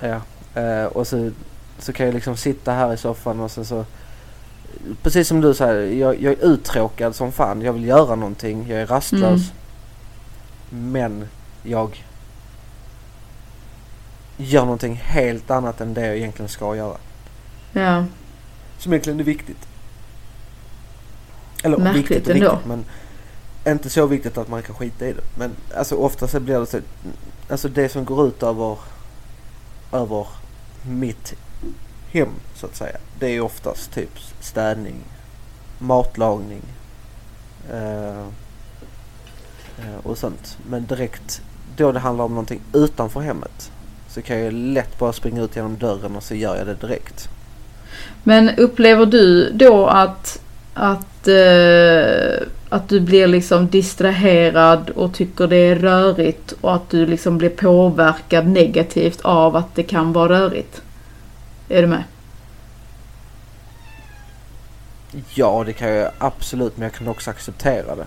Ja. 0.00 0.20
Eh, 0.62 0.84
och 0.84 1.06
så, 1.06 1.30
så 1.78 1.92
kan 1.92 2.06
jag 2.06 2.14
liksom 2.14 2.36
sitta 2.36 2.72
här 2.72 2.92
i 2.92 2.96
soffan 2.96 3.40
och 3.40 3.50
sen 3.50 3.64
så 3.64 3.84
Precis 5.02 5.28
som 5.28 5.40
du 5.40 5.54
säger, 5.54 5.96
jag, 6.00 6.22
jag 6.22 6.32
är 6.32 6.44
uttråkad 6.44 7.14
som 7.14 7.32
fan. 7.32 7.62
Jag 7.62 7.72
vill 7.72 7.84
göra 7.84 8.14
någonting. 8.14 8.66
Jag 8.68 8.80
är 8.80 8.86
rastlös. 8.86 9.52
Mm. 10.72 10.92
Men 10.92 11.28
jag 11.62 12.04
gör 14.36 14.62
någonting 14.62 14.94
helt 14.94 15.50
annat 15.50 15.80
än 15.80 15.94
det 15.94 16.06
jag 16.06 16.16
egentligen 16.16 16.48
ska 16.48 16.76
göra. 16.76 16.96
Ja. 17.72 18.04
Som 18.78 18.92
egentligen 18.92 19.20
är 19.20 19.24
viktigt. 19.24 19.68
Eller 21.62 21.78
Märkligt 21.78 22.10
viktigt 22.10 22.28
och 22.28 22.34
ändå. 22.34 22.50
viktigt 22.50 22.66
men 22.66 22.84
inte 23.72 23.90
så 23.90 24.06
viktigt 24.06 24.38
att 24.38 24.48
man 24.48 24.62
kan 24.62 24.74
skita 24.74 25.06
i 25.06 25.12
det. 25.12 25.22
Men 25.38 25.50
alltså 25.76 25.94
ofta 25.96 26.28
så 26.28 26.40
blir 26.40 26.60
det 26.60 26.66
så. 26.66 26.80
Alltså 27.48 27.68
det 27.68 27.88
som 27.88 28.04
går 28.04 28.28
ut 28.28 28.42
över, 28.42 28.78
över 29.92 30.26
mitt 30.82 31.34
hem 32.12 32.28
så 32.54 32.66
att 32.66 32.76
säga. 32.76 32.96
Det 33.18 33.26
är 33.36 33.40
oftast 33.40 33.92
typ 33.92 34.18
städning, 34.40 34.94
matlagning 35.78 36.62
eh, 37.72 38.20
eh, 39.78 39.96
och 40.02 40.18
sånt. 40.18 40.58
Men 40.70 40.86
direkt 40.86 41.42
då 41.76 41.92
det 41.92 41.98
handlar 41.98 42.24
om 42.24 42.30
någonting 42.30 42.60
utanför 42.72 43.20
hemmet 43.20 43.70
så 44.08 44.22
kan 44.22 44.40
jag 44.40 44.52
lätt 44.52 44.98
bara 44.98 45.12
springa 45.12 45.42
ut 45.42 45.56
genom 45.56 45.76
dörren 45.78 46.16
och 46.16 46.22
så 46.22 46.34
gör 46.34 46.56
jag 46.56 46.66
det 46.66 46.74
direkt. 46.74 47.28
Men 48.22 48.50
upplever 48.56 49.06
du 49.06 49.50
då 49.52 49.86
att, 49.86 50.42
att, 50.74 51.28
eh, 51.28 52.46
att 52.68 52.88
du 52.88 53.00
blir 53.00 53.26
liksom 53.26 53.68
distraherad 53.68 54.90
och 54.90 55.14
tycker 55.14 55.46
det 55.46 55.56
är 55.56 55.76
rörigt 55.76 56.54
och 56.60 56.74
att 56.74 56.90
du 56.90 57.06
liksom 57.06 57.38
blir 57.38 57.48
påverkad 57.48 58.46
negativt 58.46 59.20
av 59.22 59.56
att 59.56 59.74
det 59.74 59.82
kan 59.82 60.12
vara 60.12 60.40
rörigt? 60.40 60.82
Är 61.68 61.82
du 61.82 61.88
med? 61.88 62.04
Ja, 65.34 65.62
det 65.66 65.72
kan 65.72 65.88
jag 65.88 66.10
absolut, 66.18 66.76
men 66.76 66.82
jag 66.82 66.92
kan 66.92 67.08
också 67.08 67.30
acceptera 67.30 67.96
det. 67.96 68.06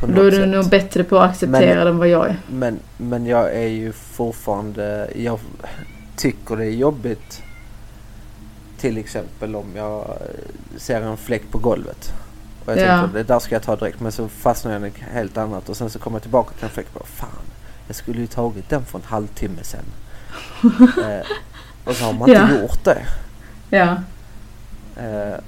Då 0.00 0.20
är 0.22 0.30
du 0.30 0.36
sätt. 0.36 0.48
nog 0.48 0.68
bättre 0.68 1.04
på 1.04 1.18
att 1.18 1.30
acceptera 1.30 1.60
Men- 1.74 1.84
det 1.84 1.90
än 1.90 1.98
vad 1.98 2.08
jag 2.08 2.26
är. 2.28 2.36
Men, 2.48 2.80
men 2.96 3.26
jag 3.26 3.54
är 3.54 3.68
ju 3.68 3.92
fortfarande, 3.92 5.10
jag 5.16 5.40
tycker 6.16 6.56
det 6.56 6.64
är 6.66 6.70
jobbigt. 6.70 7.42
Till 8.78 8.98
exempel 8.98 9.56
om 9.56 9.66
jag 9.76 10.00
eh, 10.00 10.16
ser 10.78 11.00
en 11.02 11.16
fläck 11.16 11.42
på 11.50 11.58
golvet. 11.58 12.12
Och 12.64 12.72
jag 12.72 12.78
Ja. 12.78 13.00
tänker 13.00 13.18
det 13.18 13.22
där 13.22 13.38
ska 13.38 13.54
jag 13.54 13.62
ta 13.62 13.76
direkt 13.76 14.00
men 14.00 14.12
så 14.12 14.28
fastnar 14.28 14.72
jag 14.72 14.80
i 14.82 14.84
något 14.84 14.98
helt 14.98 15.36
annat 15.36 15.68
och 15.68 15.76
sen 15.76 15.90
så 15.90 15.98
kommer 15.98 16.14
jag 16.16 16.22
tillbaka 16.22 16.54
till 16.54 16.64
en 16.64 16.70
fläck 16.70 16.86
och 16.92 17.00
bara 17.00 17.06
fan. 17.06 17.44
Jag 17.86 17.96
skulle 17.96 18.20
ju 18.20 18.26
tagit 18.26 18.68
den 18.68 18.84
för 18.84 18.98
en 18.98 19.04
halvtimme 19.04 19.62
sen. 19.62 19.84
eh, 21.10 21.26
och 21.84 21.94
så 21.96 22.04
har 22.04 22.12
man 22.12 22.28
inte 22.28 22.40
Ja. 22.54 22.60
gjort 22.62 22.84
det. 22.84 22.98
Ja. 23.70 23.96
Eh, 24.96 25.38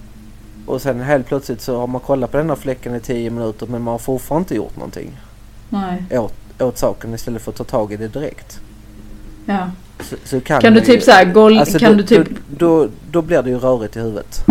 och 0.67 0.83
sen 0.83 1.01
helt 1.01 1.27
plötsligt 1.27 1.61
så 1.61 1.79
har 1.81 1.87
man 1.87 2.01
kollat 2.01 2.31
på 2.31 2.37
den 2.37 2.49
här 2.49 2.57
fläcken 2.57 2.95
i 2.95 3.01
10 3.01 3.31
minuter 3.31 3.67
men 3.67 3.83
man 3.83 3.93
har 3.93 3.99
fortfarande 3.99 4.43
inte 4.45 4.55
gjort 4.55 4.77
någonting 4.77 5.17
Nej. 5.69 6.05
åt, 6.19 6.35
åt 6.63 6.79
saken 6.79 7.15
istället 7.15 7.43
för 7.43 7.51
att 7.51 7.57
ta 7.57 7.65
tag 7.65 7.93
i 7.93 7.97
det 7.97 8.09
direkt. 8.09 8.61
Ja. 9.47 9.71
Så, 10.01 10.17
så 10.25 10.41
kan, 10.41 10.61
Kan 10.61 10.73
du 10.75 10.81
typ 10.81 10.89
ju- 10.97 11.01
såhär 11.01 11.25
golv... 11.25 11.59
alltså 11.59 11.79
kan 11.79 11.91
då, 11.91 11.97
du 11.97 12.03
typ... 12.03 12.29
Då, 12.51 12.85
då, 12.85 12.89
då 13.11 13.23
blir 13.23 13.43
det 13.43 13.51
ju 13.51 13.59
rörigt 13.59 13.97
i 13.97 14.01
huvudet. 14.01 14.45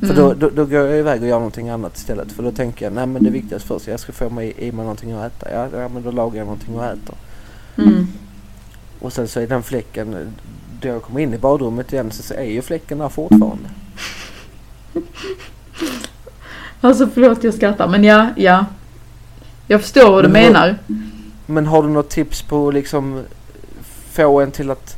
För 0.00 0.04
Mm. 0.10 0.16
då, 0.16 0.34
då, 0.34 0.50
då 0.50 0.64
går 0.64 0.78
jag 0.86 0.98
iväg 0.98 1.22
och 1.22 1.28
gör 1.28 1.36
någonting 1.36 1.68
annat 1.68 1.96
istället. 1.96 2.32
För 2.32 2.42
då 2.42 2.52
tänker 2.52 2.86
jag, 2.86 2.92
nej 2.92 3.06
men 3.06 3.24
det 3.24 3.30
viktigaste 3.30 3.68
först, 3.68 3.86
jag 3.86 4.00
ska 4.00 4.12
få 4.12 4.30
mig 4.30 4.54
i 4.58 4.72
mig 4.72 4.82
någonting 4.82 5.12
att 5.12 5.26
äta. 5.32 5.50
Ja, 5.52 5.68
ja 5.80 5.88
men 5.88 6.02
då 6.02 6.10
lagar 6.10 6.36
jag 6.38 6.44
någonting 6.44 6.76
att 6.78 6.92
äta. 6.94 7.12
Mm. 7.78 8.06
Och 9.00 9.12
sen 9.12 9.28
så 9.28 9.40
är 9.40 9.46
den 9.46 9.62
fläcken, 9.62 10.16
då 10.80 10.88
jag 10.88 11.02
kommer 11.02 11.20
in 11.20 11.34
i 11.34 11.38
badrummet 11.38 11.92
igen 11.92 12.10
så 12.10 12.34
är 12.34 12.44
ju 12.44 12.62
fläcken 12.62 12.98
där 12.98 13.08
fortfarande. 13.08 13.68
Alltså 16.80 17.08
förlåt 17.14 17.44
jag 17.44 17.54
skrattar 17.54 17.88
men 17.88 18.04
ja, 18.04 18.28
ja. 18.36 18.64
Jag 19.66 19.80
förstår 19.80 20.10
vad 20.10 20.24
du 20.24 20.28
Men 20.28 20.52
menar. 20.52 20.78
Men 21.46 21.66
har 21.66 21.82
du 21.82 21.88
något 21.88 22.08
tips 22.08 22.42
på 22.42 22.68
att 22.68 22.74
liksom 22.74 23.24
få 24.12 24.40
en 24.40 24.50
till 24.50 24.70
att... 24.70 24.96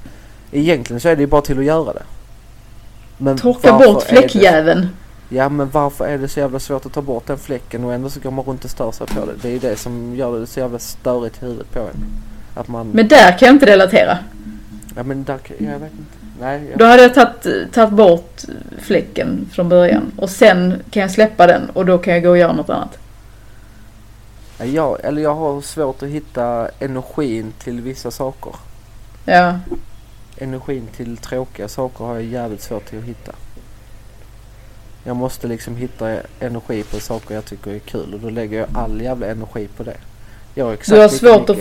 Egentligen 0.53 1.01
så 1.01 1.09
är 1.09 1.17
det 1.17 1.23
ju 1.23 1.27
bara 1.27 1.43
till 1.43 1.59
att 1.59 1.65
göra 1.65 1.93
det. 1.93 2.03
Men 3.19 3.39
Torka 3.39 3.79
bort 3.79 4.03
fläckjäveln. 4.03 4.89
Ja 5.29 5.49
men 5.49 5.71
varför 5.71 6.05
är 6.05 6.19
det 6.19 6.29
så 6.29 6.41
jävla 6.41 6.59
svårt 6.59 6.87
att 6.87 6.93
ta 6.93 7.03
bort 7.03 7.27
den 7.27 7.39
fläcken 7.39 7.85
och 7.85 7.95
ändå 7.95 8.11
så 8.11 8.21
går 8.21 8.31
man 8.31 8.45
runt 8.45 8.65
och 8.65 8.71
stör 8.71 8.93
sig 8.93 9.07
på 9.07 9.27
det. 9.27 9.33
Det 9.43 9.49
är 9.49 9.53
ju 9.53 9.59
det 9.59 9.77
som 9.77 10.17
gör 10.17 10.41
det 10.41 10.47
så 10.47 10.61
jävla 10.61 10.79
störigt 10.79 11.43
i 11.43 11.47
huvudet 11.47 11.71
på 11.73 11.79
en. 11.79 12.07
Att 12.55 12.69
man... 12.69 12.89
Men 12.89 13.09
där 13.09 13.39
kan 13.39 13.47
jag 13.47 13.55
inte 13.55 13.67
relatera. 13.67 14.19
Ja 14.97 15.03
men 15.03 15.25
där. 15.25 15.41
Jag 15.59 15.79
vet 15.79 15.93
inte. 15.93 16.23
Nej. 16.41 16.61
Då 16.77 16.85
Jag, 16.85 16.91
hade 16.91 17.03
jag 17.03 17.15
tagit, 17.15 17.73
tagit 17.73 17.95
bort 17.95 18.43
fläcken 18.79 19.49
från 19.53 19.69
början. 19.69 20.13
Och 20.17 20.31
sen 20.31 20.83
kan 20.91 21.03
jag 21.03 21.11
släppa 21.11 21.47
den 21.47 21.71
och 21.71 21.87
då 21.87 21.99
kan 21.99 22.15
jag 22.15 22.23
gå 22.23 22.31
och 22.31 22.39
göra 22.39 22.53
något 22.53 22.71
annat. 22.71 22.99
ja, 24.65 24.99
eller 25.03 25.23
jag 25.23 25.35
har 25.35 25.61
svårt 25.61 26.03
att 26.03 26.09
hitta 26.09 26.69
energin 26.79 27.53
till 27.59 27.81
vissa 27.81 28.11
saker. 28.11 28.53
Ja. 29.25 29.59
Energin 30.39 30.89
till 30.97 31.17
tråkiga 31.17 31.69
saker 31.69 32.05
har 32.05 32.15
jag 32.15 32.25
jävligt 32.25 32.63
svårt 32.63 32.95
att 32.95 33.05
hitta. 33.05 33.33
Jag 35.05 35.17
måste 35.17 35.47
liksom 35.47 35.77
hitta 35.77 36.17
energi 36.41 36.83
på 36.83 37.01
saker 37.01 37.35
jag 37.35 37.45
tycker 37.45 37.71
är 37.71 37.79
kul 37.79 38.15
och 38.15 38.21
då 38.21 38.31
lägger 38.31 38.59
jag 38.59 38.69
all 38.75 39.01
jävla 39.01 39.27
energi 39.27 39.69
på 39.77 39.83
det. 39.83 39.97
Jag 40.55 40.65
har 40.65 40.73
exakt 40.73 40.97
Du 40.97 41.01
har 41.01 41.09
svårt 41.09 41.51
att, 41.51 41.59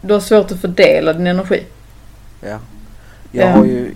du 0.00 0.12
har 0.12 0.20
svårt 0.20 0.50
att 0.50 0.60
fördela 0.60 1.12
din 1.12 1.26
energi. 1.26 1.64
Ja. 2.44 2.58
Jag 3.32 3.48
Ja. 3.48 3.52
har 3.52 3.64
ju 3.64 3.90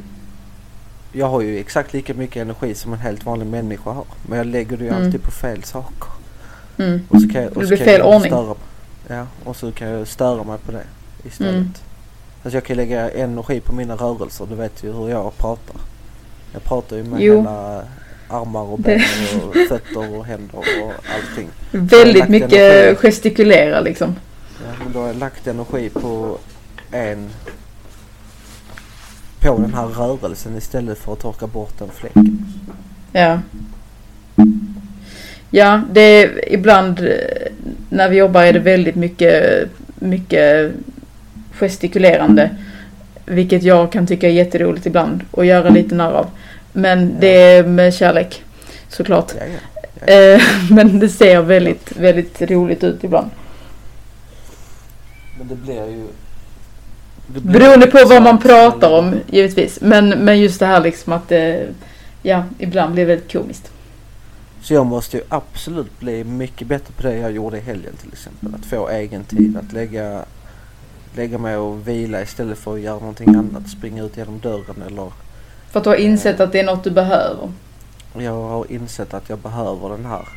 jag 1.12 1.26
har 1.28 1.40
ju 1.40 1.58
exakt 1.58 1.92
lika 1.92 2.14
mycket 2.14 2.36
energi 2.42 2.74
som 2.74 2.92
en 2.92 2.98
helt 2.98 3.24
vanlig 3.26 3.46
människa 3.46 3.90
har. 3.90 4.04
Men 4.28 4.38
jag 4.38 4.46
lägger 4.46 4.76
det 4.76 4.84
ju 4.84 4.90
Mm. 4.90 5.04
alltid 5.04 5.22
på 5.22 5.30
fel 5.30 5.62
saker. 5.64 6.08
Mm. 6.78 7.00
Och 7.08 7.22
så 7.22 7.28
kan 7.28 7.42
jag, 7.42 7.52
och 7.56 7.60
Det 7.62 7.66
så 7.66 7.68
blir 7.68 7.76
kan 7.76 7.86
fel 7.86 8.02
ordning. 8.02 8.30
Störa, 8.32 8.54
ja, 9.08 9.26
och 9.44 9.56
så 9.56 9.72
kan 9.72 9.88
jag 9.88 10.08
störa 10.08 10.44
mig 10.44 10.58
på 10.66 10.72
det 10.72 10.82
istället. 11.28 11.54
Mm. 11.54 11.72
Alltså 12.42 12.56
jag 12.56 12.64
kan 12.64 12.76
lägga 12.76 13.10
energi 13.10 13.60
på 13.60 13.74
mina 13.74 13.94
rörelser. 13.96 14.46
Du 14.46 14.54
vet 14.54 14.84
ju 14.84 14.92
hur 14.92 15.08
jag 15.08 15.36
pratar. 15.36 15.76
Jag 16.52 16.64
pratar 16.64 16.96
ju 16.96 17.04
med 17.04 17.20
Jo. 17.20 17.36
hela 17.36 17.82
armar 18.28 18.62
och 18.62 18.78
ben 18.78 19.00
och 19.48 19.54
fötter 19.68 20.14
och 20.18 20.24
händer 20.24 20.58
och 20.58 20.92
allting. 21.14 21.48
Väldigt 21.70 22.28
mycket 22.28 22.52
energi. 22.52 22.96
gestikulera 22.96 23.80
liksom. 23.80 24.16
Ja, 24.64 24.72
men 24.84 24.92
då 24.92 24.98
har 25.00 25.06
jag 25.06 25.16
lagt 25.16 25.46
energi 25.46 25.88
på 25.88 26.38
en 26.92 27.30
på 29.40 29.58
den 29.58 29.74
här 29.74 29.86
rörelsen 29.86 30.56
istället 30.56 30.98
för 30.98 31.12
att 31.12 31.20
torka 31.20 31.46
bort 31.46 31.78
den 31.78 31.88
fläcken. 31.88 32.46
Ja. 33.12 33.40
Ja, 35.50 35.82
det 35.92 36.00
är 36.00 36.52
ibland 36.52 37.00
eh, 37.00 37.06
när 37.88 38.08
vi 38.08 38.16
jobbar 38.16 38.42
är 38.42 38.52
det 38.52 38.58
väldigt 38.58 38.94
mycket, 38.94 39.68
mycket 39.94 40.72
gestikulerande. 41.52 42.50
Vilket 43.24 43.62
jag 43.62 43.92
kan 43.92 44.06
tycka 44.06 44.28
är 44.28 44.32
jätteroligt 44.32 44.86
ibland 44.86 45.20
och 45.30 45.44
göra 45.44 45.68
lite 45.68 45.94
narr 45.94 46.12
av. 46.12 46.26
Men 46.72 47.16
det 47.20 47.42
är 47.42 47.64
med 47.64 47.94
kärlek 47.94 48.42
såklart. 48.88 49.32
Ja, 49.38 49.44
ja. 49.46 50.12
Eh, 50.12 50.42
Men 50.70 50.98
det 50.98 51.08
ser 51.08 51.40
väldigt, 51.42 51.96
väldigt 51.96 52.42
roligt 52.42 52.84
ut 52.84 53.04
ibland. 53.04 53.30
Men 55.38 55.48
det 55.48 55.54
blir 55.54 55.90
ju... 55.90 56.06
Beroende 57.28 57.86
på 57.86 57.98
vad 58.08 58.22
man 58.22 58.38
pratar 58.38 58.98
om 58.98 59.14
givetvis. 59.26 59.80
Men, 59.80 60.08
men 60.08 60.40
just 60.40 60.60
det 60.60 60.66
här 60.66 60.80
liksom 60.80 61.12
att 61.12 61.28
det, 61.28 61.68
ja, 62.22 62.44
ibland 62.58 62.94
blir 62.94 63.06
väldigt 63.06 63.32
komiskt. 63.32 63.70
Så 64.62 64.74
jag 64.74 64.86
måste 64.86 65.16
ju 65.16 65.22
absolut 65.28 66.00
bli 66.00 66.24
mycket 66.24 66.68
bättre 66.68 66.92
på 66.96 67.02
det 67.02 67.16
jag 67.16 67.32
gjorde 67.32 67.58
i 67.58 67.60
helgen 67.60 67.92
till 68.00 68.12
exempel. 68.12 68.54
Att 68.54 68.66
få 68.66 68.88
egen 68.88 69.24
tid, 69.24 69.56
att 69.56 69.72
lägga, 69.72 70.24
lägga 71.16 71.38
mig 71.38 71.56
och 71.56 71.88
vila 71.88 72.22
istället 72.22 72.58
för 72.58 72.74
att 72.74 72.80
göra 72.80 72.98
någonting 72.98 73.34
annat. 73.34 73.68
Springa 73.68 74.02
ut 74.02 74.16
genom 74.16 74.38
dörren 74.38 74.82
eller... 74.86 75.12
För 75.70 75.80
att 75.80 75.84
du 75.84 75.90
har 75.90 75.96
insett 75.96 76.40
att 76.40 76.52
det 76.52 76.60
är 76.60 76.64
något 76.64 76.84
du 76.84 76.90
behöver. 76.90 77.52
Jag 78.18 78.42
har 78.42 78.72
insett 78.72 79.14
att 79.14 79.28
jag 79.28 79.38
behöver 79.38 79.88
den 79.88 80.06
här 80.06 80.28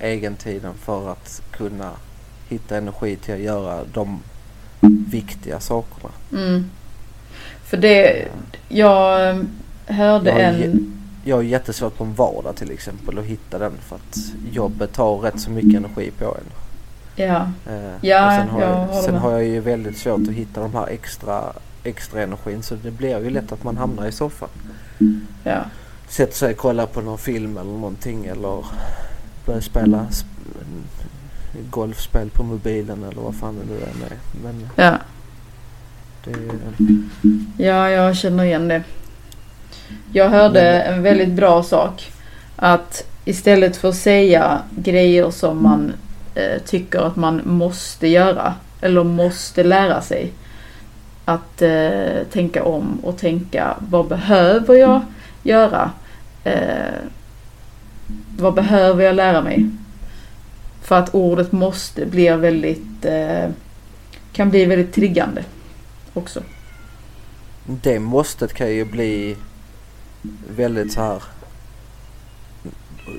egentiden 0.00 0.74
för 0.74 1.12
att 1.12 1.42
kunna 1.50 1.90
hitta 2.48 2.76
energi 2.76 3.16
till 3.16 3.34
att 3.34 3.40
göra 3.40 3.80
de 3.92 4.20
viktiga 4.90 5.60
sakerna. 5.60 6.10
Mm. 6.32 6.70
För 7.64 7.76
det, 7.76 8.28
jag 8.68 9.28
eh, 9.30 9.36
hörde 9.86 10.30
Jag 10.30 10.40
en... 10.60 10.98
Jag 11.24 11.36
har 11.36 11.42
jättesvårt 11.42 11.96
på 11.98 12.04
en 12.04 12.14
vardag 12.14 12.56
till 12.56 12.70
exempel 12.70 13.18
att 13.18 13.24
hitta 13.24 13.58
den 13.58 13.72
för 13.88 13.96
att 13.96 14.18
jobbet 14.52 14.92
tar 14.92 15.16
rätt 15.18 15.40
så 15.40 15.50
mycket 15.50 15.74
energi 15.74 16.10
på 16.18 16.24
en. 16.24 16.40
Ja, 17.16 17.50
Eh, 17.66 17.90
Ja, 18.00 18.38
sen 18.40 18.48
har, 18.48 18.60
jag 18.60 18.70
jag, 18.70 18.76
håller 18.86 19.02
sen 19.02 19.14
har 19.14 19.30
jag 19.30 19.44
ju 19.44 19.60
väldigt 19.60 19.98
svårt 19.98 20.20
att 20.28 20.34
hitta 20.34 20.60
de 20.60 20.74
här 20.74 20.86
extra, 20.86 21.42
extra 21.84 22.22
energin 22.22 22.62
så 22.62 22.74
det 22.74 22.90
blir 22.90 23.18
ju 23.24 23.30
lätt 23.30 23.52
att 23.52 23.64
man 23.64 23.76
hamnar 23.76 24.06
i 24.06 24.12
soffan. 24.12 24.48
ja. 25.44 25.64
Sätter 26.08 26.34
sig 26.34 26.50
och 26.52 26.56
kollar 26.58 26.86
på 26.86 27.00
någon 27.00 27.18
film 27.18 27.56
eller 27.58 27.70
någonting 27.72 28.26
eller 28.26 28.64
börjar 29.46 29.60
spela 29.60 30.06
sp- 30.10 30.26
golfspel 31.70 32.30
på 32.30 32.42
mobilen 32.42 33.04
eller 33.04 33.22
vad 33.22 33.34
fan 33.34 33.56
det 33.58 33.74
nu 33.74 33.80
är. 33.80 34.16
Men 34.42 34.68
Ja, 34.76 34.98
det, 36.24 36.32
ja, 37.64 37.90
jag 37.90 38.16
känner 38.16 38.44
igen 38.44 38.68
det. 38.68 38.82
Jag 40.12 40.28
hörde 40.28 40.82
en 40.82 41.02
väldigt 41.02 41.32
bra 41.32 41.62
sak. 41.62 42.12
Att 42.56 43.04
istället 43.24 43.76
för 43.76 43.88
att 43.88 43.96
säga 43.96 44.58
grejer 44.70 45.30
som 45.30 45.62
man 45.62 45.92
eh, 46.34 46.62
tycker 46.66 46.98
att 47.00 47.16
man 47.16 47.40
måste 47.44 48.08
göra. 48.08 48.54
Eller 48.80 49.04
måste 49.04 49.64
lära 49.64 50.00
sig. 50.00 50.32
Att 51.24 51.62
eh, 51.62 52.22
tänka 52.32 52.64
om 52.64 52.98
och 53.02 53.18
tänka 53.18 53.76
vad 53.78 54.08
behöver 54.08 54.74
jag 54.74 55.00
göra? 55.42 55.90
Eh, 56.44 56.94
vad 58.38 58.54
behöver 58.54 59.04
jag 59.04 59.14
lära 59.14 59.40
mig? 59.40 59.70
För 60.92 60.98
att 60.98 61.14
ordet 61.14 61.52
måste 61.52 62.06
blir 62.06 62.36
väldigt, 62.36 63.04
eh, 63.04 63.50
kan 64.32 64.50
bli 64.50 64.64
väldigt 64.64 64.92
triggande 64.92 65.44
också. 66.14 66.42
Det 67.64 67.98
måstet 67.98 68.52
kan 68.52 68.70
ju 68.70 68.84
bli 68.84 69.36
väldigt 70.56 70.92
så 70.92 71.00
här. 71.00 71.22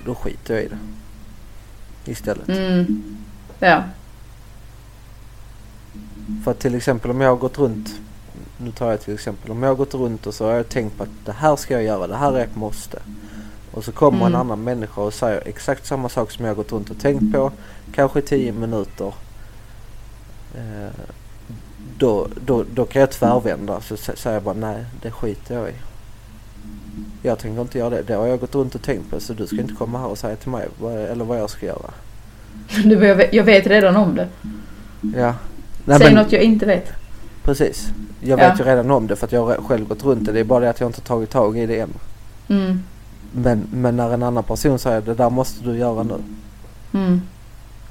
Då 0.06 0.16
skiter 0.16 0.54
jag 0.54 0.64
i 0.64 0.68
det. 0.68 2.12
Istället. 2.12 2.48
Mm. 2.48 3.04
Ja. 3.60 3.84
För 6.44 6.52
att 6.52 6.60
till 6.60 6.76
exempel 6.76 7.12
om 7.12 7.22
jag 7.22 7.30
har 7.30 7.38
gått 7.38 7.58
runt. 7.58 7.90
Nu 8.58 8.72
tar 8.72 8.90
jag 8.90 9.02
till 9.02 9.14
exempel. 9.14 9.52
Om 9.52 9.64
jag 9.64 9.70
har 9.70 9.76
gått 9.76 9.94
runt 9.94 10.28
och 10.28 10.34
så 10.34 10.46
har 10.46 10.54
jag 10.54 10.70
tänkt 10.70 10.98
på 10.98 11.04
att 11.04 11.26
det 11.26 11.32
här 11.32 11.56
ska 11.56 11.74
jag 11.74 11.84
göra. 11.84 12.08
Det 12.08 12.18
här 12.18 12.34
är 12.34 12.44
ett 12.44 12.56
måste. 12.56 13.00
Och 13.74 13.84
så 13.84 13.92
kommer 13.92 14.18
Mm. 14.18 14.34
en 14.34 14.40
annan 14.40 14.64
människa 14.64 15.02
och 15.02 15.14
säger 15.14 15.44
exakt 15.48 15.86
samma 15.86 16.10
sak 16.10 16.32
som 16.32 16.46
jag 16.46 16.56
gått 16.56 16.72
runt 16.72 16.90
och 16.90 17.00
tänkt 17.00 17.34
på. 17.34 17.52
Kanske 17.96 18.20
i 18.20 18.22
tio 18.22 18.52
minuter. 18.52 19.14
Eh, 20.56 20.90
då, 21.98 22.28
då, 22.46 22.64
då 22.74 22.86
kan 22.86 23.00
jag 23.00 23.12
tvärvända. 23.12 23.82
Så 23.82 23.96
sä- 23.96 24.16
säger 24.16 24.36
jag 24.36 24.44
bara 24.44 24.56
nej, 24.56 24.86
det 25.02 25.12
skiter 25.12 25.56
jag 25.56 25.70
i. 25.70 25.74
Jag 27.22 27.40
tänker 27.40 27.62
inte 27.62 27.78
göra 27.78 27.90
det. 27.90 28.02
Det 28.02 28.14
har 28.14 28.28
jag 28.28 28.40
gått 28.40 28.56
runt 28.56 28.76
och 28.76 28.82
tänkt 28.82 29.10
på. 29.10 29.20
Så 29.20 29.34
du 29.34 29.48
ska 29.48 29.56
inte 29.56 29.74
komma 29.74 30.00
här 30.00 30.08
och 30.08 30.18
säga 30.18 30.36
till 30.36 30.50
mig 30.52 30.68
vad, 30.80 30.94
eller 30.98 31.26
vad 31.26 31.40
jag 31.40 31.50
ska 31.50 31.66
göra. 31.66 31.90
Du, 32.84 33.08
jag, 33.08 33.16
vet, 33.16 33.34
jag 33.34 33.44
vet 33.44 33.68
redan 33.68 33.96
om 33.96 34.16
det. 34.16 34.28
Ja. 35.16 35.36
Nej, 35.86 35.98
Säg 36.00 36.14
men- 36.14 36.24
något 36.24 36.32
jag 36.32 36.42
inte 36.44 36.66
vet. 36.66 36.92
Precis. 37.44 37.88
Jag 38.20 38.40
Ja. 38.40 38.50
vet 38.50 38.60
ju 38.60 38.64
redan 38.64 38.92
om 38.92 39.08
det 39.08 39.16
för 39.16 39.26
att 39.28 39.32
jag 39.32 39.46
har 39.46 39.56
själv 39.56 39.88
gått 39.88 40.04
runt 40.04 40.26
det. 40.26 40.32
Det 40.32 40.40
är 40.40 40.44
bara 40.44 40.60
det 40.60 40.70
att 40.70 40.80
jag 40.80 40.90
inte 40.90 41.02
tagit 41.02 41.30
tag 41.30 41.58
i 41.58 41.66
det 41.66 41.80
än. 41.80 41.94
Mm. 42.48 42.84
Men, 43.36 43.68
men 43.72 43.98
när 43.98 44.14
en 44.14 44.24
annan 44.24 44.44
person 44.44 44.80
säger 44.80 45.02
det 45.02 45.14
där 45.14 45.30
måste 45.30 45.64
du 45.64 45.78
göra 45.78 46.04
nu. 46.04 46.16
Mm. 46.94 47.22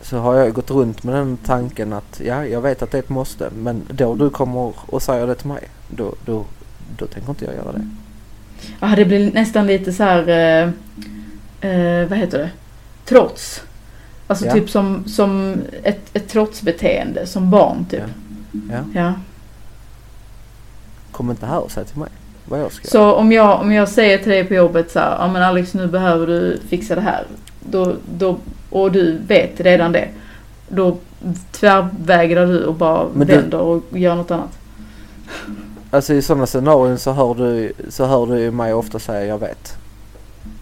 Så 0.02 0.18
har 0.18 0.34
jag 0.34 0.52
gått 0.52 0.70
runt 0.70 1.04
med 1.04 1.14
den 1.14 1.36
tanken 1.36 1.92
att 1.92 2.20
ja, 2.24 2.46
jag 2.46 2.60
vet 2.60 2.82
att 2.82 2.90
det 2.90 2.98
är 2.98 3.02
ett 3.02 3.08
måste. 3.08 3.50
Men 3.56 3.82
då 3.90 4.14
du 4.14 4.30
kommer 4.30 4.72
och 4.86 5.02
säger 5.02 5.26
det 5.26 5.34
till 5.34 5.48
mig. 5.48 5.68
Då, 5.88 6.14
då, 6.24 6.44
då 6.98 7.06
tänker 7.06 7.30
inte 7.30 7.44
jag 7.44 7.54
göra 7.54 7.72
det. 7.72 7.88
Ja, 8.80 8.96
det 8.96 9.04
blir 9.04 9.32
nästan 9.32 9.66
lite 9.66 9.92
så 9.92 10.02
här, 10.02 10.28
eh, 10.28 10.68
eh, 11.70 12.08
vad 12.08 12.18
heter 12.18 12.38
det? 12.38 12.50
Trots. 13.04 13.62
Alltså 14.26 14.46
Ja. 14.46 14.52
typ 14.52 14.70
som, 14.70 15.04
som 15.06 15.62
ett, 15.82 16.16
ett 16.16 16.28
trotsbeteende 16.28 17.26
som 17.26 17.50
barn 17.50 17.86
typ. 17.90 18.02
Ja. 18.70 18.78
Ja. 18.94 19.12
Kom 21.12 21.30
inte 21.30 21.46
här 21.46 21.58
och 21.58 21.70
säg 21.70 21.84
till 21.84 21.98
mig 21.98 22.08
vad 22.44 22.60
jag 22.60 22.72
ska. 22.72 22.88
Så 22.88 23.12
om 23.12 23.32
jag, 23.32 23.60
om 23.60 23.72
jag 23.72 23.88
säger 23.88 24.18
till 24.18 24.32
dig 24.32 24.44
på 24.44 24.54
jobbet 24.54 24.90
så 24.90 24.98
här, 24.98 25.16
ja 25.18 25.28
men 25.32 25.42
Alex 25.42 25.74
nu 25.74 25.86
behöver 25.86 26.26
du 26.26 26.60
fixa 26.68 26.94
det 26.94 27.00
här. 27.00 27.24
Då, 27.60 27.94
då, 28.18 28.36
och 28.70 28.92
du 28.92 29.18
vet 29.26 29.60
redan 29.60 29.92
det. 29.92 30.08
Då 30.68 30.96
tvärvägrar 31.52 32.46
du 32.46 32.64
och 32.64 32.74
bara 32.74 33.06
Men 33.14 33.26
du- 33.26 33.34
vänder 33.36 33.58
och 33.58 33.82
gör 33.90 34.14
något 34.14 34.30
annat. 34.30 34.58
Alltså 35.90 36.14
i 36.14 36.22
sådana 36.22 36.46
scenarion 36.46 36.98
så 36.98 37.12
hör 37.12 37.34
du, 37.34 37.72
så 37.88 38.06
hör 38.06 38.26
du 38.26 38.50
mig 38.50 38.74
ofta 38.74 38.98
säga 38.98 39.24
jag 39.26 39.38
vet. 39.38 39.76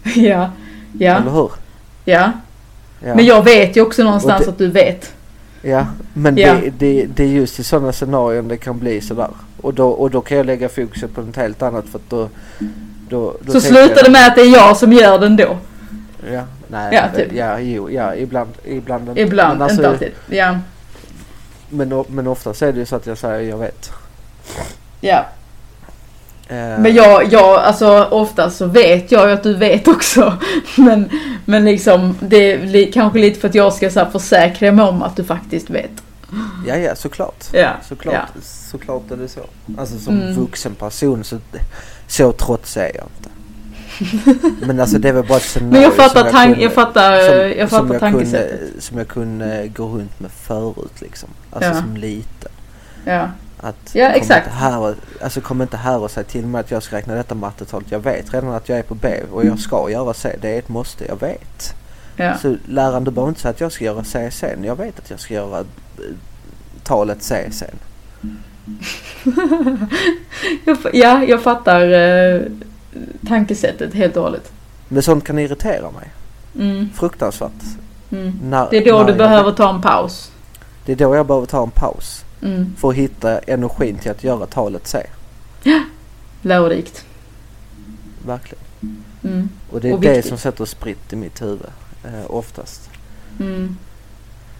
ja, 0.16 0.50
ja, 0.98 1.16
Eller 1.16 1.30
hur? 1.30 1.50
ja. 2.04 2.32
Ja. 3.04 3.14
Men 3.14 3.24
jag 3.26 3.44
vet 3.44 3.76
ju 3.76 3.80
också 3.80 4.02
någonstans 4.02 4.44
det- 4.44 4.50
att 4.50 4.58
du 4.58 4.66
vet. 4.68 5.12
Ja, 5.62 5.86
men 6.14 6.36
Ja. 6.38 6.54
Det, 6.54 6.70
det, 6.78 7.06
det 7.06 7.22
är 7.24 7.28
just 7.28 7.58
i 7.60 7.64
sådana 7.64 7.92
scenarion 7.92 8.48
det 8.48 8.56
kan 8.56 8.78
bli 8.78 9.00
sådär. 9.00 9.28
Och 9.60 9.74
då, 9.74 9.88
och 9.88 10.10
då 10.10 10.20
kan 10.20 10.36
jag 10.36 10.46
lägga 10.46 10.68
fokuset 10.68 11.14
på 11.14 11.20
något 11.20 11.36
helt 11.36 11.62
annat 11.62 11.84
för 11.88 11.98
att 11.98 12.10
då... 12.10 12.28
då, 13.08 13.36
då 13.40 13.52
Så 13.52 13.60
slutar 13.60 13.96
jag- 13.96 14.04
det 14.04 14.10
med 14.10 14.26
att 14.26 14.34
det 14.34 14.40
är 14.42 14.52
jag 14.52 14.76
som 14.76 14.92
gör 14.92 15.18
den 15.18 15.36
då. 15.36 15.56
Ja, 16.32 16.42
nej. 16.68 16.94
Ja, 16.94 17.02
typ. 17.16 17.32
Ja, 17.34 17.58
jo, 17.60 17.90
ja, 17.90 18.14
ibland. 18.14 18.50
Ibland, 18.64 19.18
Ibland, 19.18 19.52
men, 19.58 19.62
alltså, 19.62 19.76
inte 19.76 19.88
alltid. 19.88 20.12
Ja, 20.28 20.58
men, 21.68 22.04
men 22.08 22.26
oftast 22.26 22.62
är 22.62 22.72
det 22.72 22.78
ju 22.78 22.86
så 22.86 22.96
att 22.96 23.06
jag 23.06 23.18
säger 23.18 23.48
jag 23.50 23.58
vet. 23.58 23.90
ja. 25.00 25.24
Eh, 26.50 26.78
Men 26.80 26.94
jag, 26.94 27.32
jag, 27.32 27.58
alltså 27.58 28.08
oftast 28.10 28.56
så 28.56 28.66
vet 28.66 29.12
jag 29.12 29.28
ju 29.28 29.34
att 29.34 29.42
du 29.42 29.54
vet 29.56 29.88
också. 29.88 30.36
Men, 30.76 31.10
men 31.44 31.64
liksom, 31.64 32.16
det 32.20 32.36
är 32.52 32.92
kanske 32.92 33.18
lite 33.18 33.40
för 33.40 33.48
att 33.48 33.54
jag 33.54 33.72
ska 33.72 33.90
så 33.90 34.00
här 34.00 34.10
försäkra 34.10 34.72
mig 34.72 34.84
om 34.84 35.02
att 35.02 35.16
du 35.16 35.24
faktiskt 35.24 35.70
vet. 35.70 35.90
Ja, 36.66 36.76
ja, 36.76 36.94
såklart. 36.94 37.44
Ja, 37.52 37.70
Såklart, 37.88 38.14
ja. 38.14 38.40
såklart 38.70 39.10
är 39.10 39.16
det 39.16 39.28
så. 39.28 39.40
Alltså 39.78 39.98
som 39.98 40.20
Mm. 40.20 40.34
vuxen 40.34 40.74
person 40.74 41.24
så, 41.24 41.38
så 42.06 42.32
trots 42.32 42.76
är 42.76 42.90
jag 42.94 43.04
inte. 43.04 43.30
Men 44.66 44.80
alltså 44.80 44.98
det 44.98 45.12
väl 45.12 45.24
bara 45.26 45.36
ett 45.38 45.42
scenario 45.44 45.72
Men 45.72 45.82
jag 45.82 45.94
fattar, 45.94 46.22
som 46.22 46.30
tank, 46.30 46.48
kunde- 46.50 46.62
jag 46.64 46.72
fattar, 46.72 47.28
som- 47.28 47.58
jag 47.58 47.68
som 47.70 47.78
fattar 47.78 47.94
jag 47.94 48.00
tankesättet. 48.00 48.58
Kunde, 48.60 48.80
som 48.82 48.98
jag 48.98 49.08
kunde 49.08 49.68
gå 49.76 49.84
runt 49.88 50.20
med 50.20 50.30
förut 50.30 51.00
liksom. 51.00 51.28
Alltså 51.52 51.70
Ja. 51.70 51.76
som 51.80 51.96
liten. 51.96 52.52
Ja. 53.04 53.28
Att 53.62 53.94
Ja, 53.94 54.08
exakt. 54.08 54.46
Inte 54.46 54.58
här 54.58 54.94
alltså 55.22 55.40
kom 55.40 55.62
inte 55.62 55.76
här 55.76 55.98
och 55.98 56.10
säg 56.10 56.24
till 56.24 56.46
mig 56.46 56.60
att 56.60 56.70
jag 56.70 56.82
ska 56.82 56.96
räkna 56.96 57.14
detta 57.14 57.34
mattetalet. 57.34 57.90
Jag 57.92 58.00
vet 58.00 58.34
redan 58.34 58.50
att 58.54 58.68
jag 58.68 58.78
är 58.78 58.82
på 58.82 58.94
B 58.94 59.20
och 59.32 59.44
jag 59.44 59.58
ska 59.58 59.90
göra 59.90 60.14
C. 60.14 60.36
Det 60.40 60.48
är 60.54 60.58
ett 60.58 60.68
måste, 60.68 61.04
jag 61.06 61.20
vet. 61.20 61.74
Ja. 62.16 62.38
Så 62.38 62.56
läraren 62.68 63.04
du 63.04 63.10
behöver 63.10 63.28
inte 63.28 63.40
säga 63.40 63.50
att 63.50 63.60
jag 63.60 63.72
ska 63.72 63.84
göra 63.84 64.04
C 64.04 64.30
sen. 64.30 64.64
Jag 64.64 64.76
vet 64.76 64.98
att 64.98 65.10
jag 65.10 65.20
ska 65.20 65.34
göra 65.34 65.58
eh, 65.58 65.64
talet 66.82 67.22
C 67.22 67.48
sen. 67.52 67.74
Jag, 70.64 70.78
ja, 70.92 71.24
jag 71.24 71.42
fattar 71.42 71.90
eh, 71.92 72.40
tankesättet 73.28 73.94
helt 73.94 74.16
och 74.16 74.22
hållet. 74.22 74.52
Men 74.88 75.02
sånt 75.02 75.24
kan 75.24 75.38
irritera 75.38 75.90
mig. 75.90 76.10
Mm, 76.58 76.88
Fruktansvärt. 76.94 77.50
mm. 78.12 78.32
När, 78.42 78.68
Det 78.70 78.76
är 78.76 78.84
då 78.92 79.02
du 79.02 79.08
jag- 79.10 79.18
behöver 79.18 79.52
ta 79.52 79.70
en 79.74 79.82
paus. 79.82 80.30
Det 80.84 80.92
är 80.92 80.96
då 80.96 81.14
jag 81.16 81.26
behöver 81.26 81.46
ta 81.46 81.62
en 81.62 81.70
paus. 81.70 82.24
Mm. 82.42 82.74
För 82.76 82.88
att 82.88 82.94
hitta 82.94 83.38
energin 83.38 83.98
till 83.98 84.10
att 84.10 84.24
göra 84.24 84.46
talet 84.46 84.86
C. 84.86 85.06
Lärorikt. 86.42 87.04
Verkligen. 88.26 88.64
Mm. 89.24 89.48
Och 89.70 89.80
det 89.80 89.88
är 89.88 89.94
Och 89.94 90.00
det 90.00 90.08
viktigt. 90.12 90.28
som 90.28 90.38
sätter 90.38 90.64
spritt 90.64 91.12
i 91.12 91.16
mitt 91.16 91.42
huvud. 91.42 91.66
Eh, 92.04 92.30
oftast. 92.30 92.90
Mm. 93.40 93.76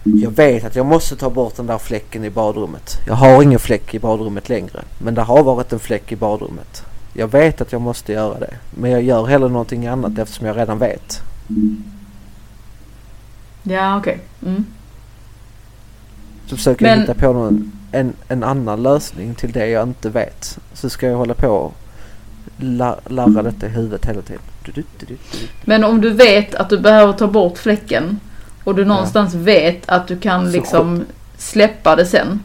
Jag 0.03 0.31
vet 0.31 0.63
att 0.63 0.75
jag 0.75 0.85
måste 0.85 1.15
ta 1.15 1.29
bort 1.29 1.55
den 1.55 1.67
där 1.67 1.77
fläcken 1.77 2.23
i 2.23 2.29
badrummet. 2.29 2.97
Jag 3.07 3.13
har 3.13 3.43
ingen 3.43 3.59
fläck 3.59 3.93
i 3.93 3.99
badrummet 3.99 4.49
längre. 4.49 4.81
Men 4.99 5.15
det 5.15 5.21
har 5.21 5.43
varit 5.43 5.73
en 5.73 5.79
fläck 5.79 6.11
i 6.11 6.15
badrummet. 6.15 6.83
Jag 7.13 7.27
vet 7.27 7.61
att 7.61 7.71
jag 7.71 7.81
måste 7.81 8.11
göra 8.13 8.39
det. 8.39 8.53
Men 8.77 8.91
jag 8.91 9.01
gör 9.01 9.25
heller 9.25 9.49
någonting 9.49 9.87
annat 9.87 10.17
eftersom 10.17 10.47
jag 10.47 10.57
redan 10.57 10.79
vet. 10.79 11.21
Ja, 13.63 13.97
okej. 13.97 14.19
Mm. 14.45 14.65
Så 16.51 16.57
försöker 16.57 16.85
Men- 16.85 16.91
jag 16.91 16.99
hitta 17.07 17.13
på 17.13 17.33
någon, 17.33 17.71
en, 17.91 18.13
en 18.27 18.43
annan 18.43 18.83
lösning 18.83 19.35
till 19.35 19.51
det 19.51 19.67
jag 19.67 19.83
inte 19.87 20.09
vet. 20.09 20.59
Så 20.73 20.89
ska 20.89 21.07
jag 21.07 21.17
hålla 21.17 21.33
på 21.33 21.47
och 21.47 21.73
la- 22.57 22.99
larra 23.05 23.43
detta 23.43 23.65
i 23.65 23.69
huvudet 23.69 24.05
hela 24.05 24.21
tiden. 24.21 24.41
Du, 24.65 24.71
du, 24.71 24.83
du. 25.07 25.17
Men 25.65 25.83
om 25.83 26.01
du 26.01 26.09
vet 26.09 26.55
att 26.55 26.69
du 26.69 26.79
behöver 26.79 27.13
ta 27.13 27.27
bort 27.27 27.57
fläcken 27.57 28.19
och 28.63 28.75
du 28.75 28.85
någonstans 28.85 29.33
vet 29.33 29.89
att 29.89 30.07
du 30.07 30.19
kan 30.19 30.45
Så 30.45 30.51
liksom 30.51 31.05
släppa 31.37 31.95
det 31.95 32.05
sen. 32.05 32.39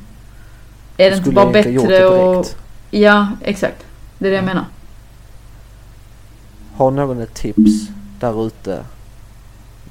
Är 0.97 1.11
det 1.11 1.17
inte 1.17 1.31
bara 1.31 1.51
bättre 1.53 2.39
att... 2.41 2.57
Ja, 2.91 3.29
exakt. 3.43 3.85
Det 4.19 4.27
är 4.27 4.31
det 4.31 4.37
jag 4.37 4.45
menar. 4.45 4.65
Har 6.77 6.91
någon 6.91 7.21
ett 7.21 7.35
tips 7.35 7.89
där 8.21 8.47
ute 8.47 8.83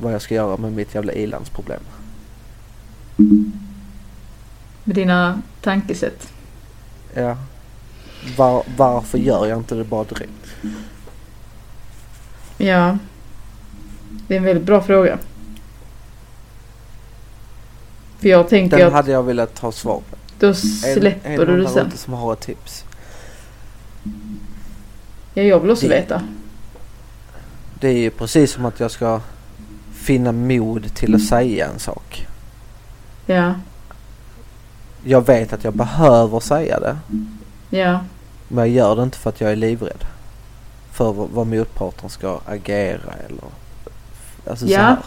vad 0.01 0.13
jag 0.13 0.21
ska 0.21 0.35
göra 0.35 0.57
med 0.57 0.73
mitt 0.73 0.95
jävla 0.95 1.13
ilandsproblem? 1.13 1.79
Med 4.87 4.95
dina 4.95 5.41
tankesätt. 5.61 6.27
Ja. 7.13 7.37
Var, 8.37 8.63
varför 8.77 9.17
gör 9.17 9.45
jag 9.45 9.57
inte 9.57 9.75
det 9.75 9.83
bara 9.83 10.03
direkt? 10.03 10.55
Ja. 12.57 12.97
Det 14.27 14.33
är 14.33 14.37
en 14.37 14.43
väldigt 14.43 14.65
bra 14.65 14.81
fråga. 14.81 15.17
För 18.19 18.27
jag 18.29 18.49
tänker 18.49 18.77
Den 18.77 18.87
att 18.87 18.93
hade 18.93 19.11
jag 19.11 19.23
velat 19.23 19.59
ha 19.59 19.71
svar 19.71 20.01
på. 20.09 20.15
då 20.39 20.47
En, 20.47 20.55
släpper 20.55 21.29
en 21.29 21.37
du 21.47 21.61
det 21.63 21.69
sen. 21.69 21.91
som 21.91 22.13
har 22.13 22.33
ett 22.33 22.39
tips. 22.39 22.83
Ja, 25.33 25.43
jag 25.43 25.59
vill 25.59 25.71
också 25.71 25.87
Det- 25.87 25.95
veta. 25.95 26.21
Det 27.79 27.87
är 27.87 27.97
ju 27.97 28.09
precis 28.09 28.51
som 28.51 28.65
att 28.65 28.79
jag 28.79 28.91
ska 28.91 29.21
finna 29.93 30.31
mod 30.31 30.95
till 30.95 31.15
att 31.15 31.23
säga 31.25 31.67
en 31.73 31.79
sak. 31.79 32.27
Ja, 33.25 33.53
Jag 35.07 35.25
vet 35.25 35.53
att 35.53 35.63
jag 35.63 35.73
behöver 35.73 36.39
säga 36.39 36.79
det. 36.79 36.97
ja, 37.77 37.99
Men 38.47 38.57
jag 38.65 38.69
gör 38.69 38.95
det 38.95 39.03
inte 39.03 39.17
för 39.17 39.29
att 39.29 39.41
jag 39.41 39.51
är 39.51 39.55
livrädd. 39.55 40.05
För 40.91 41.13
vad, 41.13 41.47
motparten 41.47 42.09
ska 42.09 42.39
agera 42.45 43.13
eller... 43.27 43.43
Alltså 44.49 44.65
så 44.67 44.71
Ja. 44.73 44.79
här. 44.79 44.97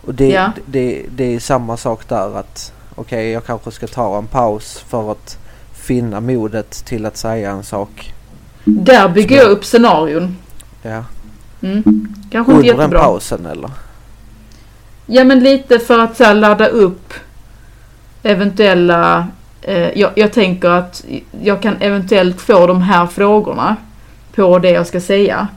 Och 0.00 0.14
det, 0.14 0.28
Ja. 0.28 0.52
det, 0.66 1.06
det 1.16 1.24
är 1.34 1.40
samma 1.40 1.76
sak 1.76 2.08
där 2.08 2.38
att 2.38 2.72
okej 2.94 3.30
jag 3.30 3.44
kanske 3.46 3.70
ska 3.70 3.86
ta 3.86 4.18
en 4.18 4.26
paus 4.26 4.78
för 4.88 5.12
att 5.12 5.38
finna 5.72 6.20
modet 6.20 6.70
till 6.70 7.06
att 7.06 7.16
säga 7.16 7.50
en 7.50 7.62
sak. 7.64 8.14
Där 8.64 9.08
bygger 9.08 9.36
jag 9.36 9.50
upp 9.50 9.64
scenarion. 9.64 10.36
Ja. 10.82 11.04
Mm. 11.62 11.82
Kanske 12.30 12.52
inte 12.52 12.52
Under 12.52 12.72
den 12.72 12.76
jättebra. 12.80 12.98
pausen 13.04 13.46
eller? 13.46 13.70
Ja 15.06 15.24
men 15.24 15.40
lite 15.40 15.78
för 15.78 15.98
att 15.98 16.16
så 16.16 16.24
här, 16.24 16.34
ladda 16.34 16.66
upp 16.66 17.14
eventuella... 18.24 19.28
Eh, 19.62 19.98
jag, 19.98 20.10
jag 20.14 20.32
tänker 20.32 20.68
att 20.68 21.04
jag 21.42 21.62
kan 21.62 21.76
eventuellt 21.80 22.40
få 22.40 22.66
de 22.66 22.82
här 22.82 23.06
frågorna 23.06 23.76
på 24.34 24.58
det 24.58 24.70
jag 24.70 24.86
ska 24.86 25.00
säga. 25.00 25.48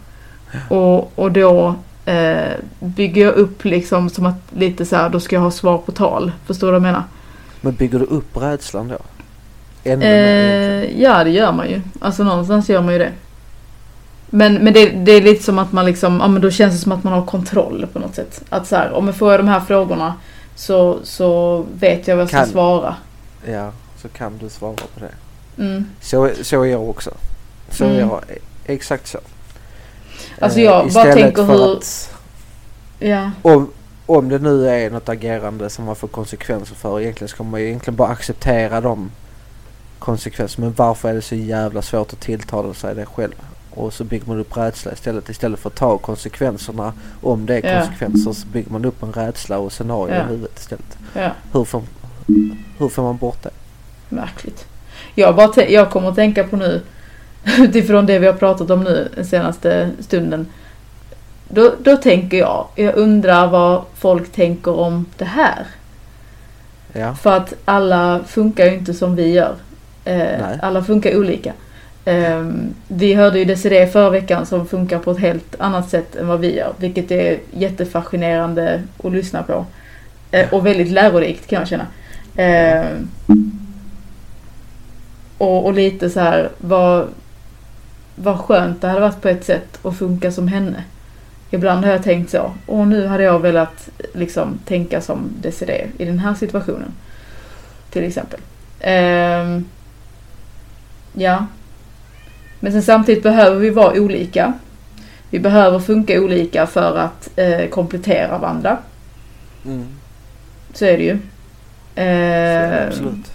Och, 0.70 1.20
och 1.20 1.32
då 1.32 1.76
eh, 2.06 2.52
bygger 2.80 3.26
jag 3.26 3.34
upp 3.34 3.66
liksom 3.66 4.10
som 4.10 4.26
att 4.26 4.42
lite 4.58 4.86
så 4.86 4.96
här, 4.96 5.10
då 5.10 5.20
ska 5.20 5.36
jag 5.36 5.42
ha 5.42 5.52
svar 5.52 5.78
på 5.78 5.92
tal. 5.92 6.32
Förstår 6.46 6.68
du 6.68 6.72
vad 6.72 6.76
jag 6.76 6.82
menar? 6.82 7.04
Men 7.62 7.74
bygger 7.74 8.00
du 8.00 8.06
upp 8.06 8.38
rädslan 8.38 8.88
då? 8.88 8.98
Eh, 9.92 11.02
ja 11.02 11.24
det 11.24 11.30
gör 11.30 11.52
man 11.52 11.70
ju. 11.70 11.82
Alltså 12.00 12.24
någonstans 12.24 12.70
gör 12.70 12.82
man 12.82 12.94
ju 12.94 13.00
det. 13.00 13.12
Men, 14.30 14.54
men 14.54 14.74
det, 14.74 14.90
det 14.90 15.12
är 15.12 15.22
lite 15.22 15.44
som 15.44 15.60
att 15.60 15.72
man 15.72 15.86
liksom, 15.86 16.20
ja 16.20 16.28
men 16.28 16.42
då 16.42 16.52
känns 16.52 16.74
det 16.74 16.80
som 16.80 16.92
att 16.92 17.04
man 17.04 17.14
har 17.14 17.26
kontroll 17.26 17.88
på 17.94 18.00
något 18.00 18.16
sätt. 18.16 18.44
Att 18.50 18.68
så 18.68 18.76
här, 18.76 18.92
om 18.92 19.06
jag 19.06 19.16
får 19.16 19.38
de 19.38 19.48
här 19.48 19.60
frågorna 19.60 20.14
så, 20.58 21.00
så 21.04 21.58
vet 21.80 22.08
jag 22.08 22.16
vad 22.16 22.22
jag 22.22 22.30
ska 22.30 22.38
Kan. 22.38 22.48
svara. 22.48 22.96
Ja, 23.52 23.72
så 24.02 24.08
kan 24.10 24.38
du 24.38 24.50
svara 24.50 24.74
på 24.76 25.00
det. 25.00 25.12
Mm. 25.64 25.86
Så, 26.02 26.30
så 26.42 26.62
är 26.62 26.66
jag 26.66 26.90
också. 26.90 27.12
Så 27.70 27.84
är 27.84 27.90
Mm. 27.90 28.00
jag. 28.00 28.22
e- 28.30 28.40
Exakt 28.66 29.08
så. 29.08 29.20
Alltså 30.42 30.60
Eh, 30.60 30.66
jag 30.66 30.74
bara 30.84 30.88
istället 30.88 31.16
tänker 31.16 31.44
hur- 31.44 31.78
Att, 31.78 32.12
Ja. 33.00 33.32
om, 33.42 33.72
om 34.06 34.30
det 34.30 34.40
nu 34.40 34.70
är 34.70 34.90
något 34.90 35.10
agerande 35.10 35.70
som 35.70 35.86
man 35.86 35.96
får 35.96 36.08
konsekvenser 36.08 36.76
för. 36.76 37.00
Egentligen 37.02 37.30
ska 37.30 37.44
man 37.44 37.60
ju 37.62 37.68
egentligen 37.68 37.96
bara 37.96 38.08
acceptera 38.10 38.82
de 38.82 39.12
konsekvenserna. 40.00 40.66
Men 40.68 40.74
varför 40.78 41.10
är 41.10 41.14
det 41.14 41.22
så 41.22 41.36
jävla 41.36 41.82
svårt 41.82 42.14
att 42.14 42.20
tilltala 42.20 42.74
sig 42.74 42.96
det 42.96 43.06
själv? 43.06 43.34
Och 43.78 43.94
så 43.94 44.04
bygger 44.04 44.28
man 44.28 44.40
upp 44.40 44.58
rädsla 44.58 44.92
istället. 44.94 45.30
Istället 45.30 45.60
för 45.60 45.70
att 45.70 45.76
ta 45.76 45.98
konsekvenserna. 45.98 46.94
Om 47.22 47.46
det 47.46 47.56
är 47.58 47.80
konsekvenser 47.80 48.34
så 48.34 48.48
bygger 48.48 48.72
man 48.72 48.86
upp 48.86 49.04
en 49.04 49.12
rädsla 49.14 49.58
och 49.58 49.72
scenario 49.72 50.16
Ja. 50.16 50.22
i 50.24 50.28
huvudet 50.28 50.60
istället. 50.60 50.98
ja. 51.14 51.32
Hur 51.54 51.64
får, 51.64 51.84
hur 52.78 52.90
får 52.90 53.04
man 53.04 53.18
bort 53.18 53.44
det? 53.44 53.50
Märkligt. 54.10 54.66
Jag, 55.16 55.36
bara 55.36 55.64
jag 55.66 55.90
kommer 55.92 56.10
att 56.10 56.16
tänka 56.16 56.44
på 56.44 56.56
nu, 56.56 56.82
utifrån 57.60 58.06
det 58.06 58.20
vi 58.20 58.26
har 58.28 58.34
pratat 58.34 58.70
om 58.70 58.84
nu 58.84 59.10
den 59.16 59.26
senaste 59.26 59.90
stunden. 60.00 60.48
Då, 61.50 61.74
då 61.84 61.98
tänker 61.98 62.38
jag, 62.38 62.68
jag 62.76 62.96
undrar 62.96 63.48
vad 63.48 63.84
folk 63.96 64.32
tänker 64.32 64.72
om 64.80 65.06
det 65.18 65.26
här. 65.26 65.66
Ja. 66.94 67.16
För 67.16 67.38
att 67.38 67.54
alla 67.66 68.20
funkar 68.28 68.66
ju 68.66 68.74
inte 68.74 68.94
som 68.94 69.16
vi 69.16 69.32
gör. 69.34 69.56
Eh, 70.06 70.46
alla 70.62 70.84
funkar 70.84 71.18
olika. 71.18 71.54
Ehm, 72.08 72.74
vi 72.88 73.14
hörde 73.14 73.40
ju 73.40 73.46
Desiree 73.46 73.88
förra 73.88 74.10
veckan 74.10 74.46
som 74.46 74.68
funkar 74.68 75.00
på 75.00 75.12
ett 75.12 75.20
helt 75.20 75.56
annat 75.60 75.90
sätt 75.90 76.16
än 76.16 76.28
vad 76.28 76.40
vi 76.40 76.56
gör. 76.56 76.74
Vilket 76.78 77.12
är 77.12 77.40
jättefascinerande 77.52 78.84
att 79.04 79.12
lyssna 79.12 79.44
på. 79.44 79.66
Eh, 80.32 80.54
och 80.54 80.66
väldigt 80.66 80.92
lärorikt 80.92 81.48
kan 81.48 81.60
jag 81.60 81.68
känna. 81.68 81.88
Ehm, 82.36 83.10
och, 85.38 85.66
och 85.66 85.74
lite 85.74 86.10
så 86.10 86.20
här, 86.20 86.50
vad, 86.58 87.08
vad 88.16 88.40
skönt 88.40 88.82
det 88.82 88.88
hade 88.88 89.02
varit 89.02 89.22
på 89.22 89.30
ett 89.30 89.46
sätt 89.46 89.86
att 89.86 89.98
funka 89.98 90.32
som 90.32 90.48
henne. 90.48 90.84
Ibland 91.50 91.86
har 91.86 91.92
jag 91.92 92.04
tänkt 92.04 92.32
så. 92.32 92.54
Och 92.66 92.88
nu 92.88 93.08
hade 93.08 93.24
jag 93.24 93.40
velat 93.40 93.90
liksom 94.14 94.60
tänka 94.66 95.02
som 95.02 95.30
Desiree 95.42 95.88
i 95.98 96.06
den 96.06 96.20
här 96.20 96.34
situationen. 96.34 96.94
Till 97.90 98.04
exempel. 98.04 98.40
Ehm, 98.80 99.66
ja. 101.14 101.46
Men 102.60 102.72
sen 102.72 102.84
samtidigt 102.84 103.24
behöver 103.24 103.58
vi 103.60 103.70
vara 103.70 104.00
olika. 104.00 104.54
Vi 105.30 105.40
behöver 105.40 105.80
funka 105.80 106.22
olika 106.22 106.68
för 106.68 106.98
att 106.98 107.30
eh, 107.36 107.70
komplettera 107.70 108.38
varandra. 108.38 108.78
Mm. 109.66 109.86
Så 110.74 110.86
är 110.86 110.98
det 110.98 111.04
ju. 111.04 111.18
Ehm, 111.96 112.88
absolut. 112.88 113.32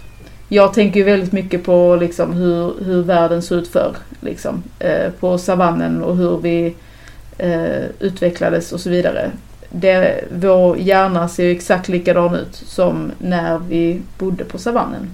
jag 0.49 0.73
tänker 0.73 0.99
ju 0.99 1.05
väldigt 1.05 1.31
mycket 1.31 1.63
på 1.63 1.95
liksom 1.95 2.33
hur, 2.33 2.83
hur 2.83 3.03
världen 3.03 3.41
såg 3.41 3.57
ut 3.57 3.67
förr. 3.67 3.95
Liksom. 4.19 4.63
Eh, 4.79 5.11
på 5.19 5.37
savannen 5.37 6.03
och 6.03 6.17
hur 6.17 6.37
vi 6.37 6.75
eh, 7.37 7.83
utvecklades 7.99 8.71
och 8.71 8.79
så 8.79 8.89
vidare. 8.89 9.31
Det, 9.69 10.23
vår 10.31 10.77
hjärna 10.77 11.29
ser 11.29 11.43
ju 11.43 11.51
exakt 11.51 11.87
likadan 11.87 12.35
ut 12.35 12.55
som 12.55 13.11
när 13.17 13.57
vi 13.57 14.01
bodde 14.17 14.43
på 14.43 14.57
savannen. 14.57 15.09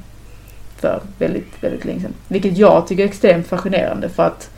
För 0.79 1.01
väldigt, 1.17 1.63
väldigt 1.63 1.85
länge 1.85 2.01
sedan. 2.01 2.13
Vilket 2.27 2.57
jag 2.57 2.87
tycker 2.87 3.03
är 3.03 3.07
extremt 3.07 3.47
fascinerande 3.47 4.09
för 4.09 4.23
att 4.23 4.49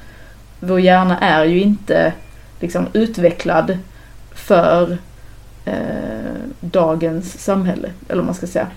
vår 0.59 0.79
hjärna 0.79 1.19
är 1.19 1.45
ju 1.45 1.61
inte 1.61 2.13
liksom 2.59 2.87
utvecklad 2.93 3.77
för 4.35 4.97
eh, 5.65 5.75
dagens 6.59 7.43
samhälle. 7.43 7.89
Eller 8.07 8.17
vad 8.17 8.25
man 8.25 8.35
ska 8.35 8.47
säga. 8.47 8.67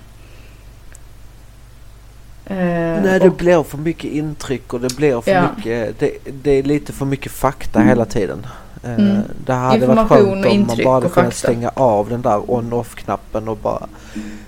Eh, 2.45 2.55
Nej 3.03 3.19
det 3.19 3.29
och- 3.29 3.35
blir 3.35 3.63
för 3.63 3.77
mycket 3.77 4.11
intryck 4.11 4.73
och 4.73 4.79
det 4.81 4.95
blir 4.97 5.21
för 5.21 5.31
Ja. 5.31 5.41
mycket, 5.57 5.99
det, 5.99 6.11
det 6.43 6.51
är 6.51 6.63
lite 6.63 6.93
för 6.93 7.05
mycket 7.05 7.31
fakta 7.31 7.79
hela 7.79 8.05
tiden. 8.05 8.45
Eh, 8.83 8.93
Mm. 8.95 9.17
Det 9.45 9.53
hade 9.53 9.85
varit 9.87 10.09
skönt 10.09 10.45
om 10.45 10.67
man 10.67 10.77
bara 10.83 10.93
hade 10.93 11.09
kunnat 11.09 11.13
fakta. 11.13 11.31
stänga 11.31 11.69
av 11.73 12.09
den 12.09 12.21
där 12.21 12.51
on-off 12.51 12.95
knappen 12.95 13.47
och 13.47 13.57
bara 13.57 13.87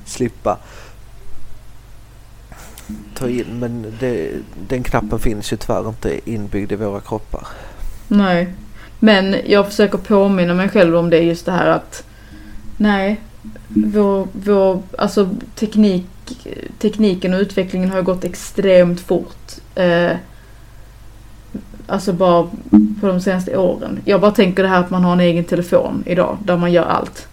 slippa 0.06 0.58
ta 3.20 3.30
in. 3.30 3.60
Men 3.60 3.94
det, 4.00 4.32
den 4.68 4.84
knappen 4.84 5.20
finns 5.20 5.54
ju 5.54 5.58
tyvärr 5.58 5.90
inte 5.90 6.30
inbyggd 6.30 6.72
i 6.72 6.76
våra 6.76 7.00
kroppar. 7.00 7.48
Nej. 8.08 8.54
Men 9.00 9.36
jag 9.46 9.66
försöker 9.66 9.98
påminna 9.98 10.54
mig 10.54 10.70
själv 10.70 10.96
om 10.96 11.10
det 11.10 11.20
just 11.20 11.46
det 11.46 11.52
här 11.52 11.68
att 11.68 12.04
nej, 12.78 13.22
vår, 13.68 14.28
vår, 14.34 14.82
alltså 14.98 15.30
teknik, 15.56 16.06
tekniken 16.80 17.34
och 17.34 17.40
utvecklingen 17.40 17.90
har 17.90 18.02
gått 18.02 18.24
extremt 18.24 19.00
fort. 19.00 19.52
Eh, 19.76 20.12
alltså 21.88 22.14
bara 22.14 22.48
på 23.02 23.08
de 23.08 23.22
senaste 23.22 23.58
åren. 23.58 24.00
Jag 24.06 24.22
bara 24.22 24.32
tänker 24.32 24.64
det 24.64 24.70
här 24.70 24.80
att 24.80 24.90
man 24.90 25.04
har 25.04 25.14
en 25.14 25.20
egen 25.20 25.44
telefon 25.44 26.04
idag 26.06 26.38
där 26.44 26.58
man 26.58 26.72
gör 26.72 26.86
allt. 26.86 27.28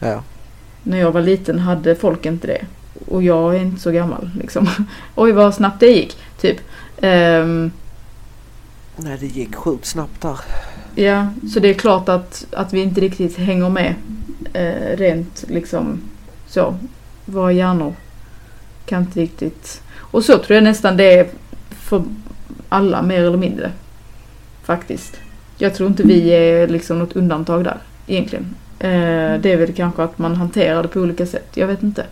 Ja. 0.00 0.22
När 0.82 0.98
jag 0.98 1.12
var 1.12 1.20
liten 1.20 1.58
hade 1.58 1.94
folk 1.94 2.26
inte 2.26 2.46
det. 2.46 2.64
Och 3.06 3.22
jag 3.22 3.56
är 3.56 3.60
inte 3.60 3.80
så 3.80 3.90
gammal 3.90 4.30
liksom. 4.40 4.68
Oj 5.14 5.32
vad 5.32 5.54
snabbt 5.54 5.80
det 5.80 5.86
gick. 5.86 6.16
Typ. 6.40 6.60
Ehm, 7.00 7.70
Nej 8.96 9.16
det 9.20 9.26
gick 9.26 9.54
sjukt 9.54 9.86
snabbt 9.86 10.20
där. 10.20 10.38
Ja, 10.94 11.26
så 11.52 11.60
det 11.60 11.68
är 11.68 11.74
klart 11.74 12.08
att, 12.08 12.46
att 12.50 12.72
vi 12.72 12.82
inte 12.82 13.00
riktigt 13.00 13.38
hänger 13.38 13.68
med 13.68 13.94
eh, 14.52 14.96
rent 14.96 15.44
liksom 15.48 16.00
så. 16.46 16.74
Våra 17.24 17.52
hjärnor 17.52 17.94
kan 18.86 19.02
inte 19.02 19.20
riktigt... 19.20 19.82
Och 19.98 20.24
så 20.24 20.38
tror 20.38 20.54
jag 20.54 20.64
nästan 20.64 20.96
det 20.96 21.14
är 21.18 21.28
för 21.70 22.02
alla 22.68 23.02
mer 23.02 23.20
eller 23.20 23.38
mindre. 23.38 23.70
Faktiskt. 24.62 25.20
Jag 25.58 25.74
tror 25.74 25.88
inte 25.88 26.02
vi 26.02 26.28
är 26.28 26.68
liksom 26.68 26.98
något 26.98 27.16
undantag 27.16 27.64
där 27.64 27.78
egentligen. 28.06 28.54
Eh, 28.78 29.40
det 29.40 29.52
är 29.52 29.56
väl 29.56 29.72
kanske 29.72 30.02
att 30.02 30.18
man 30.18 30.36
hanterar 30.36 30.82
det 30.82 30.88
på 30.88 31.00
olika 31.00 31.26
sätt. 31.26 31.48
Jag 31.54 31.66
vet 31.66 31.82
inte. 31.82 32.06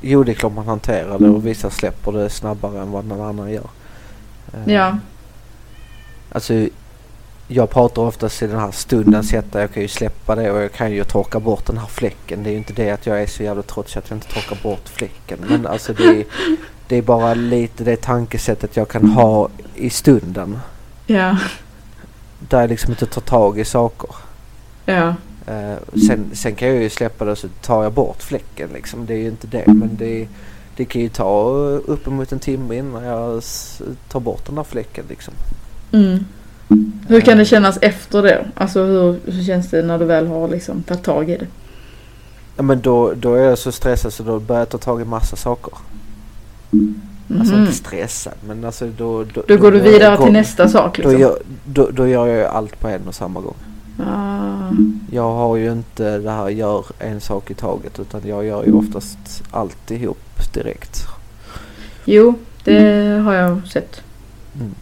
Jo 0.00 0.24
det 0.24 0.32
är 0.32 0.34
klart 0.34 0.52
man 0.52 0.66
hanterar 0.66 1.18
det 1.18 1.28
och 1.28 1.46
vissa 1.46 1.70
släpper 1.70 2.12
det 2.12 2.30
snabbare 2.30 2.80
än 2.80 2.90
vad 2.90 3.04
någon 3.04 3.20
annan 3.28 3.50
gör. 3.52 3.66
Eh, 4.52 4.72
Ja, 4.74 4.98
Alltså 6.32 6.68
jag 7.48 7.70
pratar 7.70 8.02
oftast 8.02 8.42
i 8.42 8.46
den 8.46 8.58
här 8.60 8.70
stunden 8.70 9.24
sätt 9.24 9.44
där 9.52 9.60
jag 9.60 9.72
kan 9.72 9.82
ju 9.82 9.88
släppa 9.88 10.34
det 10.34 10.50
och 10.50 10.62
jag 10.62 10.72
kan 10.72 10.92
ju 10.92 11.04
torka 11.04 11.40
bort 11.40 11.66
den 11.66 11.78
här 11.78 11.86
fläcken. 11.86 12.42
Det 12.42 12.48
är 12.50 12.52
ju 12.52 12.58
inte 12.58 12.72
det 12.72 12.90
att 12.90 13.06
jag 13.06 13.22
är 13.22 13.26
så 13.26 13.42
jävla 13.42 13.62
trots 13.62 13.96
att 13.96 14.10
jag 14.10 14.16
inte 14.16 14.28
torkar 14.34 14.58
bort 14.62 14.88
fläcken. 14.88 15.38
Men 15.48 15.66
alltså 15.66 15.92
det 15.92 16.04
är, 16.04 16.24
det 16.88 16.96
är 16.96 17.02
bara 17.02 17.34
lite 17.34 17.84
det 17.84 17.96
tankesättet 17.96 18.76
jag 18.76 18.88
kan 18.88 19.10
ha 19.10 19.48
i 19.74 19.90
stunden. 19.90 20.58
ja, 21.06 21.36
Där 22.38 22.60
jag 22.60 22.70
liksom 22.70 22.90
inte 22.90 23.06
tar 23.06 23.20
tag 23.20 23.58
i 23.58 23.64
saker. 23.64 24.10
ja, 24.86 25.14
Eh, 25.50 25.98
sen, 26.06 26.30
sen 26.32 26.54
kan 26.54 26.68
jag 26.68 26.82
ju 26.82 26.90
släppa 26.90 27.24
det 27.24 27.30
och 27.30 27.38
så 27.38 27.48
tar 27.62 27.82
jag 27.82 27.92
bort 27.92 28.22
fläcken 28.22 28.68
liksom. 28.74 29.06
Det 29.06 29.14
är 29.14 29.18
ju 29.18 29.26
inte 29.28 29.46
det. 29.46 29.64
Men 29.66 29.90
det, 29.98 30.28
det 30.76 30.84
kan 30.84 31.02
ju 31.02 31.08
ta 31.08 31.50
uppemot 31.86 32.32
en 32.32 32.38
timme 32.38 32.76
innan 32.76 33.04
jag 33.04 33.42
tar 34.08 34.20
bort 34.20 34.46
den 34.46 34.54
där 34.54 34.62
fläcken 34.64 35.04
liksom. 35.08 35.34
mm. 35.92 36.24
Hur 37.08 37.20
kan 37.20 37.38
det 37.38 37.44
kännas 37.44 37.78
efter 37.82 38.22
det? 38.22 38.46
Alltså 38.54 38.82
hur, 38.84 39.18
hur 39.24 39.44
känns 39.44 39.70
det 39.70 39.82
när 39.82 39.98
du 39.98 40.04
väl 40.04 40.26
har 40.26 40.48
liksom 40.48 40.82
tagit 40.82 41.04
tag 41.04 41.30
i 41.30 41.36
det? 41.36 41.46
Ja 42.56 42.62
men 42.62 42.80
då, 42.80 43.12
då 43.16 43.34
är 43.34 43.42
jag 43.44 43.58
så 43.58 43.72
stressad 43.72 44.12
så 44.12 44.22
då 44.22 44.38
börjar 44.40 44.60
jag 44.60 44.68
ta 44.68 44.78
tag 44.78 45.00
i 45.00 45.04
massa 45.04 45.36
saker. 45.36 45.72
Alltså 47.38 47.54
Mhm. 47.54 47.60
inte 47.62 47.72
stressad 47.74 48.32
men 48.46 48.64
alltså 48.64 48.86
då... 48.96 49.24
Då, 49.24 49.42
Då 49.48 49.56
går 49.56 49.72
du 49.72 49.78
börjar 49.78 49.92
jag 49.92 49.98
vidare 49.98 50.16
till 50.24 50.32
nästa 50.32 50.68
sak 50.68 50.96
Då 50.96 51.02
liksom? 51.02 51.20
gör, 51.20 51.38
då, 51.64 51.90
då 51.92 52.08
gör 52.08 52.26
jag 52.26 52.46
allt 52.46 52.80
på 52.80 52.88
en 52.88 53.08
och 53.08 53.14
samma 53.14 53.40
gång. 53.40 53.54
Ah, 53.98 54.70
Jag 55.10 55.32
har 55.34 55.56
ju 55.56 55.72
inte 55.72 56.18
det 56.18 56.30
här 56.30 56.48
gör 56.48 56.84
en 56.98 57.20
sak 57.20 57.50
i 57.50 57.54
taget 57.54 57.98
utan 57.98 58.20
jag 58.24 58.44
gör 58.44 58.64
ju 58.64 58.72
oftast 58.72 59.18
alltihop 59.50 60.18
direkt. 60.54 61.06
Jo, 62.04 62.34
det 62.64 63.18
har 63.24 63.34
jag 63.34 63.68
sett 63.68 64.00
Mm. 64.54 64.74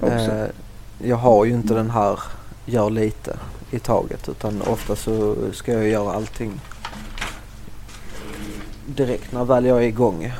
också. 0.00 0.32
Eh, 0.34 0.46
jag 0.98 1.16
har 1.16 1.44
ju 1.44 1.52
inte 1.52 1.74
den 1.74 1.90
här 1.90 2.18
gör 2.66 2.90
lite 2.90 3.36
i 3.70 3.78
taget 3.78 4.28
utan 4.28 4.62
ofta 4.62 4.96
så 4.96 5.36
ska 5.52 5.72
jag 5.72 5.88
göra 5.88 6.12
allting 6.12 6.52
direkt 8.86 9.32
när 9.32 9.44
väl 9.44 9.64
jag 9.66 9.78
är 9.78 9.86
igång. 9.88 10.32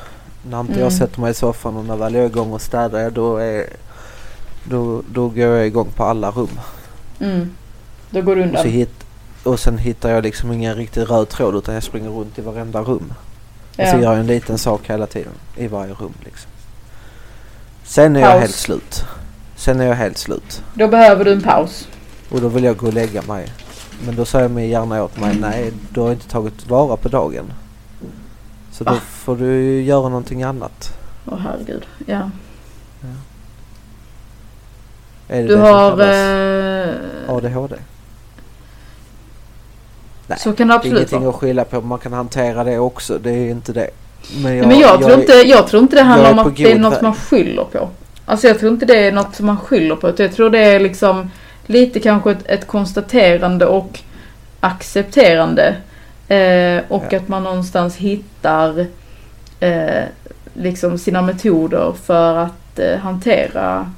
När 0.51 0.61
inte 0.61 0.73
jag 0.73 0.81
Mm. 0.81 0.91
sätter 0.91 1.21
mig 1.21 1.31
i 1.31 1.35
soffan 1.35 1.77
och 1.77 1.85
när 1.85 1.97
väl 1.97 2.15
jag 2.15 2.25
är 2.25 2.29
igång 2.29 2.53
och 2.53 2.61
städar 2.63 3.11
då, 3.11 3.37
är, 3.37 3.67
då, 4.65 5.03
då 5.13 5.29
går 5.29 5.39
jag 5.45 5.67
igång 5.67 5.89
på 5.97 6.05
alla 6.05 6.31
rum. 6.31 6.49
Mm. 7.21 7.51
Då 8.11 8.23
går 8.23 8.37
du 8.37 8.43
Och, 8.43 8.49
så 8.49 8.59
undan. 8.59 8.73
hit, 8.73 9.05
och 9.43 9.61
sen 9.61 9.79
hittar 9.79 10.11
jag 10.11 10.23
liksom 10.25 10.53
ingen 10.53 10.75
riktig 10.75 11.11
röd 11.11 11.29
tråd 11.29 11.55
utan 11.57 11.75
jag 11.75 11.83
springer 11.83 12.11
runt 12.11 12.39
i 12.39 12.43
varenda 12.43 12.81
rum. 12.81 13.13
Och 13.71 13.75
så 13.77 13.83
gör 13.83 13.95
Ja. 13.95 14.01
jag 14.03 14.19
en 14.19 14.27
liten 14.27 14.59
sak 14.59 14.81
hela 14.91 15.07
tiden 15.07 15.33
i 15.57 15.67
varje 15.67 15.93
rum 15.93 16.13
liksom. 16.25 16.51
Sen 17.85 18.17
är 18.17 18.21
jag 18.21 18.31
Paus. 18.31 18.41
helt 18.41 18.55
slut. 18.55 19.05
Sen 19.57 19.81
är 19.81 19.85
jag 19.87 19.95
helt 19.95 20.19
slut. 20.19 20.63
Då 20.75 20.89
behöver 20.89 21.25
du 21.25 21.33
en 21.33 21.43
paus. 21.43 21.89
Och 22.31 22.41
då 22.41 22.49
vill 22.49 22.65
jag 22.65 22.77
gå 22.77 22.87
och 22.87 22.93
lägga 22.95 23.23
mig. 23.23 23.53
Men 24.07 24.17
då 24.17 24.25
säger 24.25 24.49
min 24.49 24.69
hjärna 24.69 25.03
åt 25.03 25.21
mig, 25.21 25.37
nej 25.41 25.73
du 25.91 26.01
har 26.01 26.13
inte 26.13 26.29
tagit 26.29 26.67
vara 26.67 26.97
på 26.97 27.09
dagen. 27.09 27.53
Så 28.73 28.85
då 28.85 28.91
Va? 28.93 29.01
får 29.11 29.37
du 29.37 29.83
göra 29.83 30.09
någonting 30.09 30.43
annat. 30.43 30.93
Åh 31.27 31.39
herregud. 31.39 31.87
Ja. 32.07 32.31
Är 35.29 35.43
det 35.43 35.49
Du 35.49 35.55
det 35.57 35.61
har... 35.61 36.01
Eh, 36.01 37.35
ADHD? 37.35 37.77
Nej, 40.27 40.39
så 40.39 40.53
kan 40.53 40.69
det 40.69 40.73
Det 40.73 40.75
är 40.75 40.77
absolut 40.77 40.97
ingenting 40.99 41.21
vara. 41.21 41.31
att 41.31 41.41
skylla 41.41 41.65
på. 41.65 41.81
Man 41.81 41.99
kan 41.99 42.13
hantera 42.13 42.65
det 42.65 42.79
också. 42.79 43.19
Det 43.19 43.31
är 43.31 43.51
inte 43.51 43.73
det. 43.73 43.91
Men 44.35 44.43
Nej, 44.59 44.67
men 44.67 44.79
jag, 44.79 44.99
tror 45.01 45.11
är- 45.11 45.19
inte, 45.21 45.33
jag 45.33 45.67
tror 45.67 45.83
inte 45.83 45.97
det 45.97 46.03
handlar 46.03 46.29
jag 46.31 46.39
om 46.39 46.47
att 46.47 46.57
det 46.57 46.73
är 46.73 46.79
något 46.79 46.93
väg. 46.95 47.03
man 47.03 47.15
skyller 47.15 47.65
på. 47.65 47.89
Alltså 48.25 48.47
jag 48.49 48.59
tror 48.59 48.73
inte 48.73 48.87
det 48.87 49.07
är 49.07 49.13
något 49.13 49.35
som 49.35 49.47
man 49.47 49.57
skyller 49.57 49.97
på. 49.97 50.13
Jag 50.17 50.33
tror 50.33 50.51
det 50.51 50.59
är 50.59 50.81
liksom 50.81 51.31
lite 51.67 52.01
kanske 52.01 52.31
ett, 52.31 52.47
ett 52.47 52.67
konstaterande 52.67 53.67
och 53.67 54.01
accepterande. 54.61 55.77
Eh, 56.29 56.83
och 56.89 57.05
Ja. 57.11 57.19
att 57.19 57.29
man 57.29 57.43
någonstans 57.45 57.97
hittar 57.97 58.87
eh, 59.61 60.03
liksom 60.55 60.99
sina 60.99 61.23
metoder 61.23 61.93
för 62.05 62.37
att 62.37 62.79
eh, 62.79 62.99
hantera 62.99 63.93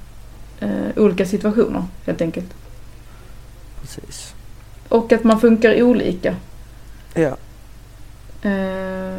eh, 0.61 0.88
olika 0.96 1.26
situationer 1.26 1.84
helt 2.06 2.20
enkelt. 2.20 2.54
Precis. 3.80 4.34
Och 4.88 5.12
att 5.12 5.24
man 5.24 5.40
funkar 5.40 5.82
olika. 5.82 6.36
Ja. 7.14 7.36
Eh, 8.42 9.18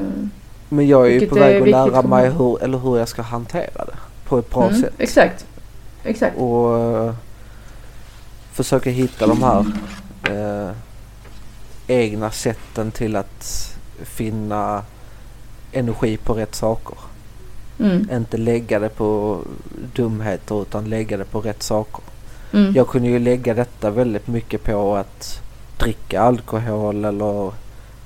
Men 0.70 0.88
jag 0.88 1.08
är 1.08 1.12
ju 1.20 1.28
på 1.28 1.36
väg 1.36 1.62
att 1.62 1.70
lära 1.70 2.02
mig 2.02 2.30
hur, 2.30 2.64
eller 2.64 2.78
hur 2.78 2.98
jag 2.98 3.08
ska 3.08 3.22
hantera 3.22 3.86
det 3.86 3.98
på 4.26 4.40
ett 4.40 4.50
bra 4.50 4.68
mm, 4.70 4.82
sätt. 4.82 4.94
Exakt. 4.98 5.46
Exakt. 6.04 6.38
Och 6.38 6.78
eh, 6.78 7.14
försöka 8.52 8.90
hitta 8.90 9.28
de 9.28 9.44
här 9.44 9.66
eh, 10.30 10.72
egna 11.88 12.32
sätten 12.32 12.92
till 12.92 13.16
att 13.16 13.78
finna 14.04 14.84
energi 15.72 16.18
på 16.18 16.34
rätt 16.34 16.56
saker. 16.56 16.98
Mm, 17.80 18.10
Inte 18.12 18.38
lägga 18.38 18.80
det 18.80 18.90
på 18.90 19.40
dumheter 19.96 20.62
utan 20.62 20.90
lägga 20.90 21.18
det 21.18 21.26
på 21.26 21.42
rätt 21.42 21.64
saker. 21.64 22.04
mm, 22.54 22.74
Jag 22.76 22.88
kunde 22.88 23.08
ju 23.08 23.20
lägga 23.20 23.54
detta 23.54 23.90
väldigt 23.90 24.28
mycket 24.28 24.64
på 24.64 24.96
att 24.96 25.42
dricka 25.78 26.22
alkohol 26.22 27.06
eller 27.06 27.52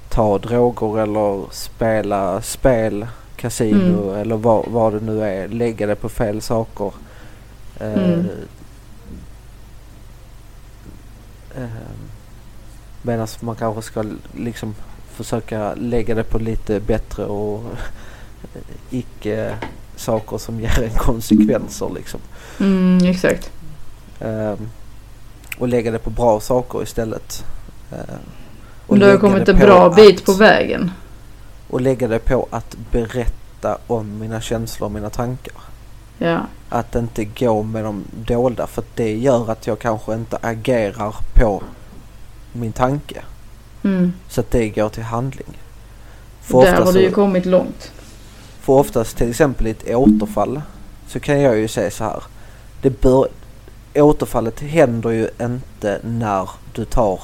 ta 0.10 0.38
droger 0.38 1.00
eller 1.02 1.44
spela 1.52 2.42
spel, 2.42 3.08
kasino 3.36 4.04
Mm. 4.10 4.22
eller 4.22 4.36
vad, 4.38 4.66
vad 4.68 4.94
det 4.94 5.00
nu 5.00 5.24
är. 5.24 5.48
Lägga 5.48 5.88
det 5.88 5.96
på 5.96 6.10
fel 6.10 6.42
saker. 6.42 6.92
Eh, 7.80 7.94
Mm. 8.04 8.26
eh, 11.56 11.68
Medan 13.02 13.28
man 13.42 13.56
kanske 13.56 13.82
ska 13.82 14.04
liksom 14.38 14.76
försöka 15.10 15.74
lägga 15.76 16.16
det 16.16 16.24
på 16.24 16.40
lite 16.40 16.80
bättre 16.80 17.26
och 17.26 17.64
icke 18.90 19.56
saker 19.96 20.38
som 20.38 20.60
ger 20.60 20.84
en 20.84 20.98
konsekvenser 20.98 21.90
liksom. 21.96 22.20
mm, 22.60 23.06
exakt. 23.06 23.52
Ehm, 24.20 24.70
och 25.58 25.68
lägga 25.68 25.92
det 25.92 26.00
på 26.00 26.10
bra 26.10 26.40
saker 26.40 26.84
istället. 26.84 27.46
Ehm, 27.92 28.00
och 28.88 29.00
du 29.00 29.06
har 29.06 29.18
kommit 29.18 29.50
en 29.50 29.58
bra 29.60 29.90
bit 29.90 30.20
att- 30.20 30.26
på 30.26 30.34
vägen. 30.34 30.92
Och 31.70 31.82
lägga 31.82 32.08
det 32.08 32.20
på 32.20 32.48
att 32.52 32.76
berätta 32.92 33.78
om 33.88 34.20
mina 34.20 34.42
känslor 34.42 34.86
och 34.86 34.92
mina 34.92 35.10
tankar. 35.10 35.54
Ja. 36.18 36.40
Att 36.70 36.96
inte 36.96 37.26
gå 37.26 37.64
med 37.64 37.84
dem 37.84 38.04
dolda 38.28 38.68
för 38.68 38.84
det 38.96 39.16
gör 39.18 39.52
att 39.52 39.68
jag 39.68 39.80
kanske 39.80 40.14
inte 40.14 40.38
agerar 40.42 41.16
på 41.34 41.64
min 42.52 42.72
tanke. 42.72 43.22
Mm. 43.84 44.14
Så 44.30 44.42
att 44.42 44.52
det 44.52 44.70
går 44.70 44.90
till 44.90 45.04
handling. 45.04 45.58
För 46.42 46.62
Där 46.66 46.82
har 46.82 46.94
du 46.94 47.02
ju 47.02 47.12
kommit 47.12 47.46
långt. 47.46 47.92
För 48.64 48.74
oftast 48.74 49.18
till 49.18 49.30
exempel 49.30 49.68
i 49.68 49.70
ett 49.70 49.96
återfall 49.96 50.62
så 51.08 51.20
kan 51.20 51.42
jag 51.42 51.58
ju 51.58 51.68
säga 51.68 51.92
så 51.92 52.04
här. 52.04 52.24
Det 52.82 53.02
bör, 53.02 53.28
återfallet 53.96 54.60
händer 54.60 55.10
ju 55.10 55.30
inte 55.42 56.00
när 56.04 56.50
du 56.74 56.86
tar 56.86 57.20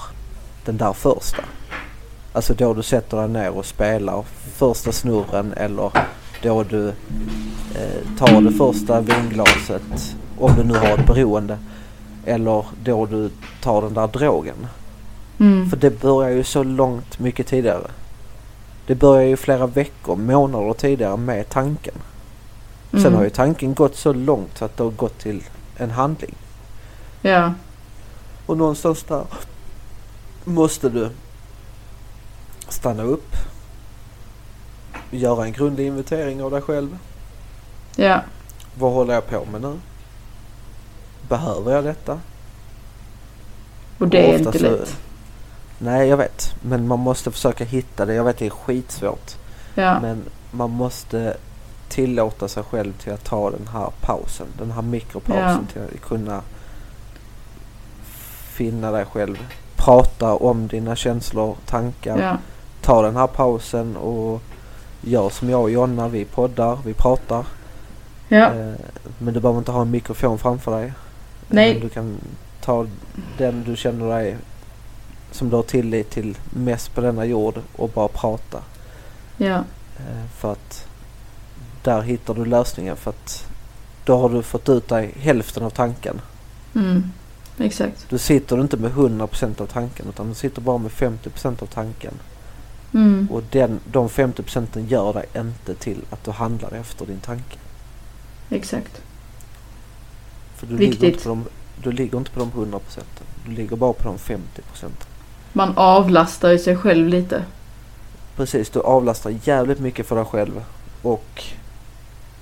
den 0.65 0.77
där 0.77 0.93
första. 0.93 1.43
Alltså 2.33 2.53
då 2.53 2.73
du 2.73 2.83
sätter 2.83 3.17
dig 3.17 3.29
ner 3.29 3.49
och 3.49 3.65
spelar 3.65 4.23
första 4.55 4.91
snurren 4.91 5.53
eller 5.57 5.91
då 6.43 6.63
du 6.63 6.87
eh, 6.87 8.17
tar 8.17 8.41
det 8.41 8.51
första 8.51 9.01
vinglaset 9.01 10.15
om 10.37 10.51
du 10.57 10.63
nu 10.63 10.73
har 10.73 10.97
ett 10.97 11.07
beroende. 11.07 11.57
Eller 12.25 12.65
då 12.83 13.05
du 13.05 13.29
tar 13.61 13.81
den 13.81 13.93
där 13.93 14.07
drogen. 14.07 14.67
Mm. 15.39 15.69
För 15.69 15.77
det 15.77 16.01
börjar 16.01 16.29
ju 16.29 16.43
så 16.43 16.63
långt 16.63 17.19
mycket 17.19 17.47
tidigare. 17.47 17.87
Det 18.89 18.95
börjar 18.95 19.23
ju 19.27 19.37
flera 19.37 19.67
veckor, 19.67 20.15
månader 20.15 20.73
tidigare 20.73 21.17
med 21.17 21.49
tanken. 21.49 21.93
Sen 22.91 22.99
Mm. 22.99 23.13
har 23.13 23.23
ju 23.23 23.29
tanken 23.29 23.73
gått 23.73 23.95
så 23.95 24.13
långt 24.13 24.61
att 24.61 24.77
det 24.77 24.83
har 24.83 24.91
gått 24.91 25.19
till 25.19 25.43
en 25.77 25.91
handling. 25.91 26.35
Ja. 27.21 27.53
Och 28.45 28.57
någonstans 28.57 29.03
där 29.03 29.23
måste 30.43 30.89
du 30.89 31.09
stanna 32.69 33.03
upp. 33.03 33.35
Göra 35.11 35.45
en 35.45 35.51
grundlig 35.51 35.87
inventering 35.87 36.43
av 36.43 36.51
dig 36.51 36.61
själv. 36.61 36.97
Ja. 37.95 38.21
Vad 38.75 38.93
håller 38.93 39.13
jag 39.13 39.27
på 39.27 39.45
med 39.51 39.61
nu? 39.61 39.79
Behöver 41.27 41.71
jag 41.75 41.83
detta? 41.83 42.19
Och 43.97 44.07
det 44.07 44.17
är 44.31 44.35
ofta 44.35 44.57
inte 44.57 44.59
lätt. 44.59 44.97
Nej, 45.79 46.07
jag 46.07 46.17
vet. 46.17 46.55
Men 46.61 46.87
man 46.87 46.99
måste 46.99 47.31
försöka 47.31 47.63
hitta 47.63 48.05
det. 48.05 48.13
Jag 48.13 48.23
vet 48.23 48.37
det 48.37 48.45
är 48.45 48.49
skitsvårt. 48.49 49.35
Ja. 49.75 49.99
Men 49.99 50.23
man 50.51 50.69
måste 50.69 51.37
tillåta 51.89 52.47
sig 52.47 52.63
själv 52.63 52.93
till 52.93 53.13
att 53.13 53.23
ta 53.23 53.51
den 53.51 53.67
här 53.73 53.89
pausen. 54.01 54.47
Den 54.57 54.71
här 54.71 54.81
mikropausen 54.81 55.67
till 55.73 55.81
att 55.81 56.01
kunna 56.01 56.41
finna 58.53 58.91
dig 58.91 59.05
själv. 59.05 59.37
Prata 59.75 60.35
om 60.35 60.67
dina 60.67 60.95
känslor, 60.95 61.55
tankar. 61.65 62.19
Ja. 62.19 62.37
Ta 62.81 63.01
den 63.01 63.15
här 63.15 63.27
pausen 63.27 63.97
och 63.97 64.41
gör 65.01 65.29
som 65.29 65.49
jag 65.49 65.61
och 65.61 65.71
Jonna. 65.71 66.07
Vi 66.07 66.25
poddar, 66.25 66.79
vi 66.85 66.93
pratar. 66.93 67.45
Ja. 68.27 68.53
Eh, 68.53 68.73
men 69.17 69.33
du 69.33 69.39
behöver 69.39 69.59
inte 69.59 69.71
ha 69.71 69.81
en 69.81 69.91
mikrofon 69.91 70.39
framför 70.39 70.71
dig. 70.71 70.93
Nej. 71.47 71.79
Du 71.79 71.89
kan 71.89 72.17
ta 72.61 72.87
den 73.37 73.63
du 73.63 73.75
känner 73.75 74.09
dig 74.09 74.37
som 75.31 75.49
du 75.49 75.55
har 75.55 75.63
tillit 75.63 76.09
till 76.09 76.37
mest 76.49 76.95
på 76.95 77.01
denna 77.01 77.25
jord 77.25 77.59
och 77.75 77.89
bara 77.89 78.07
prata. 78.07 78.63
Ja. 79.37 79.63
Eh, 79.97 80.25
För 80.37 80.51
att 80.51 80.87
där 81.83 82.01
hittar 82.01 82.33
du 82.33 82.45
lösningen 82.45 82.95
för 82.95 83.09
att 83.09 83.45
då 84.05 84.17
har 84.17 84.29
du 84.29 84.43
fått 84.43 84.69
ut 84.69 84.87
dig 84.87 85.13
hälften 85.19 85.63
av 85.63 85.69
tanken. 85.69 86.21
Mm. 86.75 87.03
Exakt. 87.57 88.05
Du 88.09 88.17
sitter 88.17 88.61
inte 88.61 88.77
med 88.77 88.91
100% 88.91 89.61
av 89.61 89.65
tanken 89.65 90.05
utan 90.09 90.29
du 90.29 90.35
sitter 90.35 90.61
bara 90.61 90.77
med 90.77 90.91
50% 90.91 91.61
av 91.63 91.65
tanken. 91.65 92.13
Mm. 92.93 93.27
Och 93.31 93.43
den, 93.51 93.79
de 93.91 94.09
50% 94.09 94.87
gör 94.87 95.13
dig 95.13 95.25
inte 95.35 95.75
till 95.75 96.01
att 96.09 96.23
du 96.23 96.31
handlar 96.31 96.71
efter 96.71 97.05
din 97.05 97.19
tanke. 97.19 97.57
Exakt. 98.49 99.01
För 100.55 100.67
du 100.67 100.77
ligger, 100.77 100.91
Viktigt. 100.91 101.13
inte 101.13 101.23
på 101.23 101.29
de, 101.29 101.45
du 101.83 101.91
ligger 101.91 102.17
inte 102.17 102.31
på 102.31 102.39
de 102.39 102.51
100%. 102.51 102.79
Du 103.45 103.51
ligger 103.51 103.75
bara 103.75 103.93
på 103.93 104.03
de 104.03 104.17
50%. 104.17 104.35
Man 105.53 105.73
avlastar 105.77 106.49
ju 106.51 106.59
sig 106.59 106.75
själv 106.77 107.07
lite. 107.07 107.43
Precis, 108.35 108.69
du 108.69 108.79
avlastar 108.81 109.35
jävligt 109.43 109.79
mycket 109.79 110.05
för 110.07 110.15
dig 110.15 110.25
själv. 110.25 110.63
Och 111.01 111.43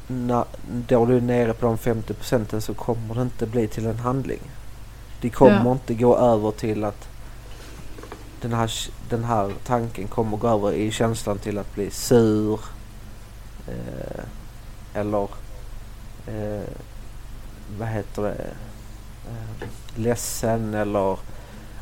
när, 0.07 0.45
då 0.87 1.05
du 1.05 1.17
är 1.17 1.21
nere 1.21 1.53
på 1.53 1.65
de 1.65 1.77
50 1.77 2.13
procenten 2.13 2.61
så 2.61 2.73
kommer 2.73 3.15
det 3.15 3.21
inte 3.21 3.45
bli 3.45 3.67
till 3.67 3.85
en 3.85 3.99
handling. 3.99 4.39
Det 5.21 5.29
kommer 5.29 5.63
Ja. 5.65 5.71
inte 5.71 5.93
gå 5.93 6.17
över 6.17 6.51
till 6.51 6.83
att 6.83 7.07
den 8.41 8.53
här, 8.53 8.71
den 9.09 9.23
här 9.23 9.51
tanken 9.65 10.07
kommer 10.07 10.37
gå 10.37 10.47
över 10.47 10.71
i 10.73 10.91
känslan 10.91 11.37
till 11.37 11.57
att 11.57 11.73
bli 11.75 11.91
sur. 11.91 12.59
Eh, 13.67 14.23
eller 14.93 15.27
eh, 16.27 16.69
vad 17.79 17.87
heter 17.87 18.21
det? 18.21 18.35
Eh, 19.29 19.67
ledsen 19.95 20.73
eller 20.73 21.17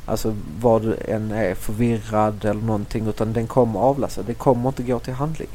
alltså 0.05 0.35
vad 0.59 0.81
du 0.81 0.97
än 1.07 1.31
är 1.31 1.55
förvirrad 1.55 2.45
eller 2.45 2.61
någonting 2.61 3.07
utan 3.07 3.33
den 3.33 3.47
kommer 3.47 3.79
avlasta. 3.79 4.21
Det 4.21 4.33
kommer 4.33 4.69
inte 4.69 4.83
gå 4.83 4.99
till 4.99 5.13
handling. 5.13 5.49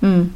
Mm. 0.00 0.32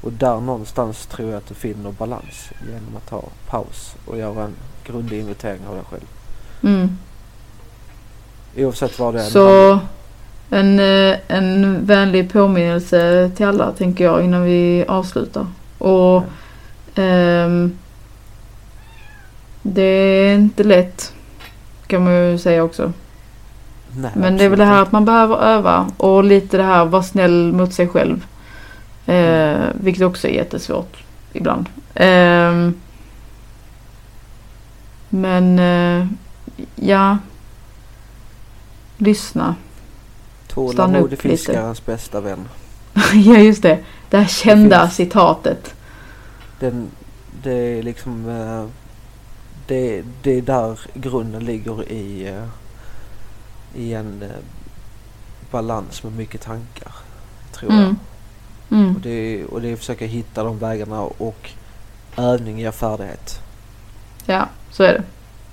Och 0.00 0.12
där 0.12 0.40
någonstans 0.40 1.06
tror 1.06 1.30
jag 1.30 1.38
att 1.38 1.46
du 1.46 1.54
finner 1.54 1.92
balans 1.92 2.50
genom 2.66 2.96
att 2.96 3.08
ta 3.08 3.24
paus 3.46 3.94
och 4.04 4.18
göra 4.18 4.44
en 4.44 4.54
grundlig 4.84 5.18
inventering 5.18 5.60
av 5.68 5.74
dig 5.74 5.84
själv. 5.90 6.06
Mm. 6.62 6.98
Oavsett 8.56 8.98
vad 8.98 9.14
det 9.14 9.20
är. 9.20 9.24
Så 9.24 9.78
en, 10.50 10.78
eh, 10.78 11.16
en 11.28 11.86
vänlig 11.86 12.32
påminnelse 12.32 13.30
till 13.36 13.46
alla 13.46 13.72
tänker 13.72 14.04
jag 14.04 14.24
innan 14.24 14.42
vi 14.42 14.84
avslutar. 14.88 15.46
Och 15.78 16.22
ehm, 16.94 17.78
det 19.62 19.82
är 19.82 20.34
inte 20.34 20.64
lätt 20.64 21.12
kan 21.88 22.04
man 22.04 22.12
ju 22.14 22.38
säga 22.38 22.64
också. 22.64 22.92
Nej, 23.96 24.10
Men 24.14 24.36
det 24.36 24.44
är 24.44 24.48
väl 24.48 24.58
det 24.58 24.64
här 24.64 24.82
att 24.82 24.92
man 24.92 25.04
behöver 25.04 25.36
öva 25.36 25.90
och 25.96 26.24
lite 26.24 26.56
det 26.56 26.62
här 26.62 26.84
vara 26.84 27.02
snäll 27.02 27.52
mot 27.52 27.74
sig 27.74 27.88
själv. 27.88 28.26
Eh, 29.06 29.58
vilket 29.74 30.02
också 30.02 30.28
är 30.28 30.32
jättesvårt 30.32 30.96
ibland. 31.32 31.68
Eh, 31.94 32.70
men 35.08 35.58
eh, 35.58 36.06
ja, 36.76 37.18
lyssna. 38.96 39.54
Tålamod 40.48 41.12
är 41.12 41.16
fiskarens 41.16 41.86
bästa 41.86 42.20
vän. 42.20 42.48
ja 43.14 43.38
just 43.38 43.62
det, 43.62 43.78
det 44.10 44.18
här 44.18 44.26
kända 44.26 44.80
finns- 44.80 44.94
citatet. 44.94 45.74
Den, 46.60 46.86
det 47.42 47.78
är 47.78 47.82
liksom... 47.82 48.24
Det, 49.68 50.04
det 50.22 50.30
är 50.30 50.42
där 50.42 50.80
grunden 50.94 51.44
ligger 51.44 51.92
i, 51.92 52.28
eh, 52.28 52.44
i 53.74 53.94
en 53.94 54.22
eh, 54.22 54.28
balans 55.50 56.02
med 56.02 56.12
mycket 56.12 56.40
tankar. 56.40 56.92
Tror 57.52 57.72
jag. 57.72 57.80
Mm. 57.80 57.96
Mm. 58.70 58.94
Och 58.94 59.00
det, 59.00 59.44
och 59.44 59.60
det 59.60 59.68
är 59.68 59.72
att 59.72 59.78
försöka 59.78 60.06
hitta 60.06 60.44
de 60.44 60.58
vägarna 60.58 61.02
och 61.02 61.50
övning 62.16 62.58
ger 62.58 62.70
färdighet. 62.70 63.40
Ja, 64.26 64.48
så 64.70 64.82
är 64.82 64.92
det. 64.92 65.02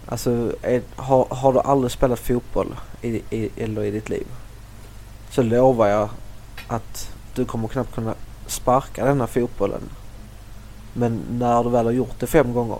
Alltså 0.05 0.55
är, 0.61 0.81
har, 0.95 1.27
har 1.29 1.53
du 1.53 1.59
aldrig 1.59 1.91
spelat 1.91 2.19
fotboll 2.19 2.75
i, 3.01 3.21
i, 3.29 3.49
eller 3.57 3.83
i 3.83 3.91
ditt 3.91 4.09
liv 4.09 4.27
så 5.29 5.43
lovar 5.43 5.87
jag 5.87 6.09
att 6.67 7.13
du 7.33 7.45
kommer 7.45 7.67
knappt 7.67 7.95
kunna 7.95 8.15
sparka 8.47 9.05
denna 9.05 9.27
fotbollen. 9.27 9.81
Men 10.93 11.21
när 11.31 11.63
du 11.63 11.69
väl 11.69 11.85
har 11.85 11.91
gjort 11.91 12.19
det 12.19 12.27
fem 12.27 12.53
gånger 12.53 12.79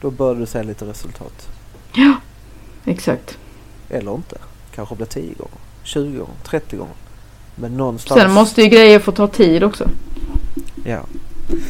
då 0.00 0.10
bör 0.10 0.34
du 0.34 0.46
se 0.46 0.62
lite 0.62 0.84
resultat. 0.84 1.48
Exakt. 2.84 3.38
Eller 3.88 4.14
inte. 4.14 4.36
Kanske 4.74 4.94
blir 4.94 5.06
10 5.06 5.22
gånger, 5.34 5.56
20 5.82 6.18
gånger, 6.18 6.34
30 6.44 6.76
gånger. 6.76 6.94
Men 7.54 7.76
någonstans... 7.76 8.20
Sen 8.20 8.32
måste 8.32 8.62
ju 8.62 8.68
grejer 8.68 8.98
få 8.98 9.12
ta 9.12 9.26
tid 9.28 9.64
också. 9.64 9.88
Ja. 10.84 11.00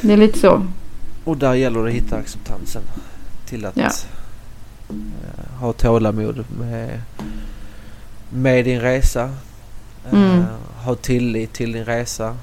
Det 0.03 0.13
är 0.13 0.17
lite 0.17 0.39
så. 0.39 0.67
Och 1.25 1.37
där 1.37 1.55
gäller 1.55 1.81
det 1.83 1.89
att 1.89 1.95
hitta 1.95 2.17
acceptansen 2.17 2.83
till 3.47 3.65
att 3.67 3.77
Ja. 3.77 3.91
eh, 4.89 5.61
ha 5.61 5.73
tålamod 5.73 6.45
med, 6.59 7.01
med 8.31 8.65
din 8.65 8.81
resa. 8.81 9.23
Eh, 9.25 10.13
Mm. 10.13 10.45
Ha 10.85 10.95
tillit 10.95 11.53
till 11.53 11.73
din 11.73 11.85
resa. 11.85 12.37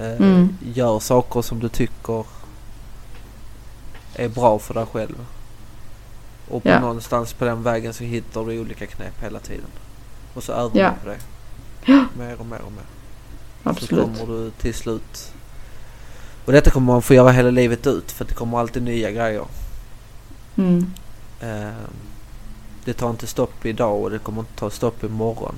Eh, 0.00 0.16
Mm. 0.16 0.56
Gör 0.74 0.98
saker 0.98 1.42
som 1.42 1.60
du 1.60 1.68
tycker 1.68 2.24
är 4.14 4.28
bra 4.28 4.58
för 4.58 4.74
dig 4.74 4.86
själv. 4.92 5.14
Och 6.48 6.62
på 6.62 6.68
Ja. 6.68 6.80
någonstans 6.80 7.32
på 7.32 7.44
den 7.44 7.62
vägen 7.62 7.94
så 7.94 8.04
hittar 8.04 8.44
du 8.44 8.60
olika 8.60 8.86
knep 8.86 9.22
hela 9.22 9.38
tiden. 9.38 9.66
Och 10.34 10.42
så 10.42 10.52
övar 10.52 10.70
Ja. 10.80 10.90
du 10.90 11.08
på 11.10 11.16
det. 11.16 11.18
Mer 12.18 12.40
och 12.40 12.46
mer 12.46 12.60
och 12.66 12.72
mer. 12.72 12.84
Absolut. 13.62 13.90
Så 13.90 13.96
kommer 14.24 14.34
du 14.34 14.50
till 14.50 14.74
slut. 14.74 15.32
Och 16.44 16.52
detta 16.52 16.70
kommer 16.70 16.92
man 16.92 17.02
få 17.02 17.14
göra 17.14 17.30
hela 17.32 17.50
livet 17.50 17.86
ut 17.86 18.12
för 18.12 18.24
det 18.24 18.34
kommer 18.34 18.58
alltid 18.58 18.82
nya 18.82 19.10
grejer. 19.10 19.44
Mm. 20.56 20.92
Eh, 21.40 21.68
det 22.84 22.92
tar 22.92 23.10
inte 23.10 23.26
stopp 23.26 23.66
idag 23.66 24.02
och 24.02 24.10
det 24.10 24.18
kommer 24.18 24.40
inte 24.40 24.54
ta 24.56 24.70
stopp 24.70 25.04
imorgon. 25.04 25.54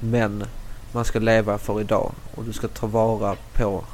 Men 0.00 0.44
man 0.92 1.04
ska 1.04 1.18
leva 1.18 1.58
för 1.58 1.80
idag 1.80 2.12
och 2.34 2.44
du 2.44 2.52
ska 2.52 2.68
ta 2.68 2.86
vara 2.86 3.36
på 3.52 3.84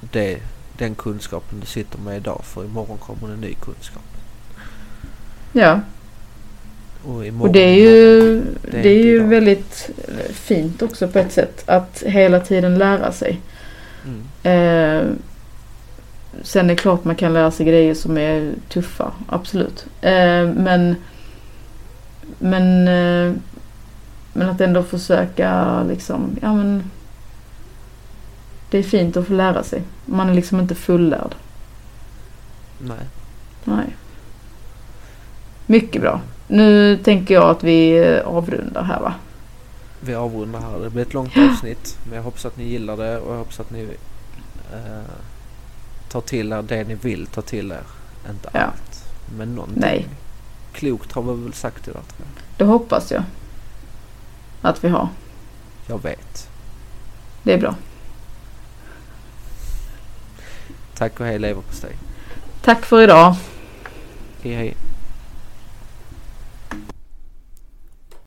det, 0.00 0.42
den 0.78 0.94
kunskapen 0.94 1.60
du 1.60 1.66
sitter 1.66 1.98
med 1.98 2.16
idag 2.16 2.40
för 2.44 2.64
imorgon 2.64 2.98
kommer 2.98 3.32
en 3.34 3.40
ny 3.40 3.54
kunskap. 3.54 4.02
Ja, 5.52 5.80
Och, 7.04 7.26
imorgon, 7.26 7.48
och 7.48 7.52
det 7.52 7.60
är 7.60 7.74
ju, 7.74 8.42
det 8.70 8.88
är 8.88 9.04
ju 9.04 9.16
idag. 9.16 9.28
väldigt 9.28 9.90
fint 10.30 10.82
också 10.82 11.08
på 11.08 11.18
ett 11.18 11.32
sätt. 11.32 11.62
Att 11.66 12.02
hela 12.06 12.40
tiden 12.40 12.78
lära 12.78 13.12
sig. 13.12 13.40
Mm. 14.04 14.22
Eh, 14.42 15.06
sen 16.42 16.64
är 16.64 16.68
det 16.68 16.76
klart 16.76 17.04
man 17.04 17.16
kan 17.16 17.32
lära 17.32 17.50
sig 17.50 17.66
grejer 17.66 17.94
som 17.94 18.18
är 18.18 18.52
tuffa, 18.68 19.12
absolut. 19.28 19.86
Eh, 20.00 20.46
men 20.54 20.96
men, 22.38 22.88
eh, 22.88 23.34
men 24.32 24.48
att 24.48 24.60
ändå 24.60 24.82
försöka 24.82 25.82
liksom, 25.82 26.36
ja 26.42 26.54
men 26.54 26.90
det 28.70 28.78
är 28.78 28.82
fint 28.82 29.16
att 29.16 29.26
få 29.26 29.32
lära 29.32 29.62
sig. 29.62 29.82
Man 30.04 30.28
är 30.28 30.34
liksom 30.34 30.60
inte 30.60 30.74
fullärd. 30.74 31.34
Nej. 32.78 33.06
Nej. 33.64 33.86
Mycket 35.72 36.02
bra. 36.02 36.20
Nu 36.48 36.96
tänker 36.96 37.34
jag 37.34 37.50
att 37.50 37.64
vi 37.64 37.98
eh, 37.98 38.26
avrundar 38.28 38.82
här 38.82 39.00
va? 39.00 39.14
Vi 40.00 40.14
avrundar 40.14 40.60
här. 40.60 40.78
Det 40.78 40.90
blir 40.90 41.02
ett 41.02 41.14
långt 41.14 41.32
avsnitt. 41.36 41.98
Men 42.06 42.16
jag 42.16 42.22
hoppas 42.22 42.44
att 42.46 42.56
ni 42.56 42.64
gillar 42.64 42.96
det 42.96 43.18
och 43.18 43.32
jag 43.32 43.38
hoppas 43.38 43.60
att 43.60 43.70
ni 43.70 43.82
eh, 44.72 45.02
tar 46.08 46.20
till 46.20 46.52
er 46.52 46.62
det 46.62 46.84
ni 46.84 46.94
vill 46.94 47.26
ta 47.26 47.42
till 47.42 47.72
er. 47.72 47.82
Inte 48.30 48.50
Ja. 48.52 48.60
allt. 48.60 49.04
Men 49.38 49.54
någonting. 49.54 49.80
Nej. 49.80 50.06
Klokt 50.72 51.12
har 51.12 51.22
vi 51.22 51.42
väl 51.42 51.52
sagt 51.52 51.88
idag 51.88 52.02
tror 52.16 52.26
jag. 52.28 52.42
Det 52.58 52.64
hoppas 52.72 53.10
jag. 53.10 53.22
Att 54.62 54.84
vi 54.84 54.88
har. 54.88 55.08
Jag 55.86 56.02
vet. 56.02 56.48
Det 57.42 57.52
är 57.54 57.58
bra. 57.58 57.74
Tack 60.94 61.20
och 61.20 61.26
hej 61.26 61.38
leverpastej. 61.38 61.96
Tack 62.64 62.84
för 62.84 63.02
idag. 63.02 63.34
Hej 64.42 64.54
hej. 64.54 64.76